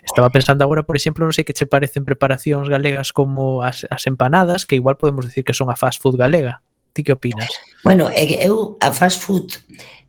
Estaba 0.03 0.29
pensando 0.29 0.63
agora, 0.63 0.83
por 0.83 0.97
exemplo, 0.97 1.23
non 1.23 1.31
sei 1.31 1.45
que 1.45 1.53
che 1.53 1.69
parecen 1.69 2.03
preparacións 2.03 2.67
galegas 2.67 3.13
como 3.13 3.61
as, 3.61 3.85
as 3.87 4.03
empanadas, 4.09 4.65
que 4.65 4.75
igual 4.75 4.97
podemos 4.97 5.29
decir 5.29 5.45
que 5.45 5.53
son 5.53 5.69
a 5.69 5.77
fast 5.77 6.01
food 6.01 6.17
galega. 6.17 6.65
Ti 6.91 7.05
que 7.05 7.13
opinas? 7.13 7.53
Bueno, 7.85 8.09
eu 8.09 8.75
a 8.81 8.89
fast 8.89 9.21
food 9.21 9.61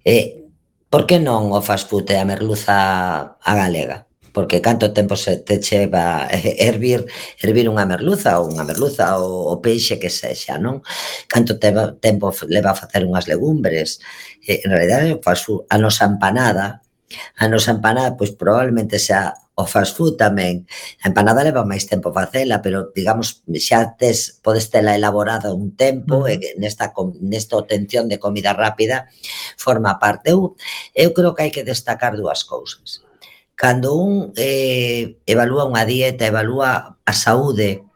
eh, 0.02 0.48
por 0.88 1.04
que 1.04 1.20
non 1.20 1.52
o 1.52 1.60
fast 1.60 1.92
food 1.92 2.08
e 2.08 2.16
a 2.16 2.24
merluza 2.24 3.36
a 3.36 3.52
galega? 3.52 4.08
porque 4.32 4.60
canto 4.60 4.92
tempo 4.92 5.16
se 5.16 5.38
te 5.38 5.60
cheva 5.60 6.28
hervir 6.30 7.06
hervir 7.42 7.66
unha 7.66 7.86
merluza 7.86 8.38
ou 8.38 8.50
unha 8.50 8.62
merluza 8.62 9.18
ou 9.18 9.50
o 9.50 9.58
peixe 9.58 9.98
que 9.98 10.10
sexa, 10.10 10.54
non? 10.58 10.82
Canto 11.26 11.58
teva, 11.58 11.94
tempo 11.98 12.30
leva 12.46 12.70
a 12.72 12.78
facer 12.78 13.02
unhas 13.02 13.26
legumbres. 13.26 13.98
Eh, 14.46 14.62
en 14.64 14.70
realidad, 14.70 15.02
a 15.10 15.76
nosa 15.78 16.06
empanada 16.06 16.82
A 17.36 17.48
nosa 17.50 17.74
empanada, 17.74 18.16
pois 18.16 18.30
probablemente 18.30 18.98
sea 18.98 19.34
o 19.60 19.66
fast 19.66 19.96
food 19.96 20.16
tamén. 20.16 20.64
A 21.04 21.10
empanada 21.10 21.44
leva 21.44 21.66
máis 21.66 21.84
tempo 21.84 22.14
facela, 22.14 22.62
pero 22.64 22.94
digamos 22.96 23.42
xa 23.60 23.98
tes 23.98 24.40
podes 24.40 24.70
tela 24.72 24.96
elaborada 24.96 25.52
un 25.52 25.76
tempo 25.76 26.24
e 26.30 26.38
nesta 26.56 26.94
nesta 27.20 27.58
obtención 27.60 28.08
de 28.08 28.22
comida 28.22 28.56
rápida 28.56 29.10
forma 29.58 29.98
parte. 29.98 30.32
Eu, 30.32 30.56
eu 30.94 31.10
creo 31.12 31.34
que 31.34 31.42
hai 31.44 31.52
que 31.52 31.66
destacar 31.66 32.16
dúas 32.16 32.46
cousas. 32.46 33.04
Cando 33.58 33.92
un 33.92 34.32
eh, 34.40 35.20
evalúa 35.28 35.68
unha 35.68 35.84
dieta, 35.84 36.24
evalúa 36.24 36.96
a 37.04 37.12
saúde 37.12 37.89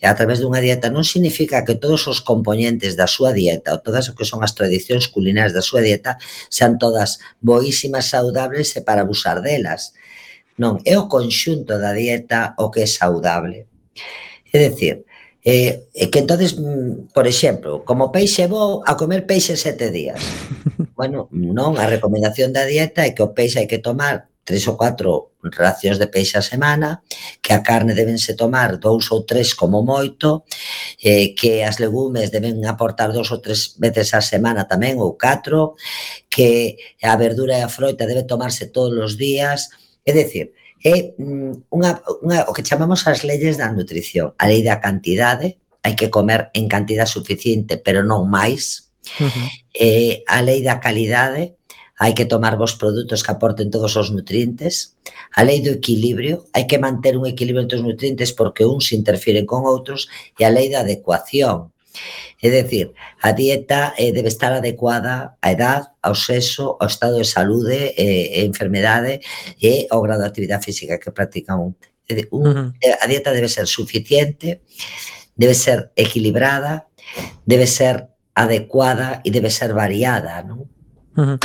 e 0.00 0.06
a 0.08 0.16
través 0.16 0.40
dunha 0.40 0.64
dieta 0.64 0.88
non 0.88 1.04
significa 1.04 1.60
que 1.60 1.76
todos 1.76 2.08
os 2.08 2.24
componentes 2.24 2.96
da 2.96 3.04
súa 3.04 3.36
dieta 3.36 3.76
ou 3.76 3.84
todas 3.84 4.08
o 4.08 4.16
que 4.16 4.24
son 4.24 4.40
as 4.40 4.56
tradicións 4.56 5.12
culinarias 5.12 5.52
da 5.52 5.60
súa 5.60 5.84
dieta 5.84 6.16
sean 6.48 6.80
todas 6.80 7.20
boísimas, 7.44 8.08
saudables 8.08 8.72
e 8.76 8.80
para 8.80 9.04
abusar 9.04 9.44
delas. 9.44 9.92
Non, 10.56 10.80
é 10.88 10.96
o 10.96 11.04
conxunto 11.04 11.76
da 11.76 11.92
dieta 11.92 12.56
o 12.56 12.72
que 12.72 12.84
é 12.84 12.88
saudable. 12.88 13.68
É 14.48 14.56
dicir, 14.72 15.04
eh, 15.44 15.84
que 16.08 16.18
entonces, 16.24 16.56
mm, 16.56 17.12
por 17.12 17.28
exemplo, 17.28 17.84
como 17.84 18.08
peixe 18.08 18.48
vou 18.48 18.80
a 18.88 18.96
comer 18.96 19.28
peixe 19.28 19.56
sete 19.56 19.92
días. 19.92 20.20
Bueno, 21.00 21.32
non, 21.32 21.80
a 21.80 21.88
recomendación 21.88 22.52
da 22.52 22.68
dieta 22.68 23.08
é 23.08 23.16
que 23.16 23.24
o 23.24 23.32
peixe 23.32 23.56
hai 23.56 23.64
que 23.64 23.80
tomar 23.80 24.28
tres 24.44 24.66
ou 24.68 24.76
catro 24.76 25.30
racións 25.42 25.98
de 25.98 26.08
peixe 26.08 26.36
a 26.36 26.44
semana, 26.44 27.02
que 27.40 27.52
a 27.52 27.62
carne 27.62 27.94
debense 27.94 28.34
tomar 28.36 28.76
dous 28.76 29.08
ou 29.12 29.24
tres 29.24 29.54
como 29.54 29.80
moito, 29.80 30.44
eh, 31.00 31.32
que 31.34 31.64
as 31.64 31.80
legumes 31.80 32.30
deben 32.30 32.60
aportar 32.66 33.12
dous 33.12 33.30
ou 33.32 33.40
tres 33.40 33.76
veces 33.78 34.12
a 34.12 34.20
semana 34.20 34.68
tamén 34.68 35.00
ou 35.00 35.16
catro, 35.16 35.76
que 36.28 36.76
a 37.00 37.16
verdura 37.16 37.56
e 37.56 37.64
a 37.64 37.72
froita 37.72 38.04
debe 38.04 38.28
tomarse 38.28 38.68
todos 38.68 38.96
os 39.00 39.14
días, 39.16 39.72
é 40.04 40.12
dicir, 40.12 40.52
é 40.84 41.12
mm, 41.16 41.72
unha, 41.72 42.00
unha, 42.24 42.40
o 42.48 42.52
que 42.52 42.64
chamamos 42.64 43.04
as 43.08 43.24
leyes 43.24 43.56
da 43.56 43.72
nutrición, 43.72 44.32
a 44.36 44.44
lei 44.48 44.64
da 44.64 44.80
cantidade, 44.80 45.60
hai 45.80 45.96
que 45.96 46.12
comer 46.12 46.52
en 46.52 46.68
cantidad 46.68 47.08
suficiente, 47.08 47.80
pero 47.80 48.04
non 48.04 48.28
máis, 48.28 48.92
uh 49.20 49.28
-huh. 49.28 49.48
eh, 49.72 50.14
a 50.28 50.44
lei 50.44 50.60
da 50.60 50.80
calidade, 50.80 51.59
hai 52.00 52.16
que 52.16 52.24
tomar 52.24 52.56
vos 52.56 52.80
produtos 52.80 53.20
que 53.20 53.28
aporten 53.28 53.68
todos 53.68 53.92
os 54.00 54.08
nutrientes. 54.08 54.96
A 55.36 55.44
lei 55.44 55.60
do 55.60 55.68
equilibrio, 55.68 56.48
hai 56.56 56.64
que 56.64 56.80
manter 56.80 57.12
un 57.20 57.28
equilibrio 57.28 57.60
entre 57.60 57.76
os 57.76 57.84
nutrientes 57.84 58.32
porque 58.32 58.64
uns 58.64 58.96
interfiren 58.96 59.44
con 59.44 59.68
outros 59.68 60.08
e 60.40 60.48
a 60.48 60.50
lei 60.50 60.72
da 60.72 60.80
adecuación. 60.80 61.76
É 62.40 62.48
dicir, 62.48 62.96
a 63.20 63.36
dieta 63.36 63.92
eh, 64.00 64.16
debe 64.16 64.32
estar 64.32 64.48
adecuada 64.56 65.36
á 65.44 65.52
edad, 65.52 65.92
ao 66.00 66.16
sexo, 66.16 66.80
ao 66.80 66.88
estado 66.88 67.20
de 67.20 67.28
saúde 67.28 67.92
eh, 67.92 68.40
e 68.40 68.40
eh, 68.40 68.48
enfermedade 68.48 69.20
e 69.60 69.84
ao 69.92 70.00
grado 70.00 70.24
de 70.24 70.30
actividade 70.32 70.64
física 70.64 70.96
que 70.96 71.12
practica 71.12 71.52
un. 71.60 71.76
un 72.32 72.48
uh 72.48 72.72
eh, 72.80 72.96
-huh. 72.96 72.96
A 72.96 73.04
dieta 73.12 73.36
debe 73.36 73.52
ser 73.52 73.68
suficiente, 73.68 74.64
debe 75.36 75.52
ser 75.52 75.92
equilibrada, 75.92 76.88
debe 77.44 77.68
ser 77.68 78.08
adecuada 78.32 79.20
e 79.20 79.28
debe 79.28 79.52
ser 79.52 79.76
variada, 79.76 80.40
non? 80.40 80.79
Uh 81.16 81.22
-huh. 81.22 81.38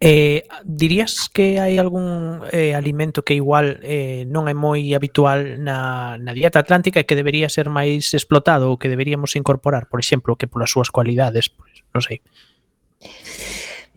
Eh, 0.00 0.46
dirías 0.62 1.28
que 1.32 1.58
hai 1.58 1.74
algún 1.74 2.46
eh, 2.54 2.78
alimento 2.78 3.26
que 3.26 3.34
igual 3.34 3.82
eh, 3.82 4.22
non 4.30 4.46
é 4.46 4.54
moi 4.54 4.94
habitual 4.94 5.58
na, 5.58 6.14
na 6.22 6.30
dieta 6.30 6.62
atlántica 6.62 7.02
e 7.02 7.06
que 7.08 7.18
debería 7.18 7.50
ser 7.50 7.66
máis 7.66 8.14
explotado 8.14 8.70
ou 8.70 8.78
que 8.78 8.86
deberíamos 8.86 9.34
incorporar, 9.34 9.90
por 9.90 9.98
exemplo, 9.98 10.38
que 10.38 10.46
polas 10.46 10.70
súas 10.70 10.94
cualidades, 10.94 11.50
pois, 11.50 11.82
non 11.90 12.02
sei. 12.06 12.22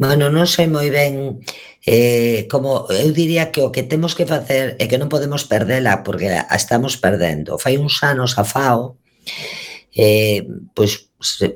Bueno, 0.02 0.34
non 0.34 0.50
sei 0.50 0.66
moi 0.66 0.90
ben 0.90 1.38
eh, 1.86 2.50
como 2.50 2.90
eu 2.90 3.14
diría 3.14 3.54
que 3.54 3.62
o 3.62 3.70
que 3.70 3.86
temos 3.86 4.18
que 4.18 4.26
facer 4.26 4.74
é 4.82 4.90
que 4.90 4.98
non 4.98 5.14
podemos 5.14 5.46
perdela 5.46 6.02
porque 6.02 6.34
a 6.34 6.56
estamos 6.58 6.98
perdendo. 6.98 7.62
Fai 7.62 7.78
uns 7.78 8.02
anos 8.02 8.42
a 8.42 8.44
FAO 8.46 8.98
eh, 9.94 10.50
pois 10.74 11.11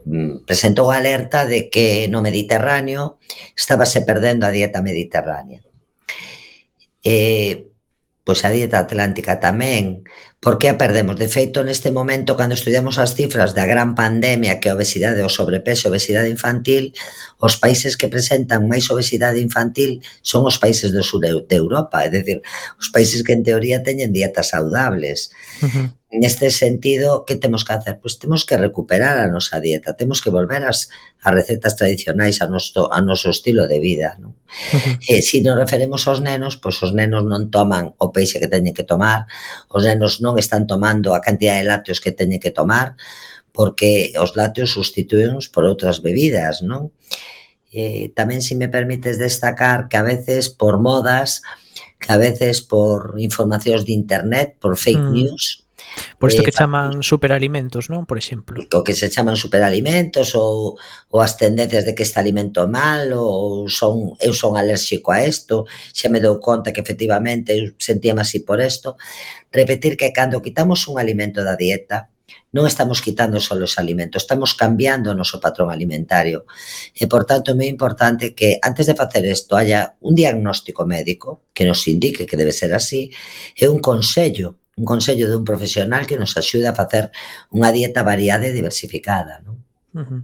Mm, 0.06 0.46
presentou 0.46 0.94
a 0.94 1.02
alerta 1.02 1.42
de 1.46 1.74
que 1.74 2.06
no 2.06 2.22
Mediterráneo 2.22 3.18
estábase 3.58 4.06
perdendo 4.06 4.46
a 4.46 4.54
dieta 4.54 4.86
mediterránea. 4.86 5.66
E, 7.02 7.70
pois 8.22 8.46
a 8.46 8.54
dieta 8.54 8.78
atlántica 8.86 9.42
tamén, 9.42 10.06
porque 10.46 10.70
a 10.70 10.78
perdemos. 10.78 11.18
De 11.18 11.28
feito, 11.28 11.66
neste 11.66 11.90
momento, 11.90 12.38
cando 12.38 12.54
estudiamos 12.54 13.02
as 13.02 13.18
cifras 13.18 13.58
da 13.58 13.66
gran 13.66 13.98
pandemia 13.98 14.62
que 14.62 14.70
a 14.70 14.78
obesidade, 14.78 15.26
o 15.26 15.32
sobrepeso, 15.34 15.90
obesidade 15.90 16.30
infantil, 16.30 16.94
os 17.42 17.58
países 17.58 17.98
que 17.98 18.06
presentan 18.06 18.70
máis 18.70 18.86
obesidade 18.94 19.42
infantil 19.42 20.06
son 20.22 20.46
os 20.46 20.62
países 20.62 20.94
do 20.94 21.02
sur 21.02 21.18
de 21.26 21.58
Europa, 21.58 22.06
é 22.06 22.14
dicir, 22.14 22.46
os 22.78 22.94
países 22.94 23.26
que 23.26 23.34
en 23.34 23.42
teoría 23.42 23.82
teñen 23.82 24.14
dietas 24.14 24.54
saudables. 24.54 25.34
Uh 25.66 25.66
-huh. 25.66 25.88
Neste 26.16 26.48
sentido, 26.50 27.26
que 27.26 27.36
temos 27.36 27.66
que 27.66 27.74
hacer? 27.74 28.00
Pois 28.00 28.16
temos 28.22 28.46
que 28.46 28.56
recuperar 28.56 29.20
a 29.20 29.28
nosa 29.28 29.60
dieta, 29.60 29.98
temos 29.98 30.22
que 30.22 30.30
volver 30.30 30.64
ás, 30.64 30.88
as 31.26 31.34
recetas 31.34 31.76
tradicionais, 31.76 32.40
a 32.40 32.48
noso, 32.48 32.88
a 32.88 33.02
noso 33.02 33.34
estilo 33.34 33.68
de 33.68 33.82
vida. 33.82 34.16
Non? 34.22 34.32
Uh 34.32 34.80
-huh. 34.80 34.96
E 35.12 35.20
se 35.26 35.42
nos 35.44 35.60
referemos 35.60 36.08
aos 36.08 36.22
nenos, 36.22 36.56
pois 36.56 36.80
os 36.86 36.96
nenos 36.96 37.26
non 37.28 37.52
toman 37.52 37.98
o 38.00 38.16
peixe 38.16 38.40
que 38.40 38.48
teñen 38.48 38.72
que 38.72 38.88
tomar, 38.88 39.28
os 39.68 39.84
nenos 39.84 40.24
non 40.24 40.35
non 40.36 40.44
están 40.44 40.68
tomando 40.68 41.16
a 41.16 41.24
cantidad 41.24 41.56
de 41.56 41.64
lácteos 41.64 42.04
que 42.04 42.12
teñen 42.12 42.44
que 42.44 42.52
tomar, 42.52 43.00
porque 43.56 44.12
os 44.20 44.36
lácteos 44.36 44.76
sustituínos 44.76 45.48
por 45.48 45.64
outras 45.64 46.04
bebidas, 46.04 46.60
non? 46.60 46.92
Eh, 47.72 48.12
tamén, 48.12 48.44
se 48.44 48.60
me 48.60 48.68
permites 48.68 49.16
destacar, 49.16 49.88
que 49.88 49.96
a 49.96 50.04
veces 50.04 50.52
por 50.52 50.76
modas, 50.84 51.40
que 51.96 52.12
a 52.12 52.20
veces 52.20 52.60
por 52.60 53.16
informacións 53.16 53.88
de 53.88 53.96
internet, 53.96 54.60
por 54.60 54.76
fake 54.76 55.08
mm. 55.08 55.16
news, 55.16 55.65
Por 56.20 56.30
isto 56.30 56.42
eh, 56.42 56.46
que 56.46 56.56
chaman 56.56 57.04
superalimentos, 57.04 57.92
non? 57.92 58.08
Por 58.08 58.18
exemplo. 58.18 58.60
O 58.62 58.82
que 58.84 58.96
se 58.96 59.12
chaman 59.12 59.36
superalimentos 59.36 60.36
ou, 60.36 60.80
ou 61.12 61.20
as 61.20 61.36
tendencias 61.36 61.84
de 61.84 61.94
que 61.94 62.04
este 62.04 62.20
alimento 62.20 62.64
é 62.64 62.68
malo 62.68 63.22
ou 63.24 63.68
son, 63.68 64.16
eu 64.20 64.34
son 64.34 64.56
alérxico 64.56 65.12
a 65.12 65.24
isto, 65.24 65.68
xa 65.94 66.08
me 66.08 66.24
dou 66.24 66.40
conta 66.40 66.72
que 66.72 66.82
efectivamente 66.82 67.52
eu 67.56 67.76
sentíame 67.80 68.24
así 68.24 68.44
por 68.44 68.60
isto. 68.60 68.96
Repetir 69.52 69.96
que 69.96 70.12
cando 70.12 70.44
quitamos 70.44 70.88
un 70.88 71.00
alimento 71.00 71.44
da 71.44 71.56
dieta, 71.56 72.12
non 72.56 72.64
estamos 72.64 73.04
quitando 73.04 73.44
só 73.44 73.60
os 73.60 73.76
alimentos, 73.76 74.24
estamos 74.24 74.56
cambiando 74.56 75.12
o 75.12 75.18
noso 75.18 75.44
patrón 75.44 75.68
alimentario. 75.68 76.48
E, 76.96 77.04
por 77.04 77.28
tanto, 77.28 77.52
é 77.52 77.56
moi 77.56 77.68
importante 77.68 78.32
que, 78.32 78.56
antes 78.64 78.88
de 78.88 78.96
facer 78.96 79.28
isto, 79.28 79.60
haya 79.60 80.00
un 80.00 80.16
diagnóstico 80.16 80.88
médico 80.88 81.52
que 81.52 81.68
nos 81.68 81.84
indique 81.92 82.24
que 82.24 82.40
debe 82.40 82.56
ser 82.56 82.72
así 82.72 83.12
e 83.60 83.68
un 83.68 83.84
consello 83.84 84.56
un 84.76 84.86
consello 84.86 85.30
de 85.30 85.36
un 85.36 85.46
profesional 85.46 86.06
que 86.06 86.18
nos 86.18 86.36
axuda 86.38 86.72
a 86.72 86.78
facer 86.78 87.12
unha 87.56 87.72
dieta 87.72 88.04
variada 88.04 88.48
e 88.48 88.56
diversificada. 88.56 89.40
Non? 89.44 89.56
Uh 89.96 90.04
-huh. 90.04 90.22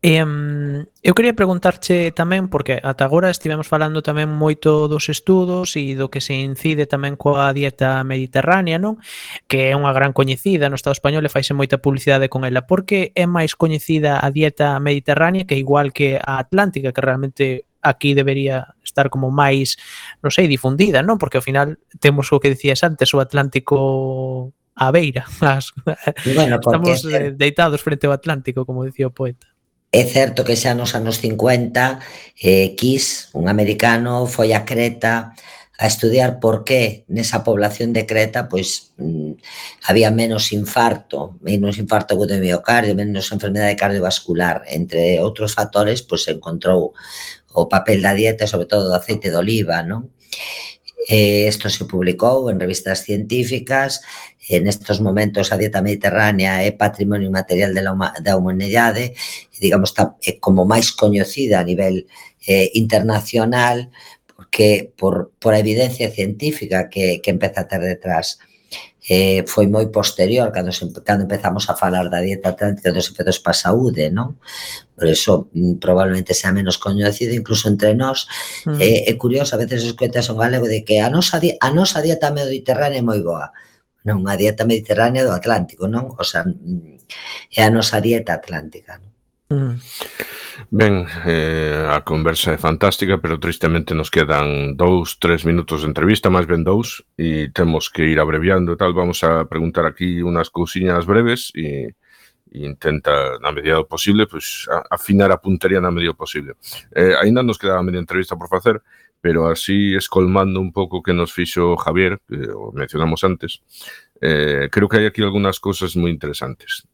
Um, 0.00 0.86
eu 1.02 1.12
quería 1.12 1.34
preguntarche 1.34 2.14
tamén, 2.14 2.46
porque 2.46 2.78
ata 2.78 3.02
agora 3.02 3.34
estivemos 3.34 3.66
falando 3.66 3.98
tamén 3.98 4.30
moito 4.30 4.86
dos 4.86 5.10
estudos 5.10 5.74
e 5.74 5.98
do 5.98 6.06
que 6.06 6.22
se 6.22 6.38
incide 6.38 6.86
tamén 6.86 7.18
coa 7.18 7.50
dieta 7.50 8.06
mediterránea, 8.06 8.78
non? 8.78 9.02
Que 9.50 9.68
é 9.68 9.74
unha 9.74 9.90
gran 9.90 10.14
coñecida 10.14 10.70
no 10.70 10.78
Estado 10.78 10.94
español 10.94 11.26
e 11.26 11.34
faise 11.34 11.50
moita 11.50 11.82
publicidade 11.82 12.30
con 12.30 12.46
ela. 12.46 12.62
Por 12.62 12.86
que 12.86 13.10
é 13.18 13.26
máis 13.26 13.58
coñecida 13.58 14.22
a 14.22 14.30
dieta 14.30 14.78
mediterránea 14.78 15.50
que 15.50 15.58
igual 15.58 15.90
que 15.90 16.14
a 16.22 16.38
atlántica, 16.38 16.94
que 16.94 17.02
realmente 17.02 17.44
aquí 17.82 18.14
debería 18.14 18.74
estar 18.84 19.10
como 19.10 19.30
máis, 19.30 19.78
non 20.22 20.30
sei, 20.34 20.50
difundida, 20.50 21.02
non? 21.02 21.16
Porque 21.16 21.38
ao 21.38 21.46
final 21.46 21.78
temos 22.02 22.30
o 22.34 22.40
que 22.42 22.52
dicías 22.52 22.82
antes, 22.82 23.12
o 23.14 23.22
Atlántico 23.22 24.52
a 24.78 24.90
beira. 24.90 25.26
As, 25.40 25.74
bueno, 26.34 26.58
estamos 26.62 27.04
é, 27.06 27.30
deitados 27.34 27.82
frente 27.82 28.06
ao 28.06 28.14
Atlántico, 28.14 28.66
como 28.66 28.86
dicía 28.86 29.10
o 29.10 29.14
poeta. 29.14 29.46
É 29.88 30.04
certo 30.04 30.44
que 30.44 30.52
xa 30.52 30.76
nos 30.76 30.92
anos 30.92 31.16
50, 31.24 31.98
eh, 32.44 32.76
Kiss, 32.76 33.32
un 33.32 33.48
americano, 33.48 34.28
foi 34.28 34.52
a 34.52 34.68
Creta 34.68 35.32
a 35.78 35.86
estudiar 35.86 36.40
por 36.40 36.66
qué 36.66 37.06
nesa 37.06 37.46
población 37.46 37.94
de 37.94 38.02
Creta 38.02 38.50
pois 38.50 38.92
mm, 38.98 39.38
había 39.86 40.10
menos 40.10 40.50
infarto, 40.50 41.38
menos 41.40 41.78
infarto 41.78 42.12
agudo 42.12 42.34
de 42.34 42.42
miocardio, 42.42 42.98
menos 42.98 43.30
enfermedade 43.30 43.78
cardiovascular, 43.78 44.66
entre 44.66 45.22
outros 45.22 45.54
factores, 45.54 46.02
pois 46.02 46.26
encontrou 46.26 46.98
o 47.62 47.68
papel 47.68 48.02
da 48.02 48.14
dieta, 48.14 48.46
sobre 48.46 48.66
todo 48.66 48.86
do 48.86 48.94
aceite 48.94 49.30
de 49.30 49.38
oliva, 49.38 49.82
non? 49.82 50.14
Eh, 51.08 51.48
isto 51.48 51.70
se 51.72 51.88
publicou 51.88 52.50
en 52.52 52.60
revistas 52.60 53.02
científicas, 53.02 54.04
en 54.48 54.66
estos 54.66 55.00
momentos 55.00 55.52
a 55.52 55.56
dieta 55.56 55.84
mediterránea 55.84 56.64
é 56.64 56.72
patrimonio 56.72 57.30
material 57.30 57.72
de 57.76 57.82
la, 57.84 57.92
da 58.20 58.36
humanidade, 58.36 59.12
digamos, 59.60 59.92
está 59.92 60.16
como 60.40 60.64
máis 60.64 60.92
coñecida 60.92 61.60
a 61.60 61.68
nivel 61.68 62.08
eh, 62.48 62.72
internacional, 62.74 63.92
porque 64.34 64.92
por, 64.96 65.32
por 65.38 65.52
a 65.52 65.60
evidencia 65.60 66.08
científica 66.10 66.88
que, 66.88 67.20
que 67.20 67.30
empeza 67.30 67.60
a 67.64 67.68
ter 67.68 67.80
detrás 67.80 68.40
eh, 69.08 69.40
foi 69.48 69.64
moi 69.66 69.88
posterior 69.88 70.52
cando, 70.52 70.68
se, 70.68 70.84
cando 71.00 71.24
empezamos 71.24 71.64
a 71.72 71.74
falar 71.74 72.12
da 72.12 72.20
dieta 72.20 72.52
atlántica 72.52 72.92
dos 72.92 73.08
efectos 73.08 73.40
para 73.40 73.56
a 73.56 73.62
saúde, 73.64 74.12
non? 74.12 74.36
Por 74.92 75.08
eso 75.08 75.48
mm, 75.56 75.80
probablemente 75.80 76.36
sea 76.36 76.52
menos 76.52 76.76
coñecido 76.76 77.32
incluso 77.32 77.72
entre 77.72 77.96
nós. 77.96 78.28
Mm. 78.68 78.76
Eh, 78.76 79.00
é 79.08 79.12
curioso, 79.16 79.56
a 79.56 79.62
veces 79.64 79.80
escuetas 79.88 80.28
un 80.28 80.36
galego 80.36 80.68
de 80.68 80.84
que 80.84 81.00
a 81.00 81.08
nosa, 81.08 81.40
a 81.40 81.68
nosa 81.72 82.04
dieta 82.04 82.28
mediterránea 82.28 83.00
é 83.00 83.06
moi 83.06 83.24
boa. 83.24 83.48
Non, 84.04 84.28
a 84.28 84.36
dieta 84.36 84.68
mediterránea 84.68 85.24
do 85.24 85.32
Atlántico, 85.32 85.88
non? 85.88 86.12
O 86.20 86.24
sea, 86.24 86.44
mm, 86.44 87.00
é 87.56 87.64
a 87.64 87.72
nosa 87.72 88.04
dieta 88.04 88.36
atlántica, 88.36 89.00
non? 89.00 89.10
Mm. 89.48 89.74
Ben, 90.70 91.06
eh, 91.24 91.86
a 91.88 92.02
conversa 92.02 92.52
é 92.52 92.58
fantástica, 92.58 93.18
pero 93.18 93.38
tristemente 93.38 93.94
nos 93.94 94.10
quedan 94.10 94.76
dous, 94.76 95.18
tres 95.18 95.46
minutos 95.46 95.82
de 95.82 95.88
entrevista, 95.88 96.34
máis 96.34 96.50
ben 96.50 96.66
dous, 96.66 97.06
e 97.14 97.48
temos 97.54 97.86
que 97.88 98.02
ir 98.02 98.18
abreviando 98.18 98.74
e 98.74 98.78
tal. 98.78 98.90
Vamos 98.92 99.22
a 99.22 99.46
preguntar 99.46 99.86
aquí 99.86 100.20
unas 100.20 100.50
cousiñas 100.50 101.06
breves 101.06 101.54
e, 101.54 101.94
e 102.50 102.58
intenta, 102.66 103.38
na 103.38 103.54
medida 103.54 103.78
do 103.78 103.86
posible, 103.86 104.26
pues, 104.26 104.66
a, 104.66 104.98
afinar 104.98 105.30
a 105.30 105.38
puntería 105.38 105.80
na 105.80 105.94
medida 105.94 106.12
do 106.12 106.18
posible. 106.18 106.58
Eh, 106.90 107.14
ainda 107.16 107.46
nos 107.46 107.56
queda 107.56 107.78
a 107.78 107.86
media 107.86 108.02
entrevista 108.02 108.34
por 108.34 108.50
facer, 108.50 108.82
pero 109.22 109.46
así 109.48 109.94
escolmando 109.94 110.60
un 110.60 110.72
pouco 110.72 111.02
que 111.02 111.14
nos 111.14 111.32
fixo 111.32 111.76
Javier, 111.78 112.18
que 112.26 112.50
o 112.50 112.72
mencionamos 112.74 113.22
antes, 113.24 113.62
eh, 114.20 114.68
creo 114.70 114.88
que 114.90 114.98
hai 114.98 115.06
aquí 115.06 115.22
algunhas 115.22 115.62
cousas 115.62 115.94
moi 115.94 116.10
interesantes. 116.10 116.84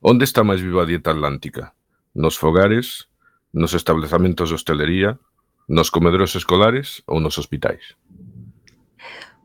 Onde 0.00 0.24
está 0.24 0.46
máis 0.46 0.62
viva 0.62 0.82
a 0.82 0.88
dieta 0.88 1.10
atlántica? 1.10 1.75
nos 2.16 2.40
fogares, 2.40 3.12
nos 3.52 3.76
establecementos 3.76 4.48
de 4.48 4.56
hostelería, 4.56 5.20
nos 5.68 5.92
comedores 5.92 6.32
escolares 6.34 7.04
ou 7.04 7.20
nos 7.20 7.36
hospitais? 7.36 7.94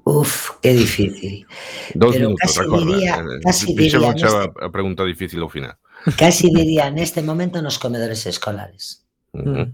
Uf, 0.04 0.58
que 0.62 0.74
difícil. 0.74 1.46
Dos 1.94 2.16
Pero 2.16 2.34
minutos, 2.34 2.48
casi 2.48 2.60
recorda. 2.60 2.86
diría, 2.86 3.16
eh, 3.16 3.38
eh, 3.38 3.40
casi 3.44 3.66
Pixemos 3.76 4.16
diría 4.16 4.30
neste, 4.32 4.66
a 4.66 4.70
pregunta 4.72 5.04
difícil 5.06 5.40
ao 5.44 5.52
final. 5.52 5.76
Casi 6.18 6.50
diría 6.50 6.90
neste 6.90 7.22
momento 7.22 7.62
nos 7.62 7.78
comedores 7.78 8.26
escolares. 8.26 9.06
Uh 9.36 9.42
-huh. 9.42 9.66
Mm. 9.68 9.70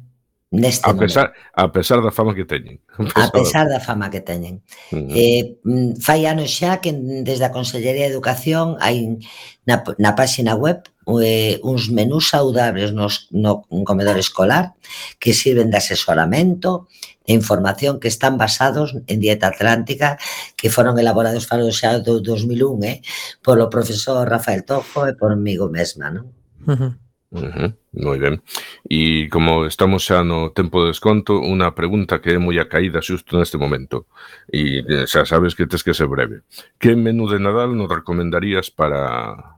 Neste 0.47 0.87
a 0.87 0.95
pesar, 0.95 1.31
momento. 1.31 1.59
a 1.59 1.65
pesar 1.71 1.99
da 2.03 2.11
fama 2.11 2.35
que 2.35 2.47
teñen. 2.47 2.79
A 2.97 3.03
pesar, 3.03 3.23
a 3.23 3.31
pesar 3.31 3.65
da 3.67 3.79
fama 3.79 4.07
que 4.11 4.19
teñen. 4.23 4.63
Uh 4.91 4.99
-huh. 4.99 5.11
eh, 5.15 5.43
mm, 5.63 5.91
fai 6.03 6.27
anos 6.27 6.51
xa 6.51 6.79
que 6.83 6.91
desde 7.23 7.45
a 7.47 7.51
Consellería 7.51 8.07
de 8.07 8.13
Educación 8.15 8.75
hai 8.83 9.19
na, 9.63 9.83
na 9.99 10.11
páxina 10.15 10.55
web 10.55 10.83
eh, 11.23 11.59
uns 11.63 11.87
menús 11.87 12.35
saudables 12.35 12.91
nos, 12.91 13.31
no 13.31 13.63
comedor 13.87 14.19
escolar 14.19 14.75
que 15.19 15.31
sirven 15.31 15.71
de 15.71 15.79
asesoramento, 15.79 16.87
de 17.25 17.33
información 17.33 17.99
que 17.99 18.07
están 18.07 18.37
basados 18.37 18.95
en 19.07 19.19
dieta 19.19 19.47
atlántica 19.47 20.17
que 20.55 20.69
foron 20.69 20.99
elaborados 20.99 21.47
para 21.47 21.63
o 21.63 21.71
xa 21.71 21.99
do 22.03 22.19
2001 22.19 22.83
eh, 22.83 22.99
polo 23.39 23.71
profesor 23.71 24.27
Rafael 24.27 24.67
Tojo 24.67 25.07
e 25.07 25.15
por 25.15 25.35
migo 25.35 25.71
mesma, 25.71 26.11
non? 26.11 26.31
Uh 26.67 26.75
-huh. 26.75 26.93
Uh 27.31 27.51
-huh. 27.51 27.71
Moi 27.91 28.19
ben. 28.19 28.39
E 28.87 29.27
como 29.27 29.67
estamos 29.67 30.07
xa 30.07 30.23
no 30.23 30.55
tempo 30.55 30.83
de 30.83 30.95
desconto, 30.95 31.35
unha 31.35 31.75
pregunta 31.75 32.23
que 32.23 32.35
é 32.35 32.39
moi 32.39 32.55
acaída 32.59 33.03
xusto 33.03 33.35
neste 33.35 33.59
momento. 33.59 34.07
E 34.47 34.83
eh, 34.87 35.05
xa 35.07 35.27
sabes 35.27 35.51
que 35.55 35.67
tes 35.67 35.83
que 35.83 35.97
ser 35.97 36.07
breve. 36.07 36.47
Que 36.79 36.95
menú 36.95 37.27
de 37.27 37.39
Nadal 37.43 37.75
nos 37.75 37.91
recomendarías 37.91 38.71
para 38.71 39.56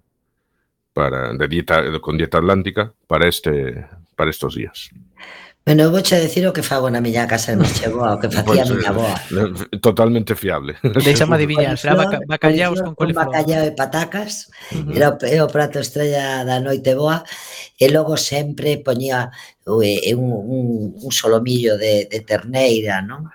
para 1.00 1.32
de 1.32 1.48
dieta 1.48 1.80
con 2.02 2.18
dieta 2.18 2.40
atlántica 2.40 2.92
para 3.08 3.30
este 3.30 3.88
para 4.18 4.30
estos 4.30 4.56
días. 4.56 4.92
Bueno, 5.66 5.84
eu 5.84 5.92
vouche 5.92 6.20
decir 6.20 6.44
o 6.48 6.52
que 6.52 6.64
fago 6.64 6.90
na 6.92 7.00
miña 7.00 7.24
casa 7.24 7.54
en 7.56 7.60
Macheboa, 7.64 8.16
o 8.16 8.20
que 8.20 8.28
facía 8.28 8.66
pues, 8.66 8.72
a 8.72 8.74
miña 8.74 8.92
boa. 8.92 9.16
Eh, 9.32 9.80
totalmente 9.80 10.36
fiable. 10.36 10.76
Deixame 10.84 11.40
adivinhar, 11.40 11.78
será 11.78 11.96
baca, 11.96 12.20
bacallaos 12.28 12.82
con 12.84 12.96
coliflor. 13.00 13.32
Bacallao 13.32 13.64
e 13.64 13.72
patacas, 13.72 14.52
uh 14.76 14.82
-huh. 14.82 14.96
era 14.98 15.08
o, 15.14 15.46
o 15.46 15.48
prato 15.48 15.80
estrella 15.80 16.44
da 16.44 16.60
noite 16.60 16.92
boa, 17.00 17.24
e 17.80 17.86
logo 17.88 18.18
sempre 18.20 18.82
poñía 18.84 19.32
eh, 19.64 20.10
eh, 20.10 20.16
un, 20.20 20.36
un, 20.36 21.00
un 21.00 21.12
solomillo 21.16 21.80
de, 21.80 22.12
de 22.12 22.20
terneira, 22.28 23.00
non? 23.00 23.30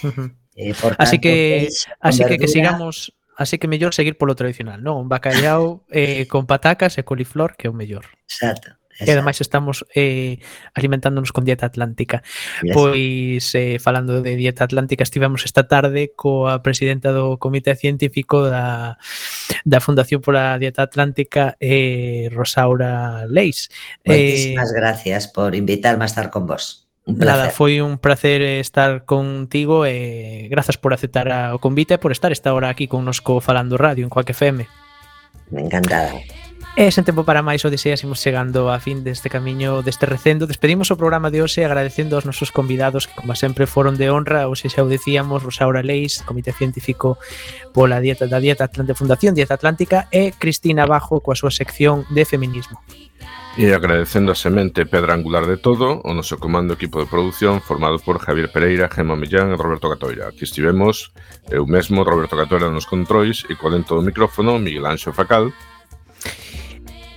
Uh 0.00 0.12
-huh. 0.16 0.28
Eh, 0.56 0.72
por 0.72 0.96
tanto, 0.96 1.02
así 1.04 1.20
que, 1.20 1.68
peix, 1.68 1.84
así 2.00 2.24
verdura, 2.24 2.28
que, 2.30 2.36
que 2.40 2.48
sigamos 2.48 3.12
así 3.36 3.58
que 3.58 3.68
mellor 3.68 3.92
seguir 3.92 4.16
polo 4.16 4.34
tradicional, 4.34 4.82
non? 4.82 5.06
Un 5.06 5.08
bacallao 5.12 5.84
eh, 5.92 6.24
con 6.32 6.48
patacas 6.48 6.96
e 6.98 7.04
coliflor 7.04 7.54
que 7.54 7.68
é 7.68 7.70
o 7.70 7.76
mellor. 7.76 8.08
Exacto. 8.24 8.74
Exacto. 8.96 9.12
E 9.12 9.12
ademais 9.12 9.40
estamos 9.44 9.84
eh, 9.92 10.40
alimentándonos 10.72 11.28
con 11.28 11.44
dieta 11.44 11.68
atlántica. 11.68 12.24
Yes. 12.64 12.72
Pois, 12.72 13.44
eh, 13.52 13.76
falando 13.76 14.24
de 14.24 14.36
dieta 14.40 14.64
atlántica, 14.64 15.04
estivemos 15.04 15.44
esta 15.44 15.68
tarde 15.68 16.16
coa 16.16 16.64
presidenta 16.64 17.12
do 17.12 17.36
Comité 17.36 17.76
Científico 17.76 18.48
da, 18.48 18.96
da 19.68 19.84
Fundación 19.84 20.24
pola 20.24 20.56
Dieta 20.56 20.80
Atlántica, 20.80 21.60
eh, 21.60 22.32
Rosaura 22.32 23.28
Leis. 23.28 23.68
Moitísimas 24.00 24.72
eh, 24.72 24.80
gracias 24.80 25.28
por 25.28 25.52
invitarme 25.52 26.08
a 26.08 26.08
estar 26.08 26.32
con 26.32 26.48
vos. 26.48 26.85
Nada, 27.06 27.50
foi 27.54 27.78
un 27.80 28.02
placer 28.02 28.42
estar 28.42 29.06
contigo 29.06 29.86
e 29.86 30.50
grazas 30.50 30.74
por 30.74 30.90
aceptar 30.90 31.30
a, 31.30 31.54
o 31.54 31.62
convite 31.62 31.94
e 31.94 32.02
por 32.02 32.10
estar 32.10 32.34
esta 32.34 32.50
hora 32.50 32.66
aquí 32.66 32.90
connosco 32.90 33.38
falando 33.38 33.78
radio 33.78 34.02
en 34.02 34.10
Coaque 34.10 34.34
FM. 34.34 34.66
Me 35.54 35.62
encantada. 35.62 36.18
E 36.76 36.90
sen 36.92 37.08
tempo 37.08 37.24
para 37.24 37.40
máis 37.40 37.64
Odiseas 37.64 38.04
imos 38.04 38.20
chegando 38.20 38.68
a 38.68 38.76
fin 38.82 39.00
deste 39.00 39.30
camiño 39.30 39.80
deste 39.86 40.04
recendo. 40.04 40.44
Despedimos 40.50 40.90
o 40.92 40.98
programa 41.00 41.30
de 41.30 41.40
hoxe 41.40 41.64
agradecendo 41.64 42.18
aos 42.18 42.28
nosos 42.28 42.52
convidados 42.52 43.08
que 43.08 43.16
como 43.16 43.32
sempre 43.32 43.70
foron 43.70 43.96
de 43.96 44.12
honra, 44.12 44.44
ou 44.44 44.58
se 44.58 44.68
xa 44.68 44.84
o 44.84 44.90
dicíamos, 44.90 45.40
Rosaura 45.40 45.80
Leis, 45.80 46.20
Comité 46.26 46.52
Científico 46.52 47.22
pola 47.72 48.02
Dieta 48.02 48.28
da 48.28 48.44
Dieta 48.44 48.68
Atlante 48.68 48.92
Fundación 48.92 49.32
Dieta 49.32 49.56
Atlántica 49.56 50.10
e 50.12 50.36
Cristina 50.36 50.84
Bajo 50.84 51.24
coa 51.24 51.38
súa 51.38 51.54
sección 51.54 52.04
de 52.12 52.28
feminismo. 52.28 52.82
E 53.56 53.72
agradecendo 53.72 54.32
a 54.32 54.36
semente 54.36 54.84
pedra 54.84 55.16
angular 55.16 55.48
de 55.48 55.56
todo, 55.56 56.04
o 56.04 56.12
noso 56.12 56.36
comando 56.36 56.76
equipo 56.76 57.00
de 57.00 57.08
produción 57.08 57.64
formado 57.64 57.96
por 57.96 58.20
Javier 58.20 58.52
Pereira, 58.52 58.92
Gemma 58.92 59.16
Millán 59.16 59.48
e 59.48 59.56
Roberto 59.56 59.88
Catoira. 59.88 60.28
Aquí 60.28 60.44
estivemos 60.44 61.16
eu 61.48 61.64
mesmo, 61.64 62.04
Roberto 62.04 62.36
Catoira 62.36 62.68
nos 62.68 62.84
controis 62.84 63.48
e 63.48 63.56
co 63.56 63.72
dentro 63.72 63.96
do 63.96 64.04
micrófono 64.04 64.60
Miguel 64.60 64.84
Anxo 64.84 65.08
Facal. 65.16 65.56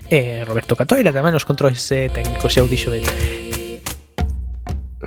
E 0.08 0.48
Roberto 0.48 0.80
Catoira 0.80 1.12
tamén 1.12 1.36
nos 1.36 1.44
controis 1.44 1.84
eh, 1.92 2.08
técnicos 2.08 2.56
e 2.56 2.64
audixo 2.64 2.88
de... 2.88 3.04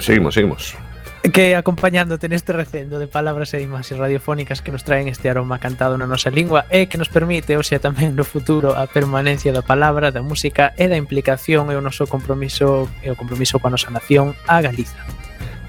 Seguimos, 0.04 0.36
seguimos 0.36 0.76
que 1.30 1.54
acompañándote 1.54 2.26
neste 2.26 2.50
recendo 2.50 2.98
de 2.98 3.06
palabras 3.06 3.54
e 3.54 3.62
imaxes 3.62 3.94
radiofónicas 3.94 4.58
que 4.58 4.74
nos 4.74 4.82
traen 4.82 5.06
este 5.06 5.30
aroma 5.30 5.62
cantado 5.62 5.94
na 5.94 6.10
nosa 6.10 6.34
lingua 6.34 6.66
e 6.66 6.90
que 6.90 6.98
nos 6.98 7.06
permite, 7.06 7.54
ou 7.54 7.62
sea, 7.62 7.78
tamén 7.78 8.18
no 8.18 8.26
futuro 8.26 8.74
a 8.74 8.90
permanencia 8.90 9.54
da 9.54 9.62
palabra, 9.62 10.10
da 10.10 10.18
música 10.18 10.74
e 10.74 10.90
da 10.90 10.98
implicación 10.98 11.70
e 11.70 11.78
o 11.78 11.84
noso 11.84 12.10
compromiso 12.10 12.90
e 13.06 13.14
o 13.14 13.14
compromiso 13.14 13.62
coa 13.62 13.70
nosa 13.70 13.94
nación 13.94 14.34
a 14.50 14.58
Galiza. 14.58 14.98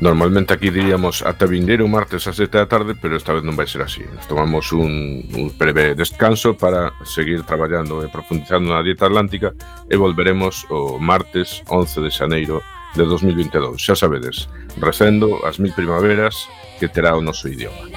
Normalmente 0.01 0.57
aquí 0.57 0.73
diríamos 0.73 1.21
ata 1.21 1.45
vindeiro 1.45 1.85
martes 1.85 2.25
a 2.25 2.33
7 2.33 2.49
da 2.57 2.65
tarde, 2.65 2.97
pero 2.97 3.13
esta 3.13 3.37
vez 3.37 3.45
non 3.45 3.53
vai 3.53 3.69
ser 3.69 3.85
así. 3.85 4.01
Nos 4.09 4.25
tomamos 4.25 4.73
un, 4.73 5.21
un 5.37 5.53
breve 5.53 5.93
descanso 5.93 6.57
para 6.57 6.97
seguir 7.05 7.45
traballando 7.45 8.01
e 8.01 8.09
profundizando 8.09 8.73
na 8.73 8.81
dieta 8.81 9.05
atlántica 9.05 9.53
e 9.85 9.95
volveremos 10.01 10.65
o 10.73 10.97
martes 10.97 11.61
11 11.69 12.03
de 12.03 12.09
xaneiro 12.09 12.57
de 12.97 13.05
2022. 13.05 13.79
Xa 13.79 13.95
sabedes, 13.95 14.49
recendo 14.77 15.45
as 15.45 15.57
mil 15.57 15.73
primaveras 15.73 16.47
que 16.79 16.87
terá 16.87 17.15
o 17.15 17.21
noso 17.21 17.47
idioma. 17.47 17.89